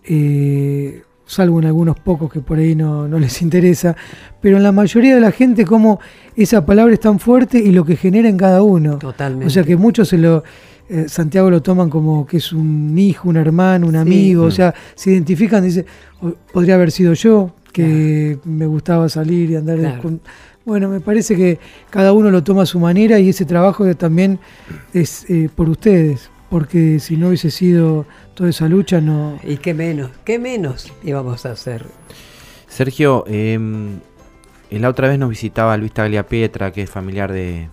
eh, 0.06 1.04
salvo 1.26 1.60
en 1.60 1.66
algunos 1.68 2.00
pocos 2.00 2.32
que 2.32 2.40
por 2.40 2.58
ahí 2.58 2.76
no, 2.76 3.08
no 3.08 3.20
les 3.20 3.42
interesa, 3.44 3.96
pero 4.42 4.58
en 4.58 4.64
la 4.64 4.72
mayoría 4.72 5.14
de 5.16 5.22
la 5.22 5.32
gente 5.32 5.66
cómo 5.66 6.00
esa 6.36 6.66
palabra 6.66 6.94
es 6.94 7.00
tan 7.00 7.20
fuerte 7.20 7.60
y 7.60 7.72
lo 7.72 7.86
que 7.86 7.96
genera 7.96 8.28
en 8.30 8.38
cada 8.38 8.64
uno. 8.64 8.98
Totalmente. 8.98 9.46
O 9.46 9.50
sea 9.50 9.64
que 9.64 9.76
muchos 9.76 10.08
se 10.10 10.18
lo... 10.18 10.44
eh, 10.90 11.06
Santiago 11.08 11.50
lo 11.52 11.62
toman 11.62 11.90
como 11.90 12.26
que 12.26 12.38
es 12.38 12.52
un 12.54 12.98
hijo, 12.98 13.30
un 13.30 13.38
hermano, 13.38 13.88
un 13.88 13.96
amigo, 13.96 14.44
o 14.46 14.52
sea, 14.52 14.74
se 14.96 15.12
identifican, 15.12 15.64
dice, 15.64 15.86
"O- 16.22 16.34
podría 16.52 16.76
haber 16.76 16.92
sido 16.92 17.14
yo, 17.14 17.52
que 17.72 18.40
me 18.46 18.66
gustaba 18.66 19.08
salir 19.10 19.52
y 19.52 19.56
andar 19.56 19.78
Claro. 19.78 20.02
con- 20.02 20.22
Bueno, 20.70 20.88
me 20.88 21.00
parece 21.00 21.36
que 21.36 21.58
cada 21.90 22.14
uno 22.14 22.30
lo 22.30 22.44
toma 22.44 22.62
a 22.62 22.66
su 22.68 22.80
manera 22.80 23.18
y 23.20 23.30
ese 23.30 23.44
trabajo 23.44 23.96
también 23.96 24.38
es 24.94 25.28
eh, 25.28 25.50
por 25.56 25.68
ustedes, 25.68 26.30
porque 26.48 27.00
si 27.00 27.18
no 27.18 27.30
hubiese 27.30 27.50
sido 27.50 28.06
toda 28.36 28.52
esa 28.52 28.68
lucha, 28.68 29.02
no... 29.02 29.40
¿Y 29.44 29.58
qué 29.58 29.74
menos? 29.74 30.12
¿Qué 30.24 30.38
menos 30.38 30.94
íbamos 31.04 31.48
a 31.48 31.54
hacer? 31.54 31.88
Sergio, 32.68 33.24
eh, 33.28 33.58
la 34.70 34.90
otra 34.90 35.08
vez 35.08 35.18
nos 35.18 35.32
visitaba 35.32 35.76
Luis 35.76 35.92
Tagliapietra, 35.92 36.72
que 36.72 36.84
es 36.84 36.90
familiar 36.92 37.32
de, 37.32 37.68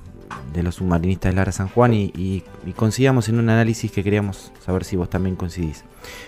de 0.55 0.63
los 0.63 0.77
submarinistas 0.77 1.33
de 1.33 1.37
Lara 1.37 1.53
San 1.53 1.69
Juan, 1.69 1.93
y, 1.93 2.05
y- 2.17 2.45
y 2.65 2.73
coincidíamos 2.73 3.29
en 3.29 3.39
un 3.39 3.51
análisis 3.51 3.93
que 3.93 4.03
queríamos 4.03 4.53
saber 4.65 4.85
si 4.85 4.97
vos 4.97 5.11
también 5.11 5.37
coincidís. 5.37 5.85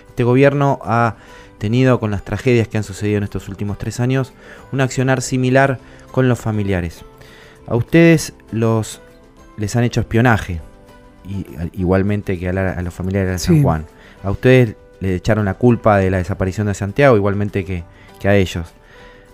Este 0.07 0.23
gobierno 0.23 0.77
ha 0.83 1.15
tenido, 1.59 1.99
con 1.99 2.09
las 2.11 2.23
tragedias 2.25 2.67
que 2.67 2.77
han 2.77 2.83
sucedido 2.83 3.17
en 3.19 3.23
estos 3.25 3.47
últimos 3.49 3.77
tres 3.77 3.99
años, 3.99 4.33
un 4.71 4.81
accionar 4.81 5.21
similar 5.21 5.77
con 6.11 6.27
los 6.27 6.39
familiares. 6.39 7.03
A 7.67 7.75
ustedes 7.75 8.33
los 8.51 9.01
les 9.57 9.75
han 9.75 9.83
hecho 9.83 9.99
espionaje, 9.99 10.61
y, 11.27 11.45
igualmente 11.73 12.39
que 12.39 12.49
a, 12.49 12.53
la- 12.53 12.71
a 12.71 12.81
los 12.81 12.93
familiares 12.93 13.29
de 13.29 13.37
San 13.39 13.55
Sí. 13.57 13.61
Juan. 13.61 13.85
A 14.23 14.31
ustedes 14.31 14.75
le 15.01 15.15
echaron 15.15 15.45
la 15.45 15.53
culpa 15.53 15.97
de 15.97 16.09
la 16.09 16.17
desaparición 16.17 16.67
de 16.67 16.73
Santiago, 16.73 17.15
igualmente 17.17 17.63
que, 17.65 17.83
que 18.19 18.27
a 18.29 18.35
ellos. 18.35 18.67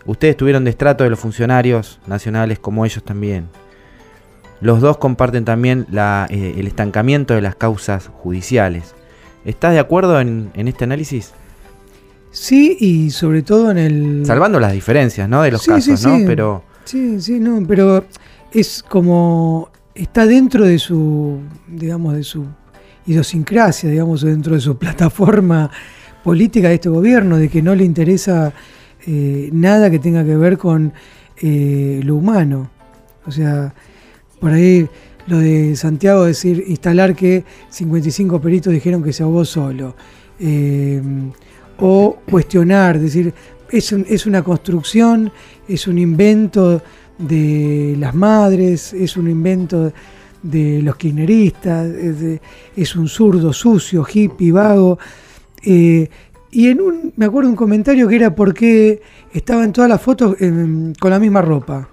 Ustedes 0.06 0.36
tuvieron 0.38 0.64
destrato 0.66 1.04
de 1.04 1.10
los 1.10 1.20
funcionarios 1.20 2.00
nacionales 2.08 2.60
como 2.60 2.86
ellos 2.86 3.04
también. 3.04 3.48
Los 4.62 4.82
dos 4.82 4.98
comparten 4.98 5.46
también 5.46 5.86
la, 5.92 6.28
eh, 6.30 6.56
el 6.58 6.68
estancamiento 6.68 7.34
de 7.34 7.42
las 7.42 7.56
causas 7.56 8.08
judiciales. 8.08 8.94
¿Estás 9.44 9.74
de 9.74 9.80
acuerdo 9.80 10.20
en, 10.20 10.50
en 10.56 10.68
este 10.68 10.84
análisis? 10.86 11.34
Sí, 12.38 12.76
y 12.80 13.10
sobre 13.12 13.44
todo 13.44 13.72
en 13.72 13.78
el... 13.78 14.26
Salvando 14.26 14.60
las 14.60 14.74
diferencias, 14.74 15.28
¿no? 15.30 15.42
De 15.42 15.52
los 15.52 15.62
Sí, 15.62 15.72
casos, 15.72 16.00
sí, 16.00 16.08
¿no? 16.08 16.18
sí. 16.18 16.24
Pero 16.26 16.64
Sí, 16.84 17.20
sí, 17.22 17.40
no, 17.40 17.66
pero 17.68 18.06
es 18.52 18.84
como 18.84 19.70
está 19.96 20.26
dentro 20.26 20.66
de 20.66 20.78
su, 20.78 21.40
digamos, 21.68 22.14
de 22.14 22.24
su 22.24 22.46
idiosincrasia, 23.08 23.90
digamos, 23.90 24.22
dentro 24.22 24.54
de 24.56 24.62
su 24.62 24.78
plataforma 24.80 25.72
política 26.24 26.68
de 26.70 26.76
este 26.76 26.90
gobierno, 26.90 27.38
de 27.38 27.50
que 27.50 27.62
no 27.62 27.74
le 27.74 27.86
interesa 27.86 28.52
eh, 29.08 29.50
nada 29.54 29.90
que 29.90 30.00
tenga 30.00 30.24
que 30.26 30.36
ver 30.36 30.58
con 30.58 30.94
eh, 31.42 32.02
lo 32.04 32.16
humano. 32.16 32.70
O 33.26 33.32
sea, 33.32 33.74
por 34.40 34.52
ahí 34.52 34.88
lo 35.28 35.40
de 35.40 35.76
Santiago 35.76 36.26
decir, 36.26 36.66
instalar 36.68 37.16
que 37.16 37.46
55 37.70 38.42
peritos 38.42 38.74
dijeron 38.74 39.02
que 39.04 39.14
se 39.14 39.24
ahogó 39.24 39.46
solo. 39.46 39.96
Eh, 40.40 41.02
o 41.80 42.18
cuestionar, 42.30 43.00
decir, 43.00 43.34
es, 43.70 43.92
es 43.92 44.26
una 44.26 44.44
construcción, 44.44 45.32
es 45.68 45.88
un 45.88 45.98
invento 45.98 46.82
de 47.18 47.96
las 48.00 48.14
madres, 48.14 48.94
es 48.94 49.18
un 49.18 49.30
invento 49.30 49.92
de 50.42 50.82
los 50.82 50.96
kirchneristas, 50.96 51.88
es, 52.76 52.96
un 52.96 53.08
zurdo 53.08 53.52
sucio, 53.52 54.06
hippie, 54.12 54.52
vago. 54.52 55.00
Eh, 55.64 56.08
y 56.52 56.68
en 56.70 56.82
un, 56.82 57.14
me 57.16 57.26
acuerdo 57.26 57.50
un 57.50 57.56
comentario 57.56 58.08
que 58.08 58.16
era 58.16 58.36
porque 58.36 59.02
estaba 59.34 59.64
en 59.64 59.74
todas 59.74 59.90
las 59.90 60.02
fotos 60.02 60.36
con 60.38 61.12
la 61.12 61.20
misma 61.20 61.42
ropa. 61.42 61.90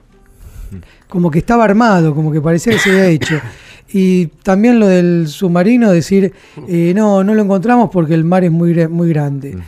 Como 1.12 1.30
que 1.30 1.40
estaba 1.40 1.64
armado, 1.64 2.14
como 2.14 2.32
que 2.32 2.40
parecía 2.40 2.72
que 2.72 2.78
se 2.78 2.90
había 2.90 3.06
hecho. 3.06 3.38
Y 3.94 4.28
también 4.42 4.80
lo 4.80 4.86
del 4.86 5.28
submarino, 5.28 5.92
decir, 5.92 6.32
eh, 6.66 6.94
no, 6.96 7.22
no 7.22 7.34
lo 7.34 7.42
encontramos 7.42 7.90
porque 7.92 8.14
el 8.14 8.24
mar 8.24 8.42
es 8.42 8.50
muy, 8.50 8.88
muy 8.88 9.10
grande. 9.10 9.58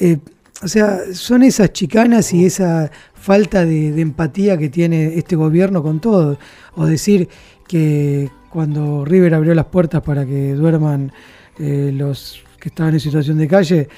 Eh, 0.00 0.16
o 0.62 0.66
sea, 0.68 1.00
son 1.12 1.42
esas 1.42 1.74
chicanas 1.74 2.32
y 2.32 2.46
esa 2.46 2.90
falta 3.12 3.66
de, 3.66 4.00
empatía 4.00 4.56
que 4.56 4.70
tiene 4.70 5.18
este 5.18 5.36
gobierno 5.36 5.82
con 5.82 6.00
todo. 6.00 6.38
O 6.74 6.86
decir 6.86 7.28
que 7.68 8.30
cuando 8.48 9.04
River 9.04 9.34
abrió 9.34 9.54
las 9.54 9.66
puertas 9.66 10.00
para 10.00 10.24
que 10.24 10.54
duerman 10.54 11.12
eh, 11.58 11.90
los 11.92 12.42
que 12.58 12.70
estaban 12.70 12.94
en 12.94 13.00
situación 13.00 13.36
de 13.36 13.46
calle, 13.46 13.88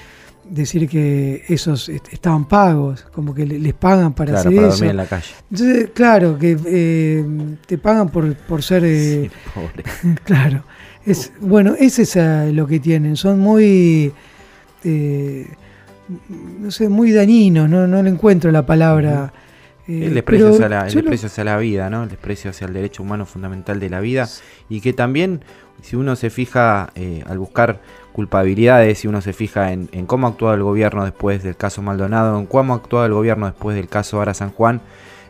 decir 0.50 0.88
que 0.88 1.44
esos 1.48 1.88
estaban 1.88 2.46
pagos, 2.46 3.06
como 3.12 3.34
que 3.34 3.46
les 3.46 3.74
pagan 3.74 4.12
para 4.14 4.38
hacer 4.38 4.54
para 4.54 4.68
eso. 4.68 4.76
Dormir 4.76 4.90
en 4.90 4.96
la 4.96 5.06
calle. 5.06 5.26
Entonces, 5.50 5.90
claro, 5.94 6.38
que 6.38 6.56
eh, 6.66 7.24
te 7.66 7.78
pagan 7.78 8.08
por, 8.08 8.34
por 8.34 8.62
ser... 8.62 8.84
Eh, 8.84 9.30
pobre. 9.54 9.84
claro. 10.24 10.64
Es, 11.04 11.32
bueno, 11.40 11.74
es 11.78 12.16
lo 12.52 12.66
que 12.66 12.80
tienen. 12.80 13.16
Son 13.16 13.38
muy... 13.38 14.12
Eh, 14.84 15.46
no 16.60 16.70
sé, 16.70 16.88
muy 16.88 17.12
dañinos, 17.12 17.68
no, 17.68 17.86
no 17.86 18.02
le 18.02 18.08
encuentro 18.08 18.50
la 18.50 18.64
palabra. 18.64 19.30
el 19.86 20.14
desprecio, 20.14 20.50
hacia 20.50 20.68
la, 20.68 20.86
el 20.86 20.94
desprecio 20.94 21.26
hacia 21.26 21.44
la 21.44 21.58
vida, 21.58 21.90
¿no? 21.90 22.04
El 22.04 22.08
desprecio 22.08 22.50
hacia 22.50 22.66
el 22.66 22.72
derecho 22.72 23.02
humano 23.02 23.26
fundamental 23.26 23.78
de 23.78 23.90
la 23.90 24.00
vida. 24.00 24.26
Y 24.70 24.80
que 24.80 24.94
también, 24.94 25.42
si 25.82 25.96
uno 25.96 26.16
se 26.16 26.30
fija 26.30 26.90
al 27.26 27.38
buscar 27.38 27.80
culpabilidades, 28.18 28.98
si 28.98 29.06
uno 29.06 29.20
se 29.20 29.32
fija 29.32 29.70
en, 29.70 29.86
cómo 30.06 30.26
ha 30.26 30.30
actuado 30.30 30.52
el 30.56 30.64
gobierno 30.64 31.04
después 31.04 31.44
del 31.44 31.54
caso 31.54 31.82
Maldonado, 31.82 32.36
en 32.36 32.46
cómo 32.46 32.72
ha 32.72 32.76
actuado 32.78 33.06
el 33.06 33.12
gobierno 33.12 33.46
después 33.46 33.76
del 33.76 33.86
caso 33.86 34.20
Ara 34.20 34.34
San 34.34 34.50
Juan, 34.50 34.80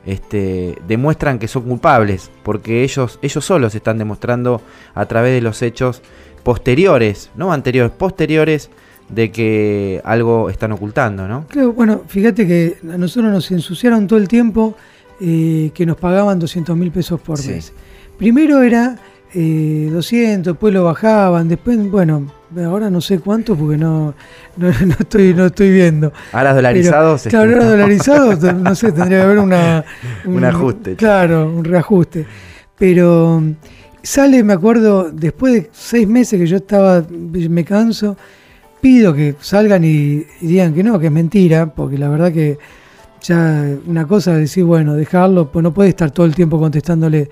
este, 0.07 0.75
demuestran 0.89 1.39
que 1.39 1.49
son 1.49 1.65
culpables, 1.65 2.31
porque 2.43 2.85
ellos, 2.85 3.19
ellos 3.21 3.45
solos 3.45 3.75
están 3.75 3.99
demostrando 3.99 4.63
a 4.95 5.05
través 5.05 5.35
de 5.35 5.43
los 5.43 5.61
hechos 5.61 6.01
posteriores, 6.43 7.31
no 7.37 7.53
anteriores, 7.53 7.93
posteriores, 7.93 8.71
de 9.11 9.31
que 9.33 10.01
algo 10.03 10.49
están 10.49 10.73
ocultando, 10.73 11.29
¿no? 11.29 11.47
Claro, 11.49 11.75
bueno, 11.75 12.05
fíjate 12.07 12.47
que 12.47 12.79
a 12.91 12.97
nosotros 12.97 13.31
nos 13.31 13.51
ensuciaron 13.51 14.07
todo 14.07 14.19
el 14.19 14.29
tiempo 14.29 14.79
eh, 15.21 15.73
que 15.75 15.85
nos 15.85 15.99
pagaban 15.99 16.39
200 16.39 16.75
mil 16.75 16.91
pesos 16.91 17.21
por 17.21 17.39
mes. 17.45 17.71
Primero 18.17 18.63
era 18.63 18.97
200, 19.35 19.37
eh, 19.37 20.39
después 20.43 20.73
lo 20.73 20.85
bajaban, 20.85 21.49
después, 21.49 21.77
bueno, 21.91 22.38
ahora 22.57 22.91
no 22.91 23.01
sé 23.01 23.19
cuánto 23.19 23.57
porque 23.57 23.77
no, 23.77 24.15
no, 24.57 24.69
estoy, 25.01 25.35
no 25.35 25.47
estoy 25.47 25.71
viendo. 25.71 26.13
Ahora 26.33 26.55
dolarizados. 26.55 27.23
claro, 27.25 27.53
ahora 27.53 27.65
dolarizados, 27.65 28.55
no 28.55 28.75
sé, 28.75 28.93
tendría 28.93 29.19
que 29.19 29.25
haber 29.25 29.39
una, 29.39 29.85
un, 30.25 30.45
ajuste. 30.45 30.97
Claro, 30.97 31.51
un 31.51 31.65
reajuste. 31.65 32.27
Pero 32.79 33.43
sale, 34.03 34.43
me 34.43 34.53
acuerdo, 34.53 35.11
después 35.11 35.53
de 35.53 35.71
seis 35.73 36.07
meses 36.07 36.39
que 36.41 36.47
yo 36.47 36.57
estaba, 36.57 37.05
me 37.11 37.65
canso, 37.65 38.17
pido 38.81 39.15
que 39.15 39.35
salgan 39.41 39.85
y, 39.85 40.25
digan 40.41 40.75
que 40.75 40.83
no, 40.83 40.99
que 40.99 41.07
es 41.07 41.13
mentira, 41.13 41.75
porque 41.75 41.99
la 41.99 42.09
verdad 42.09 42.33
que 42.33 42.59
ya 43.21 43.67
una 43.87 44.07
cosa 44.07 44.35
es 44.35 44.39
decir, 44.39 44.65
bueno, 44.65 44.95
dejarlo, 44.95 45.51
pues 45.51 45.63
no 45.63 45.75
puede 45.75 45.91
estar 45.91 46.11
todo 46.11 46.25
el 46.27 46.35
tiempo 46.35 46.59
contestándole. 46.59 47.29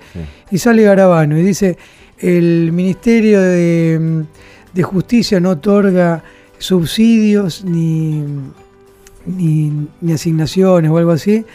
Y 0.51 0.57
sale 0.57 0.83
Garabano 0.83 1.37
y 1.37 1.43
dice, 1.43 1.77
el 2.19 2.71
Ministerio 2.71 3.41
de, 3.41 4.25
Justicia 4.83 5.39
no 5.39 5.51
otorga 5.51 6.23
subsidios 6.57 7.63
ni, 7.63 8.23
ni, 9.25 10.13
asignaciones 10.13 10.89
o 10.91 10.97
algo 10.97 11.11
así, 11.11 11.45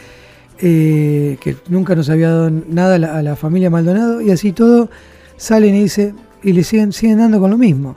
eh, 0.58 1.36
que 1.40 1.56
nunca 1.68 1.94
nos 1.94 2.08
había 2.10 2.28
dado 2.30 2.50
nada 2.50 2.94
a 2.94 3.22
la, 3.22 3.36
familia 3.36 3.70
Maldonado, 3.70 4.20
y 4.20 4.30
así 4.30 4.52
todo 4.52 4.90
salen 5.36 5.74
y 5.74 5.82
dice, 5.82 6.14
y 6.42 6.52
le 6.52 6.64
siguen, 6.64 6.92
siguen 6.92 7.18
dando 7.18 7.40
con 7.40 7.50
lo 7.50 7.58
mismo. 7.58 7.96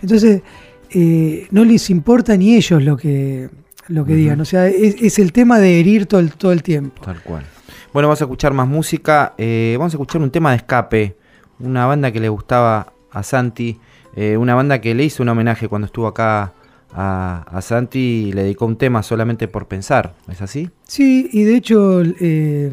Entonces, 0.00 0.42
eh, 0.90 1.46
no 1.50 1.64
les 1.64 1.90
importa 1.90 2.36
ni 2.36 2.54
ellos 2.54 2.82
lo 2.82 2.96
que 2.96 3.48
lo 3.88 4.04
que 4.04 4.14
digan. 4.14 4.40
O 4.40 4.44
sea, 4.44 4.66
es, 4.68 5.18
el 5.18 5.32
tema 5.32 5.58
de 5.58 5.80
herir 5.80 6.06
todo 6.06 6.20
el, 6.20 6.32
todo 6.32 6.52
el 6.52 6.62
tiempo. 6.62 7.02
Tal 7.02 7.20
cual. 7.22 7.44
Bueno, 7.92 8.08
vamos 8.08 8.20
a 8.20 8.24
escuchar 8.24 8.52
más 8.52 8.66
música. 8.66 9.34
Eh, 9.38 9.76
vamos 9.78 9.92
a 9.92 9.96
escuchar 9.96 10.20
un 10.22 10.30
tema 10.30 10.50
de 10.50 10.56
escape. 10.56 11.16
Una 11.60 11.86
banda 11.86 12.10
que 12.10 12.20
le 12.20 12.28
gustaba 12.28 12.92
a 13.10 13.22
Santi. 13.22 13.78
Eh, 14.16 14.36
una 14.36 14.54
banda 14.54 14.80
que 14.80 14.94
le 14.94 15.04
hizo 15.04 15.22
un 15.22 15.28
homenaje 15.28 15.68
cuando 15.68 15.86
estuvo 15.86 16.06
acá 16.06 16.52
a, 16.92 17.60
Santi 17.60 17.98
y 18.28 18.32
le 18.32 18.44
dedicó 18.44 18.66
un 18.66 18.76
tema 18.76 19.02
solamente 19.02 19.48
por 19.48 19.66
pensar. 19.66 20.14
¿Es 20.30 20.40
así? 20.42 20.70
Sí, 20.86 21.28
y 21.32 21.42
de 21.42 21.56
hecho 21.56 22.02
eh, 22.02 22.70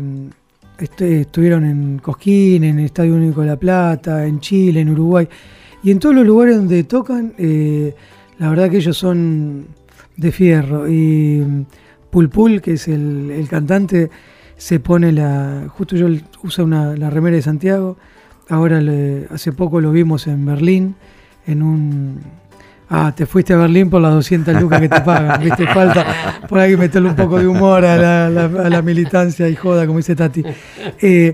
este, 0.78 1.22
estuvieron 1.22 1.66
en 1.66 2.00
Cosquín, 2.00 2.64
en 2.64 2.80
el 2.80 2.86
Estadio 2.86 3.16
Único 3.16 3.42
de 3.42 3.48
La 3.48 3.58
Plata, 3.58 4.26
en 4.28 4.40
Chile, 4.40 4.82
en 4.82 4.90
Uruguay. 4.90 5.28
Y 5.84 5.90
en 5.90 6.00
todos 6.00 6.14
los 6.14 6.26
lugares 6.26 6.58
donde 6.58 6.84
tocan, 6.84 7.34
la 8.38 8.50
verdad 8.50 8.70
que 8.70 8.78
ellos 8.78 8.96
son 8.96 9.66
de 10.18 10.32
fierro. 10.32 10.88
Y 10.88 11.66
Pulpul, 12.12 12.62
que 12.62 12.74
es 12.74 12.88
el, 12.88 13.48
cantante, 13.50 14.10
se 14.58 14.80
pone 14.80 15.12
la. 15.12 15.66
Justo 15.70 15.96
yo 15.96 16.08
usa 16.44 16.64
una, 16.64 16.96
la 16.96 17.10
remera 17.10 17.36
de 17.36 17.42
Santiago. 17.42 17.98
Ahora 18.50 18.82
hace 19.30 19.54
poco 19.54 19.80
lo 19.80 19.92
vimos 19.92 20.28
en 20.28 20.46
Berlín, 20.46 20.96
en 21.48 21.62
un. 21.62 22.20
Ah, 22.90 23.14
te 23.16 23.26
fuiste 23.26 23.54
a 23.54 23.58
Berlín 23.58 23.90
por 23.90 24.02
las 24.02 24.14
200 24.14 24.62
lucas 24.62 24.82
que 24.82 24.90
te 24.90 25.02
pagan, 25.02 25.42
¿viste? 25.44 25.66
Falta 25.68 26.42
por 26.48 26.60
ahí 26.60 26.76
meterle 26.76 27.10
un 27.10 27.16
poco 27.16 27.40
de 27.40 27.48
humor 27.48 27.86
a 27.86 28.30
la, 28.30 28.82
militancia 28.82 29.48
y 29.48 29.56
joda, 29.56 29.86
como 29.86 30.00
dice 30.00 30.16
Tati. 30.16 30.44
Eh, 31.02 31.34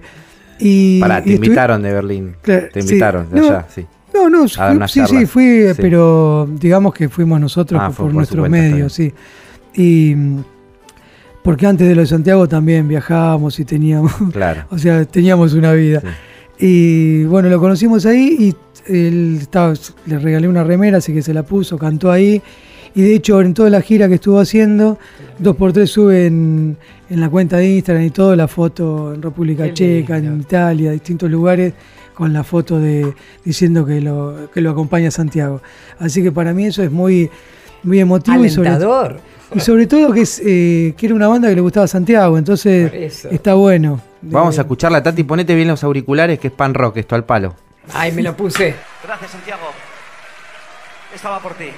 y, 0.60 0.99
Para, 0.99 1.24
te 1.24 1.34
invitaron 1.34 1.82
de 1.82 1.93
Berlín. 1.93 2.36
te 2.43 2.70
invitaron 2.76 3.30
de 3.32 3.39
allá, 3.39 3.66
sí. 3.70 3.86
No, 4.14 4.30
no, 4.30 4.47
sí, 4.88 5.01
sí, 5.08 5.26
fui, 5.26 5.68
pero 5.78 6.47
digamos 6.60 6.93
que 6.93 7.10
fuimos 7.10 7.39
nosotros 7.39 7.80
ah, 7.84 7.91
por, 7.91 8.14
nuestros 8.14 8.49
medios, 8.49 8.93
sí. 8.93 9.14
Y 9.76 10.16
porque 11.43 11.68
antes 11.68 11.88
de 11.88 11.95
lo 11.95 12.01
de 12.01 12.08
Santiago 12.08 12.47
también 12.47 12.88
viajábamos 12.88 13.60
y 13.60 13.66
teníamos, 13.66 14.14
claro. 14.34 14.66
o 14.70 14.78
sea, 14.78 15.05
teníamos 15.05 15.53
una 15.53 15.74
vida. 15.74 16.01
Y 16.60 17.24
bueno, 17.26 17.49
lo 17.49 17.60
conocimos 17.60 18.05
ahí 18.05 18.36
y 18.39 18.55
él 18.91 19.38
estaba, 19.41 19.74
le 20.05 20.20
regalé 20.20 20.47
una 20.47 20.64
remera, 20.64 20.97
así 20.97 21.14
que 21.14 21.22
se 21.22 21.34
la 21.34 21.43
puso, 21.43 21.78
cantó 21.78 22.12
ahí. 22.12 22.41
Y 22.95 23.01
de 23.01 23.16
hecho, 23.16 23.41
en 23.41 23.53
toda 23.53 23.70
la 23.70 23.82
gira 23.82 24.08
que 24.08 24.16
estuvo 24.16 24.39
haciendo, 24.39 24.97
dos 25.38 25.55
por 25.55 25.72
tres 25.72 25.91
sube 25.91 26.26
en, 26.26 26.78
la 27.10 27.30
cuenta 27.30 27.58
de 27.58 27.76
Instagram 27.76 28.05
y 28.05 28.10
todo, 28.10 28.36
la 28.36 28.47
foto 28.47 29.14
en 29.14 29.22
República 29.22 29.72
Checa, 29.72 30.18
en 30.18 30.39
Italia, 30.39 30.91
distintos 30.91 31.30
lugares 31.30 31.74
con 32.16 32.34
la 32.34 32.43
foto 32.43 32.80
de 32.80 33.14
diciendo 33.45 33.86
que 33.86 34.01
lo, 34.01 34.49
que 34.51 34.62
lo 34.62 34.72
acompaña 34.72 35.12
Santiago. 35.12 35.62
Así 35.99 36.24
que 36.24 36.32
para 36.32 36.53
mí 36.53 36.66
eso 36.66 36.82
es 36.82 36.91
muy, 36.91 37.30
muy 37.84 37.99
emotivo. 37.99 38.43
Y 38.43 38.49
sobre, 38.49 38.71
y 39.55 39.59
sobre 39.59 39.88
todo 39.88 40.13
que, 40.13 40.21
es, 40.21 40.41
eh, 40.45 40.93
que 40.97 41.05
era 41.05 41.15
una 41.15 41.28
banda 41.28 41.49
que 41.49 41.55
le 41.55 41.61
gustaba 41.61 41.86
a 41.86 41.88
Santiago, 41.88 42.38
entonces 42.38 43.25
está 43.32 43.53
bueno. 43.53 44.01
Vamos 44.21 44.57
a 44.57 44.61
escucharla, 44.61 45.01
Tati, 45.01 45.23
ponete 45.23 45.55
bien 45.55 45.67
los 45.67 45.84
auriculares, 45.84 46.39
que 46.39 46.47
es 46.47 46.53
pan 46.53 46.73
rock, 46.73 46.97
esto 46.97 47.15
al 47.15 47.23
palo. 47.23 47.55
Ay, 47.93 48.11
me 48.11 48.21
lo 48.21 48.36
puse. 48.36 48.75
Gracias, 49.03 49.32
Santiago. 49.32 49.67
Estaba 51.13 51.39
por 51.39 51.53
ti. 51.53 51.69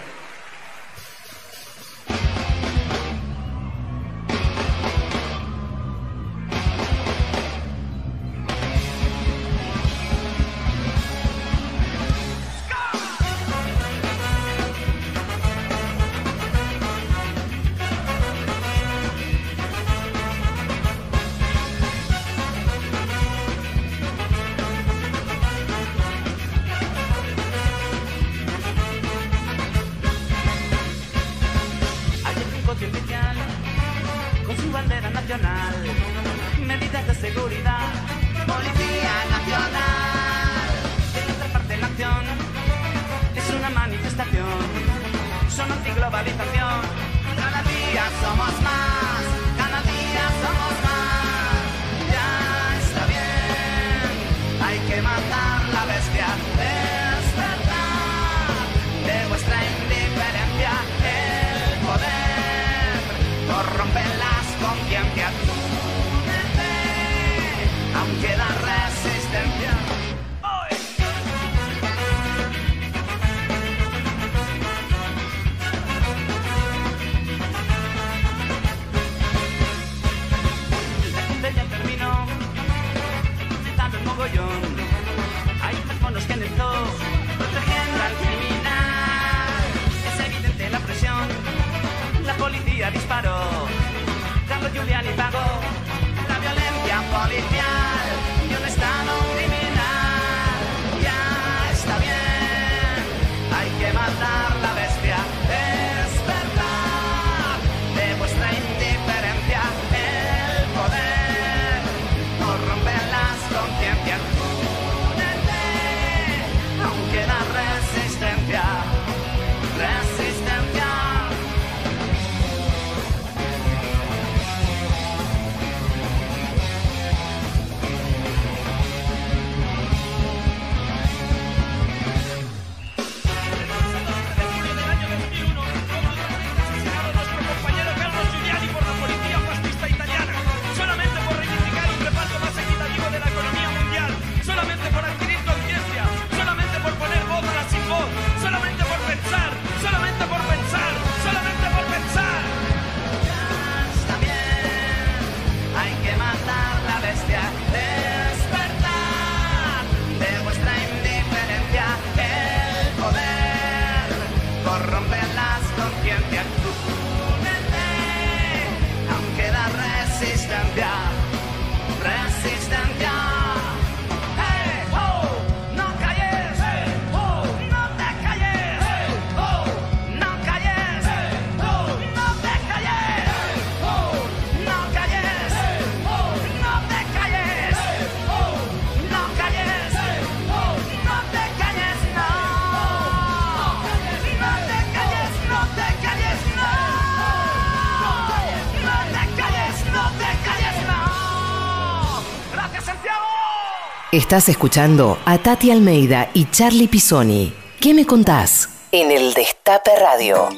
Estás 204.20 204.50
escuchando 204.50 205.18
a 205.24 205.38
Tati 205.38 205.72
Almeida 205.72 206.28
y 206.34 206.44
Charlie 206.52 206.90
Pisoni. 206.90 207.54
¿Qué 207.80 207.94
me 207.94 208.06
contás? 208.06 208.90
En 208.92 209.12
el 209.12 209.34
Destape 209.34 209.92
Radio. 209.98 210.50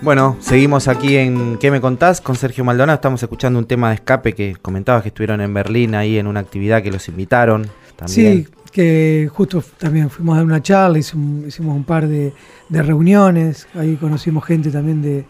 Bueno, 0.00 0.38
seguimos 0.40 0.88
aquí 0.88 1.16
en 1.18 1.58
¿Qué 1.58 1.70
me 1.70 1.82
contás? 1.82 2.22
Con 2.22 2.34
Sergio 2.34 2.64
Maldonado. 2.64 2.94
Estamos 2.94 3.22
escuchando 3.22 3.58
un 3.58 3.66
tema 3.66 3.90
de 3.90 3.96
escape 3.96 4.32
que 4.32 4.56
comentabas 4.56 5.02
que 5.02 5.08
estuvieron 5.08 5.42
en 5.42 5.52
Berlín 5.52 5.94
ahí 5.94 6.16
en 6.16 6.28
una 6.28 6.40
actividad 6.40 6.82
que 6.82 6.90
los 6.90 7.06
invitaron. 7.08 7.68
También. 7.94 8.46
Sí, 8.46 8.48
que 8.72 9.28
justo 9.30 9.62
también 9.76 10.08
fuimos 10.08 10.32
a 10.32 10.36
dar 10.38 10.46
una 10.46 10.62
charla, 10.62 10.98
hicimos, 10.98 11.48
hicimos 11.48 11.76
un 11.76 11.84
par 11.84 12.08
de, 12.08 12.32
de 12.70 12.82
reuniones, 12.82 13.68
ahí 13.74 13.96
conocimos 13.96 14.46
gente 14.46 14.70
también 14.70 15.02
de, 15.02 15.26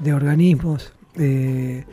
de 0.00 0.12
organismos. 0.12 0.92
eh, 1.14 1.84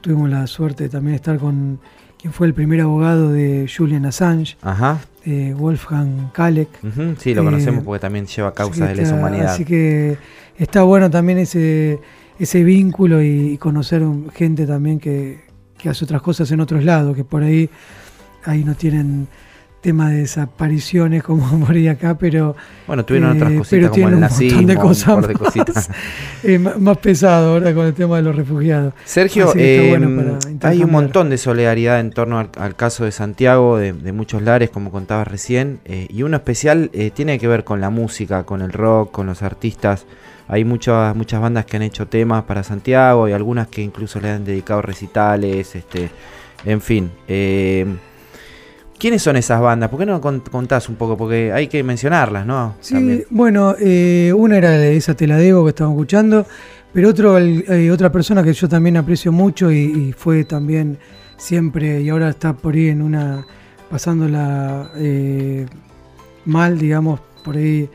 tuvimos 0.00 0.28
la 0.28 0.48
suerte 0.48 0.82
de 0.82 0.90
también 0.90 1.14
estar 1.14 1.38
con 1.38 1.78
quien 2.22 2.32
fue 2.32 2.46
el 2.46 2.54
primer 2.54 2.80
abogado 2.80 3.30
de 3.32 3.68
Julian 3.68 4.06
Assange, 4.06 4.56
Ajá. 4.62 5.00
eh, 5.26 5.54
Wolfgang 5.58 6.30
Kalek. 6.32 6.68
Sí, 7.18 7.34
lo 7.34 7.42
Eh, 7.42 7.44
conocemos 7.44 7.84
porque 7.84 8.00
también 8.00 8.26
lleva 8.26 8.54
causas 8.54 8.88
de 8.88 8.94
lesa 8.94 9.14
humanidad. 9.16 9.48
Así 9.52 9.64
que 9.64 10.16
está 10.56 10.84
bueno 10.84 11.10
también 11.10 11.38
ese, 11.38 11.98
ese 12.38 12.62
vínculo 12.64 13.20
y, 13.22 13.52
y 13.54 13.58
conocer 13.58 14.02
gente 14.34 14.66
también 14.66 15.00
que, 15.00 15.40
que 15.76 15.88
hace 15.88 16.04
otras 16.04 16.22
cosas 16.22 16.50
en 16.52 16.60
otros 16.60 16.84
lados, 16.84 17.16
que 17.16 17.24
por 17.24 17.42
ahí, 17.42 17.68
ahí 18.44 18.62
no 18.62 18.74
tienen 18.76 19.26
tema 19.82 20.10
de 20.10 20.18
desapariciones 20.18 21.22
como 21.22 21.60
por 21.66 21.74
ahí 21.74 21.88
acá, 21.88 22.16
pero 22.16 22.56
Bueno, 22.86 23.04
tuvieron 23.04 23.36
otras 23.36 23.52
eh, 23.52 23.58
cositas 23.58 23.70
pero 23.70 23.90
como 23.90 24.08
el 24.08 24.14
un 24.14 24.20
montón 24.20 24.38
nazismo, 24.38 24.66
de 24.68 24.76
un 24.76 24.82
cosas 24.82 25.14
par 25.14 25.26
de 25.26 25.34
más, 25.34 25.42
cositas. 25.42 25.90
eh, 26.44 26.58
más, 26.58 26.98
pesado 26.98 27.52
ahora 27.52 27.74
con 27.74 27.86
el 27.86 27.92
tema 27.92 28.16
de 28.16 28.22
los 28.22 28.36
refugiados. 28.36 28.94
Sergio, 29.04 29.52
eh, 29.56 29.88
bueno 29.90 30.38
para 30.58 30.72
hay 30.72 30.82
un 30.82 30.90
montón 30.90 31.28
de 31.28 31.36
solidaridad 31.36 32.00
en 32.00 32.10
torno 32.10 32.38
al, 32.38 32.50
al 32.56 32.76
caso 32.76 33.04
de 33.04 33.12
Santiago, 33.12 33.76
de, 33.76 33.92
de 33.92 34.12
muchos 34.12 34.40
lares, 34.40 34.70
como 34.70 34.92
contabas 34.92 35.26
recién, 35.26 35.80
eh, 35.84 36.06
y 36.08 36.22
uno 36.22 36.36
especial 36.36 36.90
tiene 37.14 37.38
que 37.38 37.48
ver 37.48 37.64
con 37.64 37.80
la 37.80 37.90
música, 37.90 38.44
con 38.44 38.62
el 38.62 38.72
rock, 38.72 39.10
con 39.10 39.26
los 39.26 39.42
artistas. 39.42 40.06
Hay 40.48 40.64
muchas 40.64 41.14
muchas 41.16 41.40
bandas 41.40 41.64
que 41.66 41.76
han 41.76 41.82
hecho 41.82 42.06
temas 42.06 42.44
para 42.44 42.62
Santiago 42.62 43.28
y 43.28 43.32
algunas 43.32 43.66
que 43.68 43.82
incluso 43.82 44.20
le 44.20 44.30
han 44.30 44.44
dedicado 44.44 44.80
recitales, 44.80 45.74
este, 45.74 46.10
en 46.64 46.80
fin. 46.80 47.10
¿Quiénes 49.02 49.20
son 49.20 49.34
esas 49.36 49.60
bandas? 49.60 49.90
¿Por 49.90 49.98
qué 49.98 50.06
no 50.06 50.20
cont- 50.20 50.48
contás 50.48 50.88
un 50.88 50.94
poco? 50.94 51.16
Porque 51.16 51.50
hay 51.52 51.66
que 51.66 51.82
mencionarlas, 51.82 52.46
¿no? 52.46 52.76
Sí, 52.80 52.94
También. 52.94 53.24
bueno, 53.30 53.74
eh, 53.80 54.32
una 54.36 54.56
era 54.58 54.70
de 54.70 54.96
esa 54.96 55.14
Te 55.14 55.26
la 55.26 55.36
debo 55.38 55.64
que 55.64 55.70
estamos 55.70 55.94
escuchando, 55.94 56.46
pero 56.92 57.08
otro, 57.08 57.36
eh, 57.36 57.90
otra 57.90 58.12
persona 58.12 58.44
que 58.44 58.52
yo 58.52 58.68
también 58.68 58.96
aprecio 58.96 59.32
mucho 59.32 59.72
y, 59.72 59.78
y 59.78 60.12
fue 60.12 60.44
también 60.44 60.98
siempre, 61.36 62.00
y 62.00 62.10
ahora 62.10 62.28
está 62.28 62.52
por 62.52 62.74
ahí 62.74 62.90
en 62.90 63.02
una, 63.02 63.44
pasándola 63.90 64.92
eh, 64.96 65.66
mal, 66.44 66.78
digamos, 66.78 67.18
por 67.42 67.56
ahí, 67.56 67.90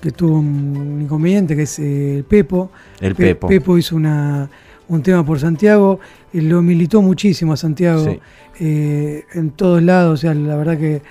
que 0.00 0.12
tuvo 0.12 0.38
un 0.38 1.00
inconveniente, 1.02 1.56
que 1.56 1.62
es 1.62 1.78
el 1.80 2.24
Pepo. 2.28 2.70
El 3.00 3.14
Pe- 3.16 3.24
Pepo. 3.34 3.48
Pepo 3.48 3.76
hizo 3.78 3.96
una, 3.96 4.48
un 4.88 5.02
tema 5.02 5.24
por 5.26 5.40
Santiago, 5.40 5.98
lo 6.32 6.62
militó 6.62 7.02
muchísimo 7.02 7.54
a 7.54 7.56
Santiago 7.56 8.04
Sí. 8.04 8.20
Eh, 8.60 9.24
en 9.34 9.50
todos 9.50 9.82
lados, 9.82 10.14
o 10.14 10.16
sea, 10.20 10.34
la 10.34 10.56
verdad 10.56 10.78
que 10.78 11.02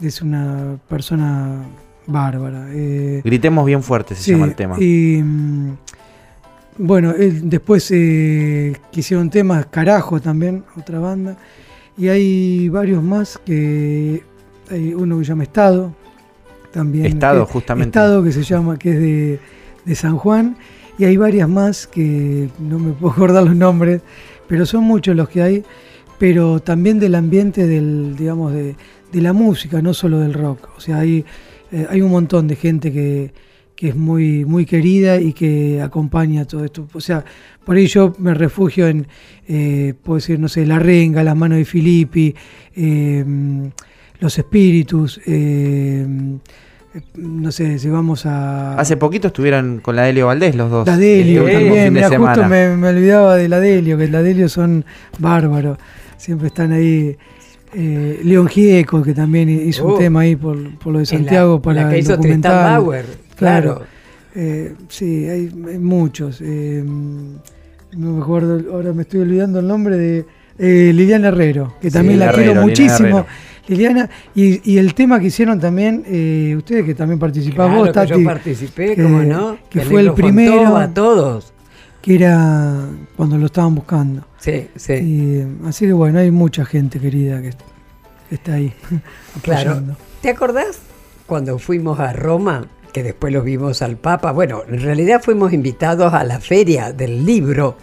es 0.00 0.22
una 0.22 0.78
persona 0.88 1.62
bárbara. 2.06 2.66
eh, 2.70 3.20
Gritemos 3.24 3.64
bien 3.66 3.82
fuerte, 3.82 4.14
se 4.14 4.22
sí, 4.22 4.30
llama 4.32 4.46
el 4.46 4.54
tema. 4.54 4.76
Y 4.80 5.20
mm, 5.22 5.70
bueno, 6.78 7.10
él, 7.12 7.48
después 7.48 7.90
eh, 7.90 8.74
que 8.90 9.00
hicieron 9.00 9.30
temas, 9.30 9.66
Carajo 9.66 10.20
también, 10.20 10.64
otra 10.76 10.98
banda, 10.98 11.36
y 11.96 12.08
hay 12.08 12.68
varios 12.68 13.02
más 13.02 13.38
que 13.44 14.22
hay 14.70 14.94
uno 14.94 15.18
que 15.18 15.24
se 15.24 15.28
llama 15.30 15.42
Estado, 15.44 15.94
también. 16.72 17.06
Estado, 17.06 17.46
que- 17.46 17.52
justamente. 17.52 17.88
Estado 17.88 18.22
que 18.24 18.32
se 18.32 18.42
llama, 18.42 18.78
que 18.78 18.90
es 18.90 18.98
de, 19.00 19.40
de 19.84 19.94
San 19.94 20.16
Juan 20.16 20.56
y 20.98 21.04
hay 21.04 21.16
varias 21.16 21.48
más 21.48 21.86
que 21.86 22.48
no 22.58 22.78
me 22.78 22.92
puedo 22.92 23.12
acordar 23.12 23.44
los 23.44 23.54
nombres, 23.56 24.00
pero 24.48 24.64
son 24.66 24.84
muchos 24.84 25.14
los 25.14 25.28
que 25.28 25.42
hay, 25.42 25.64
pero 26.22 26.60
también 26.60 27.00
del 27.00 27.16
ambiente 27.16 27.66
del, 27.66 28.14
digamos, 28.16 28.52
de, 28.52 28.76
de 29.10 29.20
la 29.20 29.32
música, 29.32 29.82
no 29.82 29.92
solo 29.92 30.20
del 30.20 30.34
rock. 30.34 30.68
O 30.76 30.80
sea, 30.80 31.00
hay, 31.00 31.24
eh, 31.72 31.84
hay 31.90 32.00
un 32.00 32.12
montón 32.12 32.46
de 32.46 32.54
gente 32.54 32.92
que, 32.92 33.32
que 33.74 33.88
es 33.88 33.96
muy, 33.96 34.44
muy 34.44 34.64
querida 34.64 35.20
y 35.20 35.32
que 35.32 35.82
acompaña 35.82 36.44
todo 36.44 36.64
esto. 36.64 36.86
O 36.92 37.00
sea, 37.00 37.24
por 37.64 37.74
ahí 37.74 37.88
yo 37.88 38.14
me 38.18 38.34
refugio 38.34 38.86
en, 38.86 39.08
eh, 39.48 39.94
puedo 40.00 40.18
decir, 40.18 40.38
no 40.38 40.46
sé, 40.46 40.64
La 40.64 40.78
Renga, 40.78 41.24
Las 41.24 41.34
Manos 41.34 41.58
de 41.58 41.64
Filippi, 41.64 42.32
eh, 42.76 43.24
Los 44.20 44.38
Espíritus, 44.38 45.20
eh, 45.26 46.06
no 47.16 47.50
sé, 47.50 47.80
si 47.80 47.88
vamos 47.88 48.26
a... 48.26 48.78
Hace 48.78 48.96
poquito 48.96 49.26
estuvieron 49.26 49.80
con 49.80 49.96
la 49.96 50.04
Delio 50.04 50.28
Valdés 50.28 50.54
los 50.54 50.70
dos. 50.70 50.86
La 50.86 50.96
Delio 50.96 51.46
también, 51.46 51.94
de 51.94 52.04
justo 52.16 52.44
me 52.46 52.88
olvidaba 52.88 53.34
de 53.34 53.48
la 53.48 53.58
Delio, 53.58 53.98
que 53.98 54.06
la 54.06 54.22
Delio 54.22 54.48
son 54.48 54.84
bárbaros, 55.18 55.78
siempre 56.22 56.46
están 56.48 56.72
ahí. 56.72 57.16
Eh, 57.74 58.20
León 58.22 58.48
Gieco, 58.48 59.02
que 59.02 59.14
también 59.14 59.48
hizo 59.48 59.86
Oh. 59.86 59.92
un 59.94 59.98
tema 59.98 60.20
ahí 60.20 60.36
por, 60.36 60.56
por 60.78 60.92
lo 60.92 60.98
de 60.98 61.04
En 61.04 61.10
la- 61.10 61.18
Santiago 61.18 61.62
para 61.62 61.82
la 61.84 61.88
que 61.88 61.94
el 61.96 62.00
hizo 62.02 62.18
Tristan 62.18 62.40
documental. 62.42 62.70
Bauer, 62.82 63.04
claro. 63.34 63.82
Eh, 64.34 64.74
sí, 64.88 65.26
hay, 65.28 65.50
hay 65.68 65.78
muchos. 65.78 66.40
eh, 66.42 66.82
no 66.84 68.12
me 68.12 68.22
acuerdo, 68.22 68.60
ahora 68.72 68.92
me 68.92 69.02
estoy 69.02 69.20
olvidando 69.20 69.58
el 69.60 69.66
nombre 69.66 69.96
de 69.96 70.24
eh, 70.58 70.92
Liliana 70.94 71.28
Herrero, 71.28 71.74
que 71.80 71.90
Sí, 71.90 71.94
también 71.94 72.18
la 72.18 72.26
Herrero, 72.26 72.52
quiero 72.52 72.62
muchísimo. 72.62 73.26
Liliana, 73.68 74.10
y, 74.34 74.70
y 74.70 74.78
el 74.78 74.92
tema 74.94 75.18
que 75.20 75.26
hicieron 75.26 75.58
también, 75.60 76.02
eh, 76.06 76.54
ustedes 76.56 76.84
que 76.84 76.94
también 76.94 77.18
participás 77.18 77.66
Claro 77.68 77.74
vos, 77.78 77.88
que 77.88 77.92
Tati, 77.94 78.10
yo 78.10 78.24
participé, 78.24 78.94
que- 78.96 79.02
cómo 79.02 79.22
no. 79.22 79.56
que 79.70 79.80
El 79.80 79.86
fue 79.86 80.00
el 80.02 80.12
primero. 80.12 80.76
A 80.76 80.88
todos. 80.92 81.52
Que 82.02 82.16
era 82.16 82.84
cuando 83.16 83.38
lo 83.38 83.46
estaban 83.46 83.74
buscando. 83.74 84.26
Sí, 84.38 84.68
sí. 84.76 84.92
Y, 84.94 85.66
así 85.66 85.86
que 85.86 85.92
bueno, 85.92 86.18
hay 86.18 86.30
mucha 86.30 86.64
gente 86.64 86.98
querida 87.00 87.40
que, 87.40 87.50
que 88.28 88.34
está 88.34 88.54
ahí. 88.54 88.72
Claro. 89.42 89.70
apoyando. 89.70 89.96
¿Te 90.20 90.28
acordás 90.30 90.78
cuando 91.26 91.58
fuimos 91.58 91.98
a 92.00 92.12
Roma, 92.12 92.66
que 92.92 93.02
después 93.02 93.32
lo 93.32 93.42
vimos 93.42 93.80
al 93.82 93.96
Papa? 93.96 94.32
Bueno, 94.32 94.62
en 94.68 94.80
realidad 94.80 95.22
fuimos 95.22 95.52
invitados 95.52 96.12
a 96.12 96.22
la 96.24 96.38
feria 96.40 96.92
del 96.92 97.24
libro, 97.24 97.76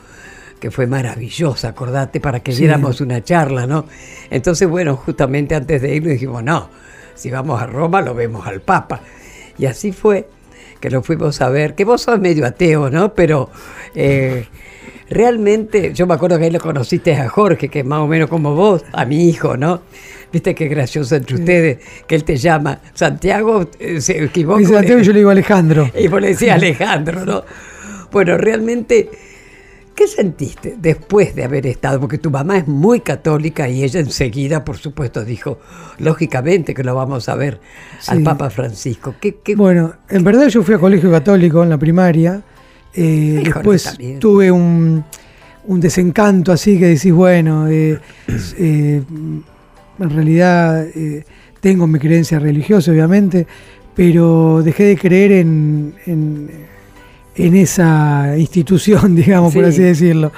que 0.60 0.70
fue 0.72 0.86
maravillosa, 0.88 1.70
acordate, 1.70 2.20
para 2.20 2.42
que 2.42 2.52
Sí. 2.52 2.60
diéramos 2.60 3.00
una 3.02 3.24
charla, 3.24 3.66
¿no? 3.66 3.86
Entonces, 4.30 4.68
bueno, 4.68 4.96
justamente 4.98 5.56
antes 5.56 5.82
de 5.82 5.96
irnos 5.96 6.12
dijimos, 6.14 6.44
no, 6.44 6.70
si 7.16 7.32
vamos 7.32 7.62
a 7.62 7.66
Roma 7.66 8.02
lo 8.02 8.14
vemos 8.14 8.46
al 8.46 8.60
Papa. 8.62 9.00
Y 9.58 9.66
así 9.66 9.92
fue 9.94 10.28
que 10.80 10.90
lo 10.90 11.02
fuimos 11.04 11.42
a 11.42 11.50
ver, 11.50 11.76
que 11.76 11.86
vos 11.86 12.02
sos 12.02 12.20
medio 12.20 12.46
ateo, 12.46 12.90
¿no? 12.90 13.14
Pero 13.14 13.50
eh, 13.96 14.46
realmente, 15.10 15.94
yo 15.94 16.08
me 16.08 16.14
acuerdo 16.14 16.38
que 16.38 16.46
ahí 16.46 16.52
lo 16.52 16.60
conociste 16.60 17.16
a 17.16 17.30
Jorge, 17.30 17.70
que 17.70 17.80
es 17.80 17.86
más 17.86 18.00
o 18.00 18.08
menos 18.08 18.30
como 18.30 18.56
vos, 18.56 18.84
a 18.92 19.06
mi 19.06 19.28
hijo, 19.28 19.58
¿no? 19.58 19.82
Viste 20.32 20.54
qué 20.54 20.68
gracioso 20.68 21.16
entre 21.16 21.36
ustedes, 21.36 21.80
que 22.06 22.16
él 22.16 22.24
te 22.24 22.38
llama 22.38 22.80
Santiago, 22.94 23.68
eh, 23.80 24.00
se 24.00 24.24
equivoca. 24.24 24.64
Santiago 24.64 25.02
y 25.02 25.04
yo 25.04 25.12
le 25.12 25.20
digo 25.20 25.32
Alejandro. 25.32 25.90
Y 26.00 26.08
vos 26.08 26.22
le 26.22 26.30
decías 26.30 26.56
Alejandro, 26.56 27.26
¿no? 27.26 27.44
Bueno, 28.12 28.38
realmente, 28.38 29.10
¿qué 29.96 30.08
sentiste 30.08 30.76
después 30.80 31.36
de 31.36 31.44
haber 31.44 31.68
estado? 31.68 32.00
Porque 32.00 32.18
tu 32.18 32.32
mamá 32.32 32.58
es 32.58 32.68
muy 32.68 33.02
católica 33.02 33.68
y 33.70 33.84
ella 33.84 34.00
enseguida, 34.00 34.64
por 34.64 34.78
supuesto, 34.78 35.24
dijo, 35.26 35.60
lógicamente 35.98 36.74
que 36.74 36.84
lo 36.84 36.96
vamos 36.96 37.28
a 37.30 37.36
ver 37.36 37.60
al. 38.08 38.24
Papa 38.24 38.50
Francisco. 38.50 39.16
¿Qué, 39.20 39.38
qué- 39.44 39.56
Bueno, 39.56 39.94
en 40.10 40.24
verdad 40.24 40.48
yo 40.48 40.64
fui 40.64 40.76
a 40.76 40.80
colegio 40.80 41.12
católico 41.12 41.64
en 41.64 41.70
la 41.70 41.78
primaria. 41.78 42.42
eh, 42.94 43.42
después 43.44 43.98
tuve 44.20 44.52
un, 44.52 45.04
un 45.66 45.80
desencanto 45.80 46.52
así 46.52 46.80
que 46.80 46.88
decís, 46.88 47.12
bueno, 47.14 47.68
eh, 47.68 48.00
eh, 48.58 49.02
en 50.00 50.10
realidad 50.10 50.86
tengo 51.60 51.86
mi 51.88 52.00
creencia 52.00 52.40
religiosa, 52.40 52.90
obviamente, 52.92 53.46
pero 53.94 54.62
dejé 54.64 54.84
de 54.86 54.98
creer 54.98 55.32
en, 55.34 55.94
en, 56.06 56.50
en 57.46 57.56
esa 57.56 58.36
institución, 58.38 59.16
digamos, 59.16 59.54
por 59.54 59.64
Sí. 59.66 59.70
así 59.70 59.82
decirlo. 59.84 60.32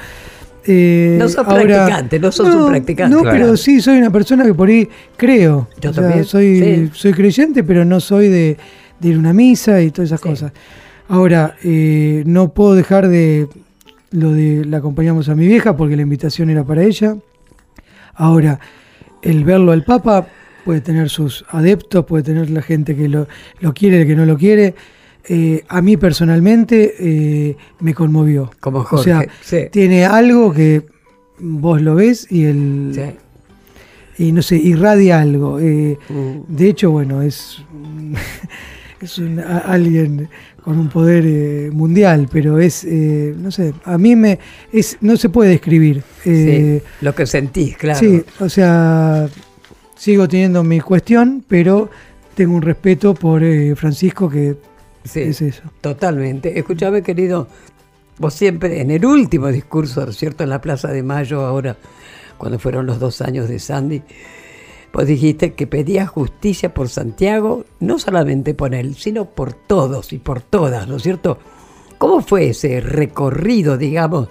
Eh, 0.66 1.16
No 1.20 1.28
sos 1.28 1.46
practicante, 1.46 2.20
no 2.20 2.32
sos 2.32 2.54
un 2.54 2.68
practicante. 2.68 3.16
No, 3.16 3.22
Claro. 3.24 3.36
pero 3.38 3.58
sí 3.58 3.82
soy 3.82 3.98
una 3.98 4.12
persona 4.12 4.44
que 4.46 4.54
por 4.54 4.70
ahí 4.70 4.88
creo. 5.18 5.68
Yo 5.82 5.90
O 5.90 5.94
sea, 5.94 6.04
también, 6.04 6.26
soy, 6.26 6.60
sí. 6.60 6.90
soy 6.94 7.14
creyente, 7.14 7.64
pero 7.64 7.84
no 7.84 8.00
soy 8.00 8.28
de, 8.30 8.58
de 9.00 9.08
ir 9.10 9.16
a 9.16 9.20
una 9.20 9.34
misa 9.34 9.82
y 9.82 9.90
todas 9.90 10.10
esas 10.10 10.22
Sí. 10.22 10.30
cosas. 10.30 10.52
Ahora, 11.10 11.56
eh, 11.64 12.24
no 12.28 12.54
puedo 12.54 12.76
dejar 12.76 13.08
de 13.10 13.48
lo 14.12 14.32
de 14.34 14.64
la 14.66 14.78
acompañamos 14.78 15.30
a 15.30 15.36
mi 15.36 15.48
vieja 15.48 15.76
porque 15.76 15.96
la 15.96 16.04
invitación 16.04 16.50
era 16.50 16.64
para 16.64 16.84
ella. 16.84 17.16
Ahora, 18.14 18.60
el 19.24 19.44
verlo 19.44 19.72
al 19.72 19.84
Papa 19.84 20.28
puede 20.64 20.82
tener 20.82 21.10
sus 21.10 21.44
adeptos, 21.50 22.06
puede 22.06 22.24
tener 22.24 22.50
la 22.52 22.62
gente 22.62 22.96
que 22.96 23.08
lo, 23.10 23.28
lo 23.62 23.74
quiere, 23.74 24.02
el 24.02 24.08
que 24.08 24.16
no 24.16 24.26
lo 24.26 24.38
quiere. 24.38 24.76
Eh, 25.28 25.64
a 25.68 25.82
mí 25.82 25.98
personalmente 25.98 26.96
eh, 27.00 27.56
me 27.80 27.94
conmovió. 27.94 28.52
Como 28.60 28.80
O 28.80 28.84
Jorge, 28.84 29.04
sea, 29.04 29.26
sí. 29.42 29.58
tiene 29.72 30.06
algo 30.06 30.52
que 30.52 30.84
vos 31.40 31.82
lo 31.82 31.96
ves 31.96 32.28
y 32.32 32.46
el 32.46 32.92
Sí. 34.18 34.26
y 34.26 34.32
no 34.32 34.42
sé, 34.42 34.58
irradia 34.58 35.22
algo. 35.22 35.60
eh, 35.60 35.98
Mm. 36.10 36.56
de 36.56 36.68
hecho, 36.70 36.92
bueno, 36.92 37.22
es, 37.22 37.64
es 39.02 39.18
un- 39.20 39.40
a- 39.40 39.60
alguien 39.60 40.28
con 40.64 40.78
un 40.78 40.90
poder 40.90 41.72
mundial, 41.72 42.28
pero 42.32 42.60
es, 42.60 42.86
no 42.86 43.50
sé, 43.50 43.74
a 43.86 43.98
mí 43.98 44.16
me, 44.16 44.38
es, 44.72 44.98
no 45.02 45.18
se 45.18 45.30
puede 45.30 45.50
describir. 45.52 46.04
Sí, 46.24 46.80
lo 47.02 47.16
que 47.16 47.26
sentís, 47.26 47.78
claro. 47.78 47.98
Sí, 48.00 48.22
o 48.40 48.48
sea, 48.48 49.28
sigo 49.96 50.28
teniendo 50.28 50.64
mi 50.64 50.80
cuestión, 50.80 51.44
pero 51.48 51.90
tengo 52.36 52.54
un 52.56 52.62
respeto 52.62 53.16
por 53.16 53.42
Francisco 53.76 54.30
que 54.30 54.56
Sí, 55.04 55.22
es 55.22 55.42
eso. 55.42 55.64
Totalmente. 55.82 56.58
Escúchame, 56.58 57.02
querido, 57.02 57.48
vos 58.18 58.34
siempre, 58.34 58.82
en 58.82 58.92
el 58.92 59.06
último 59.06 59.48
discurso, 59.48 60.06
¿no 60.06 60.12
es 60.12 60.18
cierto?, 60.18 60.44
en 60.44 60.50
la 60.50 60.62
Plaza 60.62 60.90
de 60.90 61.04
Mayo, 61.04 61.42
ahora, 61.42 61.78
cuando 62.38 62.60
fueron 62.60 62.86
los 62.86 63.00
dos 63.00 63.22
años 63.22 63.50
de 63.50 63.60
Sandy, 63.60 64.02
vos 64.94 65.06
dijiste 65.06 65.54
que 65.54 65.68
pedías 65.68 66.10
justicia 66.10 66.74
por 66.74 66.90
Santiago, 66.90 67.66
no 67.80 67.98
solamente 67.98 68.54
por 68.54 68.76
él, 68.76 68.96
sino 68.96 69.26
por 69.26 69.54
todos 69.54 70.14
y 70.14 70.20
por 70.20 70.42
todas, 70.42 70.88
¿no 70.88 70.98
es 70.98 71.04
cierto? 71.04 71.40
¿Cómo 71.98 72.22
fue 72.22 72.50
ese 72.50 72.82
recorrido, 72.82 73.78
digamos, 73.78 74.30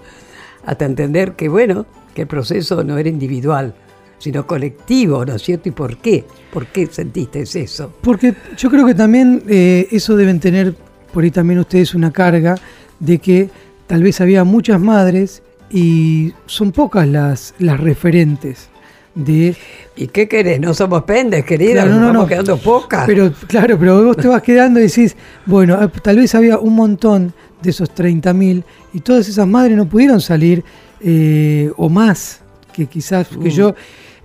hasta 0.65 0.85
entender 0.85 1.33
que, 1.33 1.49
bueno, 1.49 1.85
que 2.13 2.23
el 2.23 2.27
proceso 2.27 2.83
no 2.83 2.97
era 2.97 3.09
individual, 3.09 3.73
sino 4.21 4.45
colectivo, 4.45 5.25
¿no 5.25 5.35
es 5.35 5.41
cierto? 5.41 5.67
¿Y 5.69 5.71
por 5.71 5.97
qué? 5.97 6.23
¿Por 6.53 6.67
qué 6.67 6.85
sentiste 6.85 7.41
eso? 7.41 7.91
Porque 8.01 8.35
yo 8.55 8.69
creo 8.69 8.85
que 8.85 8.93
también 8.93 9.41
eh, 9.47 9.87
eso 9.89 10.15
deben 10.15 10.39
tener, 10.39 10.75
por 11.11 11.23
ahí 11.23 11.31
también 11.31 11.59
ustedes, 11.59 11.95
una 11.95 12.11
carga 12.11 12.55
de 12.99 13.17
que 13.17 13.49
tal 13.87 14.03
vez 14.03 14.21
había 14.21 14.43
muchas 14.43 14.79
madres 14.79 15.41
y 15.71 16.33
son 16.45 16.71
pocas 16.71 17.07
las, 17.07 17.55
las 17.57 17.79
referentes 17.79 18.69
de... 19.15 19.55
¿Y 19.95 20.07
qué 20.07 20.27
querés? 20.27 20.59
No 20.59 20.73
somos 20.75 21.03
pendes, 21.03 21.43
querida, 21.43 21.81
Claro, 21.83 21.89
nos 21.89 21.95
no, 21.99 22.01
no, 22.01 22.07
vamos 22.13 22.23
no. 22.23 22.27
quedando 22.29 22.57
pocas. 22.57 23.05
Pero 23.07 23.33
claro, 23.47 23.77
pero 23.79 24.03
vos 24.03 24.17
te 24.17 24.27
vas 24.27 24.41
quedando 24.43 24.79
y 24.79 24.83
decís, 24.83 25.15
bueno, 25.47 25.77
ah, 25.81 25.87
tal 25.89 26.17
vez 26.17 26.35
había 26.35 26.59
un 26.59 26.75
montón 26.75 27.33
de 27.63 27.69
esos 27.71 27.89
30.000 27.93 28.63
y 28.93 28.99
todas 28.99 29.27
esas 29.27 29.47
madres 29.47 29.75
no 29.75 29.87
pudieron 29.87 30.21
salir 30.21 30.63
eh, 31.01 31.71
o 31.77 31.89
más, 31.89 32.41
que 32.73 32.85
quizás, 32.85 33.27
que 33.27 33.37
Mm. 33.49 33.49
yo, 33.49 33.75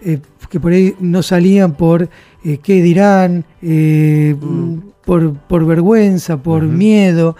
eh, 0.06 0.20
que 0.48 0.60
por 0.60 0.70
ahí 0.70 0.94
no 1.00 1.20
salían 1.20 1.74
por 1.74 2.08
eh, 2.44 2.58
qué 2.62 2.80
dirán, 2.80 3.44
eh, 3.60 4.36
Mm. 4.40 4.78
por, 5.04 5.34
por 5.34 5.66
vergüenza, 5.66 6.36
por 6.40 6.62
miedo. 6.62 7.36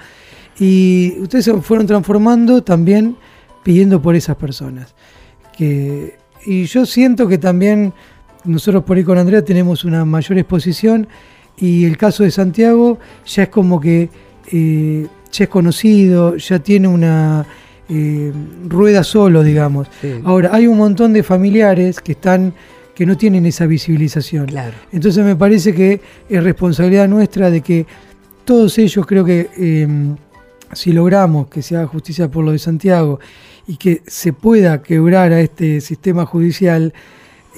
Y 0.59 1.15
ustedes 1.21 1.45
se 1.45 1.55
fueron 1.61 1.87
transformando 1.87 2.63
también 2.65 3.17
pidiendo 3.63 4.03
por 4.03 4.17
esas 4.17 4.35
personas. 4.35 4.97
Que, 5.57 6.17
y 6.45 6.65
yo 6.65 6.85
siento 6.87 7.29
que 7.29 7.39
también 7.39 7.93
nosotros 8.45 8.83
por 8.83 8.97
ahí 8.97 9.05
con 9.05 9.17
Andrea 9.19 9.45
tenemos 9.45 9.85
una 9.85 10.05
mayor 10.05 10.39
exposición 10.39 11.07
y 11.57 11.85
el 11.85 11.97
caso 11.97 12.25
de 12.25 12.31
Santiago 12.33 12.99
ya 13.25 13.45
es 13.45 13.49
como 13.49 13.81
que 13.81 14.11
ya 14.51 15.45
es 15.45 15.49
conocido, 15.51 16.37
ya 16.37 16.59
tiene 16.59 16.89
una 16.89 17.47
eh, 17.89 18.33
rueda 18.69 19.05
solo, 19.05 19.43
digamos. 19.43 19.89
Sí. 20.01 20.15
Ahora, 20.25 20.51
hay 20.53 20.67
un 20.67 20.79
montón 20.79 21.13
de 21.13 21.23
familiares 21.23 22.01
que 22.01 22.13
están 22.13 22.53
que 22.97 23.05
no 23.05 23.17
tienen 23.17 23.45
esa 23.45 23.67
visibilización. 23.67 24.47
Claro. 24.47 24.75
Entonces 24.91 25.23
me 25.23 25.37
parece 25.37 25.75
que 25.75 26.01
es 26.31 26.43
responsabilidad 26.43 27.07
nuestra 27.07 27.51
de 27.51 27.61
que 27.61 27.87
todos 28.47 28.79
ellos 28.79 29.05
creo 29.07 29.23
que 29.23 29.51
eh, 29.59 29.87
si 30.73 30.93
logramos 30.93 31.49
que 31.49 31.61
se 31.61 31.77
haga 31.77 31.87
justicia 31.87 32.31
por 32.31 32.43
lo 32.43 32.53
de 32.53 32.59
Santiago 32.59 33.21
y 33.67 33.77
que 33.77 34.03
se 34.07 34.33
pueda 34.33 34.83
quebrar 34.83 35.33
a 35.33 35.41
este 35.43 35.83
sistema 35.83 36.25
judicial 36.25 36.95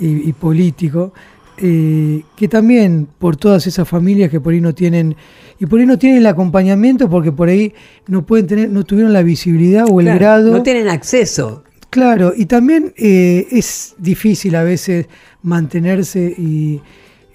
y, 0.01 0.29
y 0.29 0.33
político, 0.33 1.13
eh, 1.61 2.23
que 2.37 2.49
también 2.49 3.09
por 3.19 3.37
todas 3.37 3.67
esas 3.67 3.89
familias 3.89 4.31
que 4.31 4.41
por 4.41 4.53
ahí 4.53 4.61
no 4.61 4.75
tienen, 4.75 5.17
y 5.59 5.67
por 5.67 5.81
ahí 5.81 5.87
no 5.87 5.99
tienen 5.99 6.19
el 6.19 6.27
acompañamiento 6.27 7.09
porque 7.11 7.33
por 7.33 7.49
ahí 7.49 7.73
no 8.07 8.25
pueden 8.25 8.47
tener, 8.47 8.71
no 8.71 8.85
tuvieron 8.85 9.13
la 9.13 9.23
visibilidad 9.23 9.85
o 9.89 10.01
el 10.01 10.07
Claro, 10.07 10.19
grado. 10.21 10.53
No 10.53 10.63
tienen 10.63 10.89
acceso. 10.89 11.65
Claro, 11.91 12.33
y 12.37 12.47
también 12.47 12.93
eh, 12.97 13.47
es 13.51 13.95
difícil 13.99 14.55
a 14.57 14.63
veces 14.63 15.07
mantenerse 15.43 16.35
y, 16.37 16.81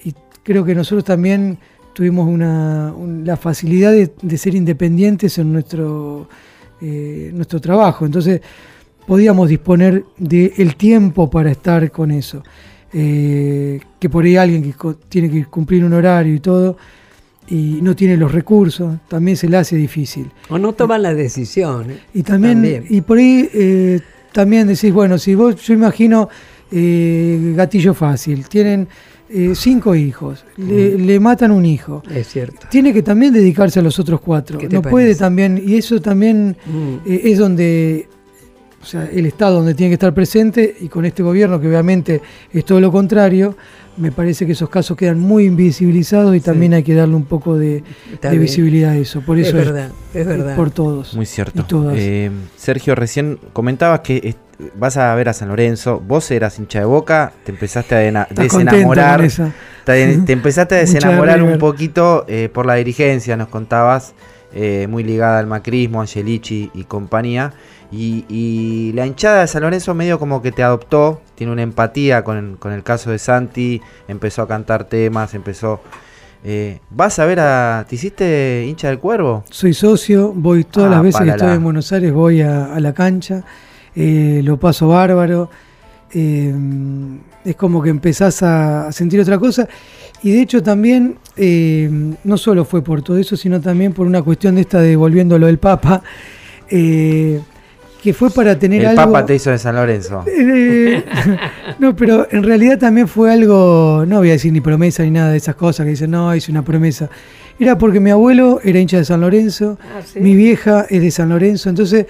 y 0.06 0.14
creo 0.44 0.64
que 0.64 0.76
nosotros 0.76 1.04
también 1.04 1.58
tuvimos 1.94 2.28
una, 2.28 2.94
un- 2.96 3.26
la 3.26 3.36
facilidad 3.36 3.92
de, 3.92 4.14
de 4.22 4.38
ser 4.38 4.54
independientes 4.56 5.38
en 5.40 5.52
nuestro, 5.52 6.28
eh, 6.82 7.32
nuestro 7.34 7.60
trabajo, 7.60 8.06
entonces 8.06 8.42
podíamos 9.08 9.50
disponer 9.50 10.06
del 10.18 10.76
tiempo 10.76 11.30
para 11.30 11.52
estar 11.52 11.92
con 11.92 12.12
eso. 12.12 12.44
Eh, 12.94 13.80
que 14.00 14.10
por 14.10 14.24
ahí 14.24 14.36
alguien 14.38 14.62
que 14.64 14.74
tiene 15.10 15.30
que 15.30 15.46
cumplir 15.46 15.84
un 15.84 15.94
horario 15.94 16.34
y 16.36 16.40
todo 16.40 16.78
y 17.50 17.80
no 17.82 17.96
tiene 17.96 18.16
los 18.18 18.32
recursos, 18.32 18.96
también 19.08 19.36
se 19.36 19.50
le 19.50 19.58
hace 19.58 19.76
difícil. 19.76 20.30
O 20.50 20.58
no 20.58 20.74
toman 20.74 21.02
la 21.02 21.14
decisión. 21.14 21.92
¿eh? 21.92 21.98
Y 22.14 22.24
también, 22.24 22.54
También. 22.56 22.86
y 22.90 23.02
por 23.02 23.18
ahí 23.18 23.50
eh, 23.54 24.00
también 24.32 24.68
decís, 24.68 24.94
bueno, 24.94 25.18
si 25.18 25.36
vos, 25.36 25.56
yo 25.62 25.74
imagino 25.74 26.30
eh, 26.72 27.54
gatillo 27.56 27.94
fácil, 27.94 28.48
tienen 28.48 28.88
eh, 29.30 29.54
cinco 29.56 29.94
hijos, 29.96 30.46
le, 30.58 30.98
le 30.98 31.20
matan 31.20 31.52
un 31.52 31.66
hijo. 31.66 32.02
Es 32.14 32.28
cierto. 32.30 32.68
Tiene 32.70 32.94
que 32.94 33.02
también 33.04 33.34
dedicarse 33.34 33.80
a 33.80 33.82
los 33.84 33.98
otros 34.00 34.22
cuatro. 34.22 34.58
¿Qué 34.60 34.68
te 34.68 34.76
No 34.76 34.82
puede 34.82 35.16
también, 35.16 35.62
y 35.66 35.76
eso 35.76 36.00
también 36.02 36.56
Mm. 36.66 36.98
es 37.06 37.38
donde, 37.40 38.08
o 38.84 38.86
sea, 38.86 39.10
el 39.10 39.26
Estado 39.26 39.56
donde 39.56 39.74
tiene 39.74 39.92
que 39.92 39.94
estar 39.94 40.14
presente 40.14 40.76
y 40.82 40.90
con 40.90 41.06
este 41.06 41.24
gobierno 41.24 41.58
que 41.60 41.68
obviamente 41.70 42.22
es 42.52 42.66
todo 42.66 42.82
lo 42.82 42.92
contrario, 42.92 43.56
me 43.96 44.12
parece 44.12 44.46
que 44.46 44.52
esos 44.52 44.68
casos 44.68 44.98
quedan 44.98 45.20
muy 45.20 45.46
invisibilizados 45.46 46.36
y 46.36 46.42
también 46.42 46.74
hay 46.74 46.84
que 46.84 46.94
darle 46.94 47.16
un 47.16 47.24
poco 47.24 47.58
de, 47.58 47.82
visibilidad 48.34 48.92
a 48.92 48.98
eso. 48.98 49.22
Por 49.22 49.40
Es 49.40 49.48
eso 49.48 49.58
verdad, 49.58 49.92
es 50.14 50.28
verdad. 50.28 50.56
por 50.58 50.70
todos. 50.70 51.16
Muy 51.16 51.26
cierto. 51.26 51.62
Y 51.62 51.64
todas. 51.64 51.96
Eh, 51.98 52.30
Sergio, 52.58 52.94
recién 52.94 53.40
comentabas 53.54 54.02
que 54.02 54.36
vas 54.76 54.98
a 54.98 55.16
ver 55.16 55.30
a 55.30 55.34
San 55.34 55.48
Lorenzo, 55.48 56.02
vos 56.06 56.30
eras 56.30 56.60
hincha 56.60 56.80
de 56.80 56.86
boca, 56.86 57.32
te 57.46 57.54
empezaste 57.54 57.96
a 57.96 58.28
desenamorar. 58.30 59.26
Te, 59.86 60.18
te 60.18 60.34
empezaste 60.34 60.76
a 60.76 60.78
desenamorar 60.80 61.42
un 61.42 61.58
poquito 61.58 62.26
eh, 62.28 62.50
por 62.52 62.66
la 62.66 62.76
dirigencia, 62.76 63.38
nos 63.38 63.48
contabas, 63.48 64.14
eh, 64.56 64.88
muy 64.88 65.04
ligada 65.04 65.40
al 65.40 65.48
macrismo, 65.48 66.02
Angelici 66.02 66.70
y 66.74 66.84
compañía. 66.84 67.54
Y, 67.96 68.26
y 68.28 68.92
la 68.94 69.06
hinchada 69.06 69.42
de 69.42 69.48
San 69.48 69.62
Lorenzo 69.62 69.94
medio 69.94 70.18
como 70.18 70.42
que 70.42 70.52
te 70.52 70.64
adoptó, 70.64 71.22
tiene 71.36 71.54
una 71.54 71.62
empatía 71.62 72.24
con, 72.24 72.56
con 72.58 72.72
el 72.74 72.82
caso 72.82 73.12
de 73.12 73.20
Santi, 73.20 73.82
empezó 74.08 74.42
a 74.42 74.48
cantar 74.48 74.86
temas, 74.86 75.36
empezó... 75.36 75.80
eh, 76.44 76.80
¿Vas 76.90 77.20
a 77.20 77.26
ver 77.26 77.40
a... 77.40 77.86
¿Te 77.88 77.94
hiciste 77.96 78.66
hincha 78.68 78.88
del 78.88 78.98
cuervo? 78.98 79.44
Soy 79.50 79.76
socio, 79.76 80.34
voy 80.36 80.64
todas 80.64 80.88
Ah, 80.92 80.96
las 80.96 81.04
veces 81.04 81.22
que 81.22 81.30
estoy 81.30 81.52
en 81.52 81.64
Buenos 81.64 81.92
Aires, 81.92 82.12
voy 82.12 82.42
a, 82.42 82.74
a 82.74 82.80
la 82.80 82.94
cancha, 82.94 83.44
eh, 83.96 84.42
lo 84.44 84.58
paso 84.58 84.88
bárbaro. 84.88 85.52
eh, 86.14 86.52
es 87.46 87.56
como 87.58 87.82
que 87.84 87.90
empezás 87.90 88.42
a, 88.42 88.92
sentir 88.92 89.20
otra 89.20 89.38
cosa. 89.38 89.68
Y 90.24 90.32
de 90.32 90.42
hecho 90.42 90.64
también, 90.64 91.18
no 92.24 92.38
solo 92.38 92.66
fue 92.66 92.82
por 92.82 93.02
todo 93.04 93.18
eso, 93.18 93.36
sino 93.36 93.60
también 93.62 93.94
por 93.94 94.08
una 94.08 94.22
cuestión 94.24 94.56
de 94.56 94.62
esta 94.62 94.80
de 94.80 94.96
volviendo 94.96 95.36
a 95.36 95.40
lo 95.40 95.48
del 95.48 95.58
Papa, 95.60 96.02
eh, 96.70 97.42
que 98.04 98.14
fue 98.14 98.30
para 98.30 98.60
tener 98.60 98.82
El 98.82 98.88
algo... 98.88 99.02
Papa 99.06 99.26
te 99.26 99.36
hizo 99.36 99.50
de 99.50 99.58
San 99.58 99.76
Lorenzo. 99.76 100.24
Eh, 100.28 101.04
no, 101.80 101.96
pero 101.96 102.28
en 102.32 102.44
realidad 102.44 102.78
también 102.78 103.08
fue 103.08 103.32
algo, 103.32 104.04
no 104.08 104.18
voy 104.18 104.30
a 104.30 104.34
decir 104.34 104.52
ni 104.52 104.60
promesa 104.62 105.04
ni 105.04 105.12
nada 105.12 105.32
de 105.32 105.38
esas 105.38 105.56
cosas 105.56 105.86
que 105.86 105.92
dicen, 105.92 106.12
no, 106.12 106.36
hice 106.36 106.52
una 106.52 106.64
promesa. 106.66 107.10
Era 107.60 107.78
porque 107.78 108.00
mi 108.00 108.10
abuelo 108.10 108.60
era 108.64 108.80
hincha 108.80 108.98
de 108.98 109.06
San 109.06 109.22
Lorenzo, 109.22 109.78
Ah, 109.96 110.02
¿sí? 110.06 110.20
mi 110.20 110.36
vieja 110.36 110.86
es 110.90 111.02
de 111.02 111.12
San 111.12 111.30
Lorenzo, 111.30 111.70
entonces 111.70 112.06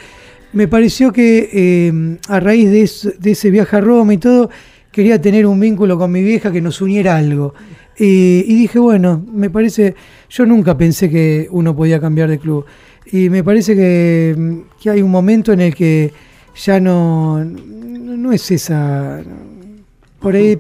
me 0.54 0.68
pareció 0.68 1.12
que 1.12 1.50
eh, 1.54 2.18
a 2.28 2.40
raíz 2.40 2.70
de, 2.72 2.82
eso- 2.82 3.12
de 3.20 3.32
ese 3.32 3.52
viaje 3.52 3.76
a 3.78 3.82
Roma 3.82 4.14
y 4.14 4.18
todo, 4.18 4.50
quería 4.92 5.22
tener 5.22 5.46
un 5.46 5.60
vínculo 5.60 5.98
con 5.98 6.12
mi 6.12 6.22
vieja 6.24 6.52
que 6.52 6.62
nos 6.62 6.82
uniera 6.82 7.16
algo. 7.18 7.54
Eh, 7.98 8.44
y 8.48 8.56
dije, 8.56 8.80
bueno, 8.80 9.24
me 9.32 9.50
parece, 9.52 9.94
yo 10.30 10.46
nunca 10.48 10.76
pensé 10.78 11.10
que 11.10 11.48
uno 11.52 11.76
podía 11.76 12.00
cambiar 12.00 12.30
de 12.30 12.40
club. 12.40 12.66
Y 13.12 13.30
me 13.30 13.44
parece 13.44 13.76
que, 13.76 14.36
mm, 14.38 14.60
que 14.82 14.90
hay 14.90 15.02
un 15.02 15.12
momento 15.12 15.52
en 15.54 15.62
el 15.62 15.76
que 15.76 16.12
ya 16.64 16.80
no, 16.80 17.44
no, 17.44 18.18
no 18.18 18.32
es 18.32 18.50
esa, 18.52 19.22
por 20.20 20.36
ahí 20.36 20.60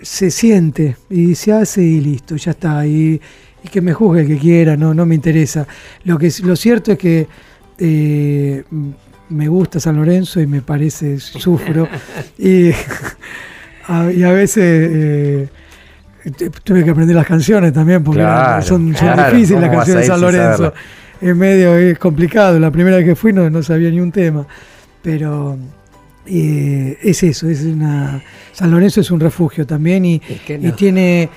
se 0.00 0.30
siente 0.30 0.96
y 1.10 1.34
se 1.34 1.52
hace 1.52 1.82
y 1.82 2.00
listo, 2.00 2.36
ya 2.36 2.50
está. 2.52 2.86
Y, 2.86 3.20
y 3.62 3.68
que 3.68 3.80
me 3.80 3.92
juzgue 3.94 4.22
el 4.22 4.26
que 4.28 4.38
quiera, 4.38 4.76
no, 4.76 4.92
no 4.94 5.06
me 5.06 5.14
interesa. 5.14 5.66
Lo, 6.04 6.18
que, 6.18 6.30
lo 6.42 6.54
cierto 6.56 6.92
es 6.92 6.98
que 6.98 7.26
eh, 7.78 8.62
me 9.30 9.48
gusta 9.48 9.80
San 9.80 9.96
Lorenzo 9.96 10.40
y 10.40 10.46
me 10.46 10.60
parece, 10.62 11.18
sufro. 11.18 11.88
y, 12.38 12.70
a, 13.88 14.12
y 14.12 14.22
a 14.22 14.32
veces 14.32 14.62
eh, 14.92 15.48
tu- 16.36 16.50
tuve 16.62 16.84
que 16.84 16.90
aprender 16.90 17.16
las 17.16 17.26
canciones 17.26 17.72
también 17.72 18.04
porque 18.04 18.20
Claro, 18.20 18.62
son, 18.62 18.94
son 18.94 19.08
claro, 19.08 19.34
difíciles 19.34 19.60
las 19.62 19.70
¿cómo 19.70 19.78
vas 19.78 19.88
a 19.88 19.92
canciones 19.92 20.02
de 20.02 20.12
San 20.12 20.20
Lorenzo. 20.20 20.74
Es 21.24 21.34
medio 21.34 21.74
es 21.76 21.98
complicado. 21.98 22.60
La 22.60 22.70
primera 22.70 22.98
vez 22.98 23.06
que 23.06 23.16
fui 23.16 23.32
no, 23.32 23.48
no 23.48 23.62
sabía 23.62 23.90
ni 23.90 23.98
un 23.98 24.12
tema. 24.12 24.46
Pero 25.02 25.56
eh, 26.26 26.98
es 27.02 27.22
eso, 27.22 27.48
es 27.48 27.62
una. 27.62 28.22
San 28.52 28.70
Lorenzo 28.70 29.00
es 29.00 29.10
un 29.10 29.20
refugio 29.20 29.66
también 29.66 30.04
y, 30.04 30.20
Es 30.28 30.40
que 30.42 30.54
y 30.54 30.58
no. 30.58 30.74
tiene. 30.74 31.30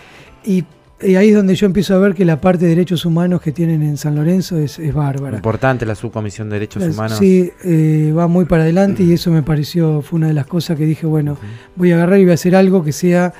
Y, 0.43 0.65
y 1.01 1.15
ahí 1.15 1.29
es 1.29 1.35
donde 1.35 1.55
yo 1.55 1.65
empiezo 1.67 1.95
a 1.95 1.99
ver 1.99 2.15
que 2.15 2.25
la 2.25 2.41
parte 2.41 2.65
de 2.65 2.69
derechos 2.69 3.05
humanos 3.05 3.41
que 3.41 3.53
tienen 3.53 3.81
en 3.81 3.95
San 3.95 4.15
Lorenzo 4.15 4.57
es, 4.57 4.77
es 4.77 4.93
bárbara. 4.93 5.37
Importante 5.37 5.85
la 5.85 5.95
subcomisión 5.95 6.49
de 6.49 6.55
derechos 6.55 6.83
humanos. 6.83 7.17
Sí, 7.17 7.51
eh, 7.63 8.11
va 8.17 8.27
muy 8.27 8.43
para 8.43 8.63
adelante 8.63 9.03
y 9.03 9.13
eso 9.13 9.31
me 9.31 9.43
pareció, 9.43 10.01
fue 10.01 10.17
una 10.17 10.27
de 10.27 10.33
las 10.33 10.47
cosas 10.47 10.77
que 10.77 10.85
dije, 10.85 11.05
bueno, 11.05 11.37
voy 11.75 11.91
a 11.91 11.95
agarrar 11.95 12.19
y 12.19 12.23
voy 12.23 12.31
a 12.31 12.33
hacer 12.33 12.55
algo 12.55 12.83
que 12.83 12.91
sea 12.91 13.33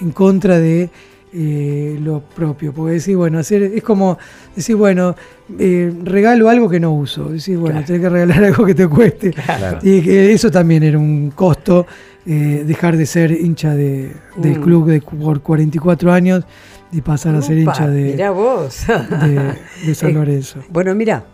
en 0.00 0.10
contra 0.10 0.58
de 0.58 0.90
eh, 1.34 1.98
lo 2.02 2.20
propio. 2.20 2.72
Porque 2.72 2.94
decir, 2.94 3.16
bueno, 3.16 3.38
hacer, 3.38 3.62
es 3.62 3.82
como 3.82 4.18
decir, 4.54 4.76
bueno, 4.76 5.14
eh, 5.58 5.92
regalo 6.04 6.48
algo 6.48 6.68
que 6.68 6.78
no 6.80 6.92
uso. 6.92 7.24
Decir, 7.30 7.56
bueno, 7.58 7.74
Claro. 7.76 7.86
tenés 7.86 8.02
que 8.02 8.08
regalar 8.08 8.44
algo 8.44 8.64
que 8.66 8.74
te 8.74 8.86
cueste. 8.88 9.30
Claro. 9.32 9.78
Y 9.82 10.02
que 10.02 10.32
eso 10.32 10.50
también 10.50 10.82
era 10.82 10.98
un 10.98 11.30
costo, 11.34 11.86
eh, 12.26 12.64
dejar 12.66 12.96
de 12.96 13.06
ser 13.06 13.32
hincha 13.32 13.74
de, 13.74 14.12
del 14.36 14.58
Mm. 14.58 14.62
club 14.62 14.86
de, 14.88 15.00
por 15.00 15.40
44 15.40 16.12
años 16.12 16.44
y 16.92 17.00
pasar 17.00 17.34
a 17.34 17.42
ser 17.42 17.58
hincha 17.58 17.88
de, 17.88 18.02
mirá 18.12 18.30
vos. 18.30 18.84
de, 18.86 19.54
de 19.86 19.94
San 19.94 20.14
Lorenzo. 20.14 20.60
Bueno, 20.70 20.94
mira, 20.94 21.24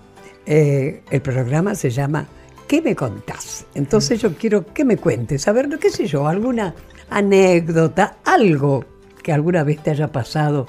el 0.46 1.20
programa 1.22 1.74
se 1.74 1.90
llama 1.90 2.26
¿Qué 2.66 2.80
me 2.82 2.94
contás? 2.94 3.66
Entonces 3.74 4.20
yo 4.20 4.34
quiero 4.34 4.64
que 4.72 4.84
me 4.84 4.96
cuentes, 4.99 5.49
a 5.49 5.53
ver, 5.53 5.68
qué 5.80 5.90
sé 5.90 6.07
yo, 6.07 6.28
alguna 6.28 6.74
anécdota, 7.11 8.18
algo 8.24 8.84
que 9.29 9.33
alguna 9.35 9.62
vez 9.62 9.83
te 9.83 9.91
haya 9.91 10.11
pasado, 10.11 10.66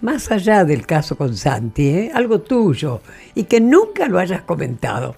más 0.00 0.30
allá 0.30 0.64
del 0.64 0.86
caso 0.86 1.14
con 1.14 1.36
Santi, 1.36 1.88
¿eh? 1.90 2.10
algo 2.14 2.40
tuyo, 2.40 3.02
y 3.34 3.44
que 3.44 3.60
nunca 3.60 4.08
lo 4.08 4.18
hayas 4.18 4.40
comentado. 4.44 5.14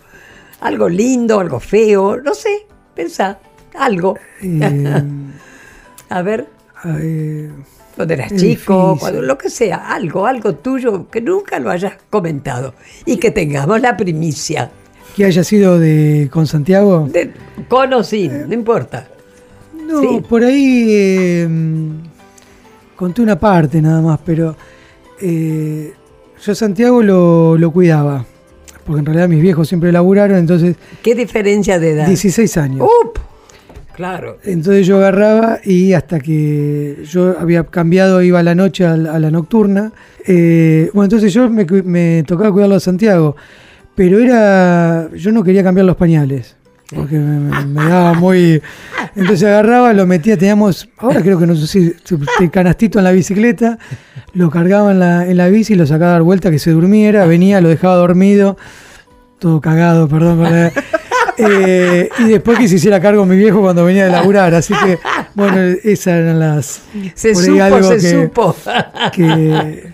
Algo 0.61 0.89
lindo, 0.89 1.39
algo 1.39 1.61
feo, 1.61 2.17
no 2.21 2.35
sé, 2.35 2.67
pensá, 2.93 3.39
algo. 3.79 4.19
Eh, 4.43 5.05
A 6.09 6.23
ver, 6.23 6.49
eh, 6.99 7.49
cuando 7.95 8.13
eras 8.15 8.35
chico, 8.35 8.97
cuando, 8.99 9.23
lo 9.23 9.39
que 9.39 9.51
sea, 9.51 9.93
algo, 9.95 10.27
algo 10.27 10.57
tuyo 10.57 11.09
que 11.09 11.21
nunca 11.21 11.61
lo 11.61 11.71
hayas 11.71 11.93
comentado 12.11 12.75
y 13.07 13.19
que 13.19 13.31
tengamos 13.31 13.81
la 13.81 13.97
primicia. 13.97 14.69
que 15.15 15.27
haya 15.27 15.45
sido 15.45 15.79
de 15.79 16.29
con 16.33 16.49
Santiago. 16.49 17.07
De, 17.09 17.31
con 17.69 17.93
o 17.93 18.03
sin, 18.03 18.49
no 18.49 18.53
importa. 18.55 19.07
No, 19.87 20.01
Sí. 20.01 20.23
por 20.29 20.43
ahí 20.43 20.87
eh, 20.91 21.49
conté 23.01 23.23
una 23.23 23.39
parte 23.41 23.81
nada 23.81 24.03
más, 24.03 24.21
pero 24.27 24.55
eh, 25.23 25.91
yo 26.45 26.53
a 26.53 26.55
Santiago 26.55 27.03
lo, 27.03 27.57
lo 27.57 27.71
cuidaba, 27.71 28.27
porque 28.85 29.01
en 29.01 29.07
realidad 29.07 29.27
mis 29.27 29.41
viejos 29.41 29.67
siempre 29.69 29.91
laburaron, 29.91 30.37
entonces 30.37 30.77
¿Qué 31.03 31.15
diferencia 31.15 31.79
de 31.79 31.93
edad? 31.93 32.07
16 32.07 32.57
años. 32.59 32.83
¡Up! 32.83 33.19
Claro. 33.97 34.37
Entonces 34.45 34.87
yo 34.87 34.99
agarraba 34.99 35.61
y 35.65 35.95
hasta 35.95 36.21
que 36.21 36.99
yo 37.11 37.37
había 37.39 37.65
cambiado, 37.65 38.21
iba 38.21 38.39
a 38.41 38.43
la 38.43 38.55
noche 38.55 38.85
a 38.85 38.99
la, 38.99 39.15
a 39.15 39.19
la 39.19 39.31
nocturna. 39.31 39.93
eh, 40.27 40.91
bueno, 40.93 41.05
entonces 41.05 41.33
yo 41.33 41.49
me, 41.49 41.65
me 41.65 42.23
tocaba 42.27 42.53
cuidarlo 42.53 42.75
a 42.77 42.81
Santiago, 42.81 43.35
pero 43.95 44.19
era, 44.19 45.09
yo 45.15 45.33
no 45.33 45.43
quería 45.43 45.63
cambiar 45.63 45.87
los 45.87 45.97
pañales, 45.97 46.55
porque 46.95 47.17
me, 47.19 47.65
me- 47.65 47.89
daba 47.89 48.15
muy... 48.15 48.61
Entonces 49.17 49.45
agarraba, 49.49 49.93
lo 49.93 50.07
metía, 50.07 50.37
teníamos, 50.37 50.89
ahora 50.99 51.21
creo 51.23 51.39
que 51.39 51.47
no 51.47 51.55
sé 51.57 51.67
si, 51.67 51.95
el 52.41 52.51
canastito 52.51 52.99
en 52.99 53.05
la 53.05 53.13
bicicleta, 53.13 53.79
lo 54.35 54.51
cargaba 54.51 54.93
en 54.93 54.99
la, 55.01 55.27
en 55.27 55.37
la 55.37 55.49
bici, 55.49 55.75
lo 55.75 55.87
sacaba 55.87 56.11
a 56.11 56.13
dar 56.15 56.23
vuelta, 56.23 56.51
que 56.51 56.59
se 56.59 56.71
durmiera, 56.71 57.27
venía, 57.27 57.61
lo 57.61 57.69
dejaba 57.69 57.97
dormido, 57.97 58.57
todo 59.39 59.61
cagado, 59.61 60.09
perdón. 60.09 60.43
la- 60.43 60.73
eh, 61.43 62.11
y 62.19 62.25
después 62.25 62.59
que 62.59 62.69
se 62.69 62.75
hiciera 62.75 63.01
cargo 63.01 63.25
mi 63.25 63.35
viejo 63.37 63.63
cuando 63.63 63.83
venía 63.85 64.05
de 64.05 64.11
laburar. 64.11 64.55
Así 64.55 64.75
que, 64.75 64.99
Bueno, 65.35 65.57
esas 65.85 66.09
eran 66.15 66.39
las. 66.39 66.83
Se 67.15 67.35
supo, 67.35 67.63
algo 67.63 67.83
se 67.83 67.95
que- 67.97 68.25
supo. 68.25 68.55
Que, 69.13 69.90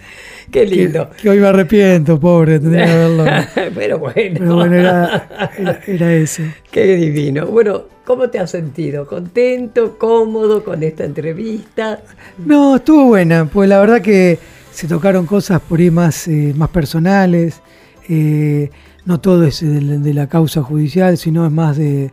Qué 0.51 0.65
lindo. 0.67 1.11
que, 1.11 1.23
que 1.23 1.29
hoy 1.31 1.39
me 1.41 1.47
arrepiento, 1.49 2.19
pobre, 2.21 2.61
tendría 2.61 2.87
que 2.87 2.93
haberlo. 2.93 3.25
Pero 3.75 3.99
bueno. 3.99 4.37
Pero 4.39 4.55
bueno, 4.57 4.75
era, 4.77 5.51
era, 5.59 5.81
era 5.87 6.15
eso. 6.15 6.43
Qué 6.71 6.97
divino. 6.97 7.47
Bueno, 7.47 7.83
¿cómo 8.05 8.29
te 8.31 8.39
has 8.39 8.51
sentido? 8.51 9.07
¿Contento, 9.07 9.97
cómodo 9.99 10.63
con 10.65 10.83
esta 10.83 11.05
entrevista? 11.05 12.01
No, 12.45 12.77
estuvo 12.77 13.07
buena, 13.07 13.45
pues 13.47 13.69
la 13.69 13.81
verdad 13.81 14.01
que 14.01 14.39
se 14.73 14.87
tocaron 14.87 15.27
cosas 15.27 15.61
por 15.61 15.81
ahí 15.81 15.91
más, 15.91 16.29
eh, 16.29 16.53
más 16.57 16.69
personales. 16.71 17.61
eh, 18.09 18.71
no 19.05 19.21
todo 19.21 19.45
es 19.45 19.61
de, 19.61 19.81
la- 19.81 19.97
de 19.99 20.15
la 20.15 20.27
causa 20.29 20.63
judicial, 20.63 21.17
sino 21.17 21.47
es 21.47 21.53
más 21.53 21.77
de 21.77 22.11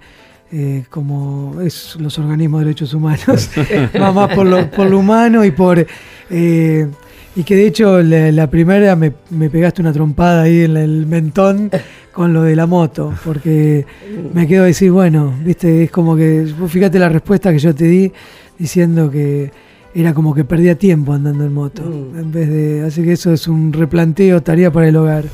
eh, 0.52 0.84
como 0.92 1.60
es 1.62 1.96
los 2.00 2.20
organismos 2.20 2.60
de 2.62 2.66
derechos 2.66 2.94
humanos, 2.94 3.50
más 4.00 4.36
por 4.36 4.46
lo, 4.46 4.70
por 4.70 4.88
lo 4.88 5.00
humano 5.00 5.44
y 5.44 5.50
por 5.50 5.86
eh, 6.30 6.88
y 7.36 7.44
que 7.44 7.56
de 7.56 7.68
hecho 7.68 8.02
la, 8.02 8.48
primera 8.48 8.96
me, 8.96 9.14
me 9.30 9.50
pegaste 9.50 9.82
una 9.82 9.92
trompada 9.92 10.44
ahí 10.44 10.64
en 10.64 10.78
el 10.78 11.06
mentón 11.06 11.72
con 12.12 12.32
lo 12.32 12.44
de 12.44 12.56
la 12.56 12.68
moto, 12.68 13.14
porque 13.26 13.86
me 14.34 14.48
quedo 14.48 14.64
a 14.64 14.68
decir, 14.68 14.92
bueno, 14.92 15.34
viste, 15.44 15.84
es 15.84 15.92
como 15.92 16.16
que, 16.16 16.46
fíjate 16.68 17.00
la 17.00 17.10
respuesta 17.10 17.52
que 17.52 17.60
yo 17.60 17.74
te 17.74 17.86
di 17.86 18.12
diciendo 18.58 19.10
que 19.10 19.52
era 19.96 20.14
como 20.14 20.34
que 20.34 20.44
perdía 20.44 20.76
tiempo 20.78 21.14
andando 21.14 21.44
en 21.46 21.54
moto, 21.54 21.84
Mm. 21.84 22.18
en 22.20 22.32
vez 22.32 22.50
de, 22.50 22.84
así 22.88 23.04
que 23.04 23.12
eso 23.14 23.32
es 23.32 23.48
un 23.48 23.72
replanteo, 23.74 24.42
tarea 24.42 24.72
para 24.72 24.88
el 24.88 24.96
hogar, 24.96 25.26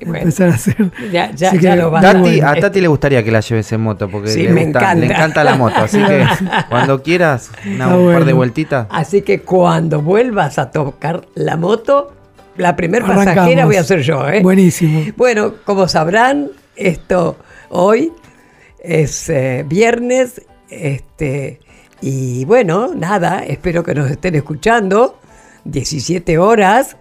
Bueno. 0.00 0.16
empezar 0.18 0.48
a 0.50 0.54
hacer. 0.54 0.90
Ya, 1.12 1.30
ya, 1.32 1.48
Así 1.50 1.58
ya 1.60 1.74
que- 1.74 1.82
lo 1.82 1.90
vas 1.90 2.02
Tati, 2.02 2.18
bueno. 2.20 2.48
a 2.48 2.54
Tati 2.56 2.80
le 2.80 2.88
gustaría 2.88 3.22
que 3.22 3.30
la 3.30 3.40
lleves 3.40 3.70
en 3.72 3.80
moto 3.80 4.08
porque 4.08 4.28
Sí, 4.28 4.42
le, 4.42 4.48
me 4.52 4.64
gusta- 4.64 4.80
encanta. 4.80 4.94
le 4.94 5.06
encanta 5.06 5.44
la 5.44 5.54
moto. 5.56 5.76
Así 5.76 5.98
que 6.02 6.24
cuando 6.68 7.02
quieras, 7.02 7.50
una, 7.66 7.96
un 7.96 8.12
par 8.12 8.24
de 8.24 8.32
vueltitas. 8.32 8.86
Así 8.90 9.22
que 9.22 9.40
cuando 9.42 10.02
vuelvas 10.02 10.58
a 10.58 10.70
tocar 10.70 11.22
la 11.34 11.56
moto, 11.56 12.12
la 12.56 12.74
primer 12.74 13.02
Arrancamos. 13.04 13.34
pasajera 13.36 13.64
voy 13.66 13.76
a 13.76 13.84
ser 13.84 14.02
yo, 14.02 14.28
¿eh? 14.28 14.40
Buenísimo. 14.42 15.00
Bueno, 15.16 15.54
como 15.64 15.86
sabrán, 15.86 16.48
esto 16.74 17.36
hoy 17.68 18.12
es 18.82 19.28
eh, 19.30 19.64
viernes, 19.68 20.42
este, 20.70 21.60
y 22.00 22.44
bueno, 22.44 22.94
nada, 22.94 23.44
espero 23.44 23.82
que 23.82 23.94
nos 23.94 24.10
estén 24.10 24.34
escuchando, 24.34 25.18
17 25.64 26.38
horas, 26.38 26.96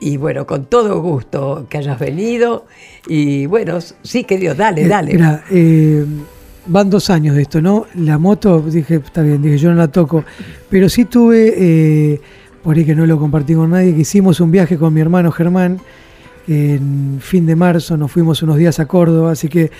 y 0.00 0.16
bueno, 0.16 0.46
con 0.46 0.66
todo 0.66 1.00
gusto 1.00 1.66
que 1.68 1.78
hayas 1.78 1.98
venido, 1.98 2.66
y 3.06 3.46
bueno, 3.46 3.78
sí, 4.02 4.24
querido, 4.24 4.54
dale, 4.54 4.82
Eh, 4.82 4.88
dale. 4.88 5.12
Mira, 5.12 5.44
eh, 5.50 6.04
van 6.66 6.90
dos 6.90 7.10
años 7.10 7.34
de 7.34 7.42
esto, 7.42 7.60
¿no? 7.60 7.86
La 7.94 8.18
moto, 8.18 8.60
dije, 8.60 8.96
está 8.96 9.22
bien, 9.22 9.42
dije, 9.42 9.58
yo 9.58 9.70
no 9.70 9.76
la 9.76 9.88
toco. 9.88 10.24
Pero 10.68 10.88
sí 10.88 11.04
tuve, 11.04 11.54
eh, 11.56 12.20
por 12.62 12.76
ahí 12.76 12.84
que 12.84 12.94
no 12.94 13.06
lo 13.06 13.18
compartí 13.18 13.54
con 13.54 13.70
nadie, 13.70 13.94
que 13.94 14.02
hicimos 14.02 14.40
un 14.40 14.50
viaje 14.50 14.76
con 14.76 14.92
mi 14.92 15.00
hermano 15.00 15.32
Germán. 15.32 15.80
En 16.46 17.18
fin 17.20 17.44
de 17.44 17.56
marzo 17.56 17.96
nos 17.96 18.10
fuimos 18.10 18.42
unos 18.42 18.56
días 18.56 18.80
a 18.80 18.86
Córdoba, 18.86 19.32
así 19.32 19.48
que 19.48 19.70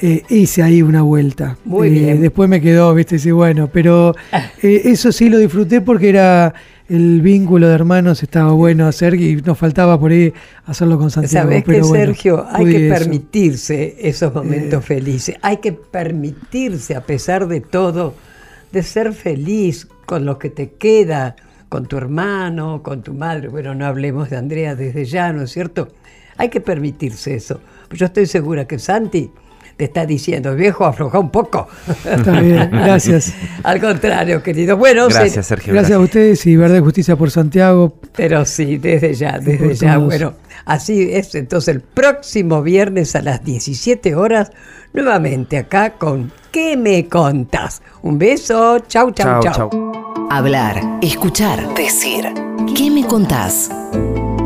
eh, 0.00 0.22
hice 0.28 0.62
ahí 0.62 0.82
una 0.82 1.02
vuelta. 1.02 1.58
Muy 1.64 1.88
Eh, 1.88 1.90
bien. 1.90 2.20
Después 2.20 2.48
me 2.48 2.60
quedó, 2.60 2.94
viste, 2.94 3.18
sí, 3.18 3.30
bueno, 3.30 3.68
pero 3.72 4.14
eh, 4.62 4.82
eso 4.84 5.12
sí 5.12 5.28
lo 5.28 5.38
disfruté 5.38 5.80
porque 5.80 6.08
era 6.10 6.54
el 6.88 7.22
vínculo 7.22 7.68
de 7.68 7.74
hermanos, 7.74 8.22
estaba 8.22 8.52
bueno 8.52 8.86
hacer 8.86 9.14
y 9.14 9.36
nos 9.42 9.56
faltaba 9.58 9.98
por 9.98 10.10
ahí 10.10 10.32
hacerlo 10.66 10.98
con 10.98 11.10
Santiago. 11.10 11.48
Sabes 11.48 11.64
que 11.64 11.82
bueno, 11.82 11.84
Sergio, 11.84 12.46
hay 12.50 12.66
que 12.66 12.88
eso. 12.88 12.88
permitirse 12.88 13.96
esos 14.00 14.34
momentos 14.34 14.84
felices, 14.84 15.36
hay 15.42 15.58
que 15.58 15.72
permitirse 15.72 16.94
a 16.94 17.00
pesar 17.06 17.48
de 17.48 17.60
todo 17.60 18.14
de 18.72 18.82
ser 18.82 19.12
feliz 19.14 19.88
con 20.06 20.24
lo 20.26 20.38
que 20.38 20.50
te 20.50 20.72
queda, 20.72 21.36
con 21.68 21.86
tu 21.86 21.96
hermano, 21.96 22.82
con 22.82 23.02
tu 23.02 23.14
madre. 23.14 23.48
Bueno, 23.48 23.74
no 23.74 23.86
hablemos 23.86 24.30
de 24.30 24.36
Andrea 24.36 24.74
desde 24.74 25.04
ya, 25.06 25.32
¿no 25.32 25.42
es 25.42 25.52
cierto? 25.52 25.88
Hay 26.36 26.48
que 26.50 26.60
permitirse 26.60 27.34
eso. 27.34 27.60
Yo 27.90 28.06
estoy 28.06 28.26
segura 28.26 28.66
que 28.66 28.78
Santi 28.78 29.30
te 29.76 29.84
está 29.84 30.06
diciendo, 30.06 30.54
viejo, 30.54 30.84
afloja 30.84 31.18
un 31.18 31.30
poco. 31.30 31.66
Está 32.04 32.40
bien, 32.40 32.70
gracias. 32.70 33.32
Al 33.62 33.80
contrario, 33.80 34.42
querido. 34.42 34.76
Bueno, 34.76 35.08
se- 35.10 35.18
Gracias, 35.18 35.46
Sergio. 35.46 35.72
Gracias 35.72 35.96
a 35.96 36.00
ustedes 36.00 36.46
y 36.46 36.56
Verdad 36.56 36.76
y 36.78 36.80
Justicia 36.80 37.16
por 37.16 37.30
Santiago. 37.30 37.94
Pero 38.16 38.44
sí, 38.44 38.76
desde 38.78 39.14
ya, 39.14 39.32
por 39.34 39.42
desde 39.44 39.74
ya. 39.74 39.94
todos. 39.94 40.06
Bueno, 40.06 40.34
así 40.64 41.08
es. 41.12 41.34
Entonces, 41.34 41.74
el 41.74 41.80
próximo 41.80 42.62
viernes 42.62 43.16
a 43.16 43.22
las 43.22 43.44
17 43.44 44.14
horas, 44.14 44.52
nuevamente 44.92 45.58
acá 45.58 45.94
con 45.94 46.32
¿Qué 46.52 46.76
me 46.76 47.08
contás? 47.08 47.82
Un 48.02 48.16
beso. 48.18 48.78
Chau, 48.86 49.10
chau, 49.10 49.40
Chau, 49.42 49.52
chau. 49.52 49.70
chau. 49.70 50.26
Hablar, 50.30 50.80
escuchar, 51.02 51.74
decir. 51.74 52.26
¿Qué 52.76 52.90
me 52.90 53.04
contás? 53.04 53.70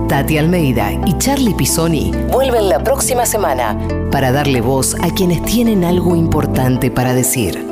Tati 0.08 0.38
Almeida 0.38 0.90
y 1.04 1.18
Charlie 1.18 1.52
Pisoni 1.52 2.12
vuelven 2.32 2.70
la 2.70 2.82
próxima 2.82 3.26
semana 3.26 3.76
para 4.10 4.32
darle 4.32 4.62
voz 4.62 4.96
a 5.02 5.10
quienes 5.10 5.42
tienen 5.42 5.84
algo 5.84 6.16
importante 6.16 6.90
para 6.90 7.12
decir. 7.12 7.62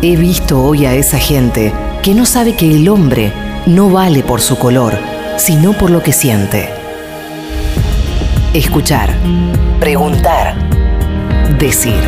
He 0.00 0.16
visto 0.16 0.64
hoy 0.64 0.86
a 0.86 0.94
esa 0.94 1.18
gente 1.18 1.74
que 2.02 2.14
no 2.14 2.24
sabe 2.24 2.56
que 2.56 2.74
el 2.74 2.88
hombre 2.88 3.30
no 3.66 3.90
vale 3.90 4.22
por 4.22 4.40
su 4.40 4.56
color, 4.58 4.98
sino 5.36 5.74
por 5.74 5.90
lo 5.90 6.02
que 6.02 6.12
siente. 6.12 6.70
Escuchar, 8.54 9.14
preguntar, 9.78 10.56
decir. 11.58 12.00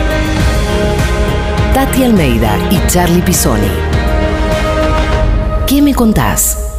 Tati 1.75 2.03
Almeida 2.03 2.57
y 2.71 2.81
Charlie 2.87 3.21
Pisoni. 3.21 3.69
¿Qué 5.67 5.83
me 5.83 5.95
contás? 5.95 6.74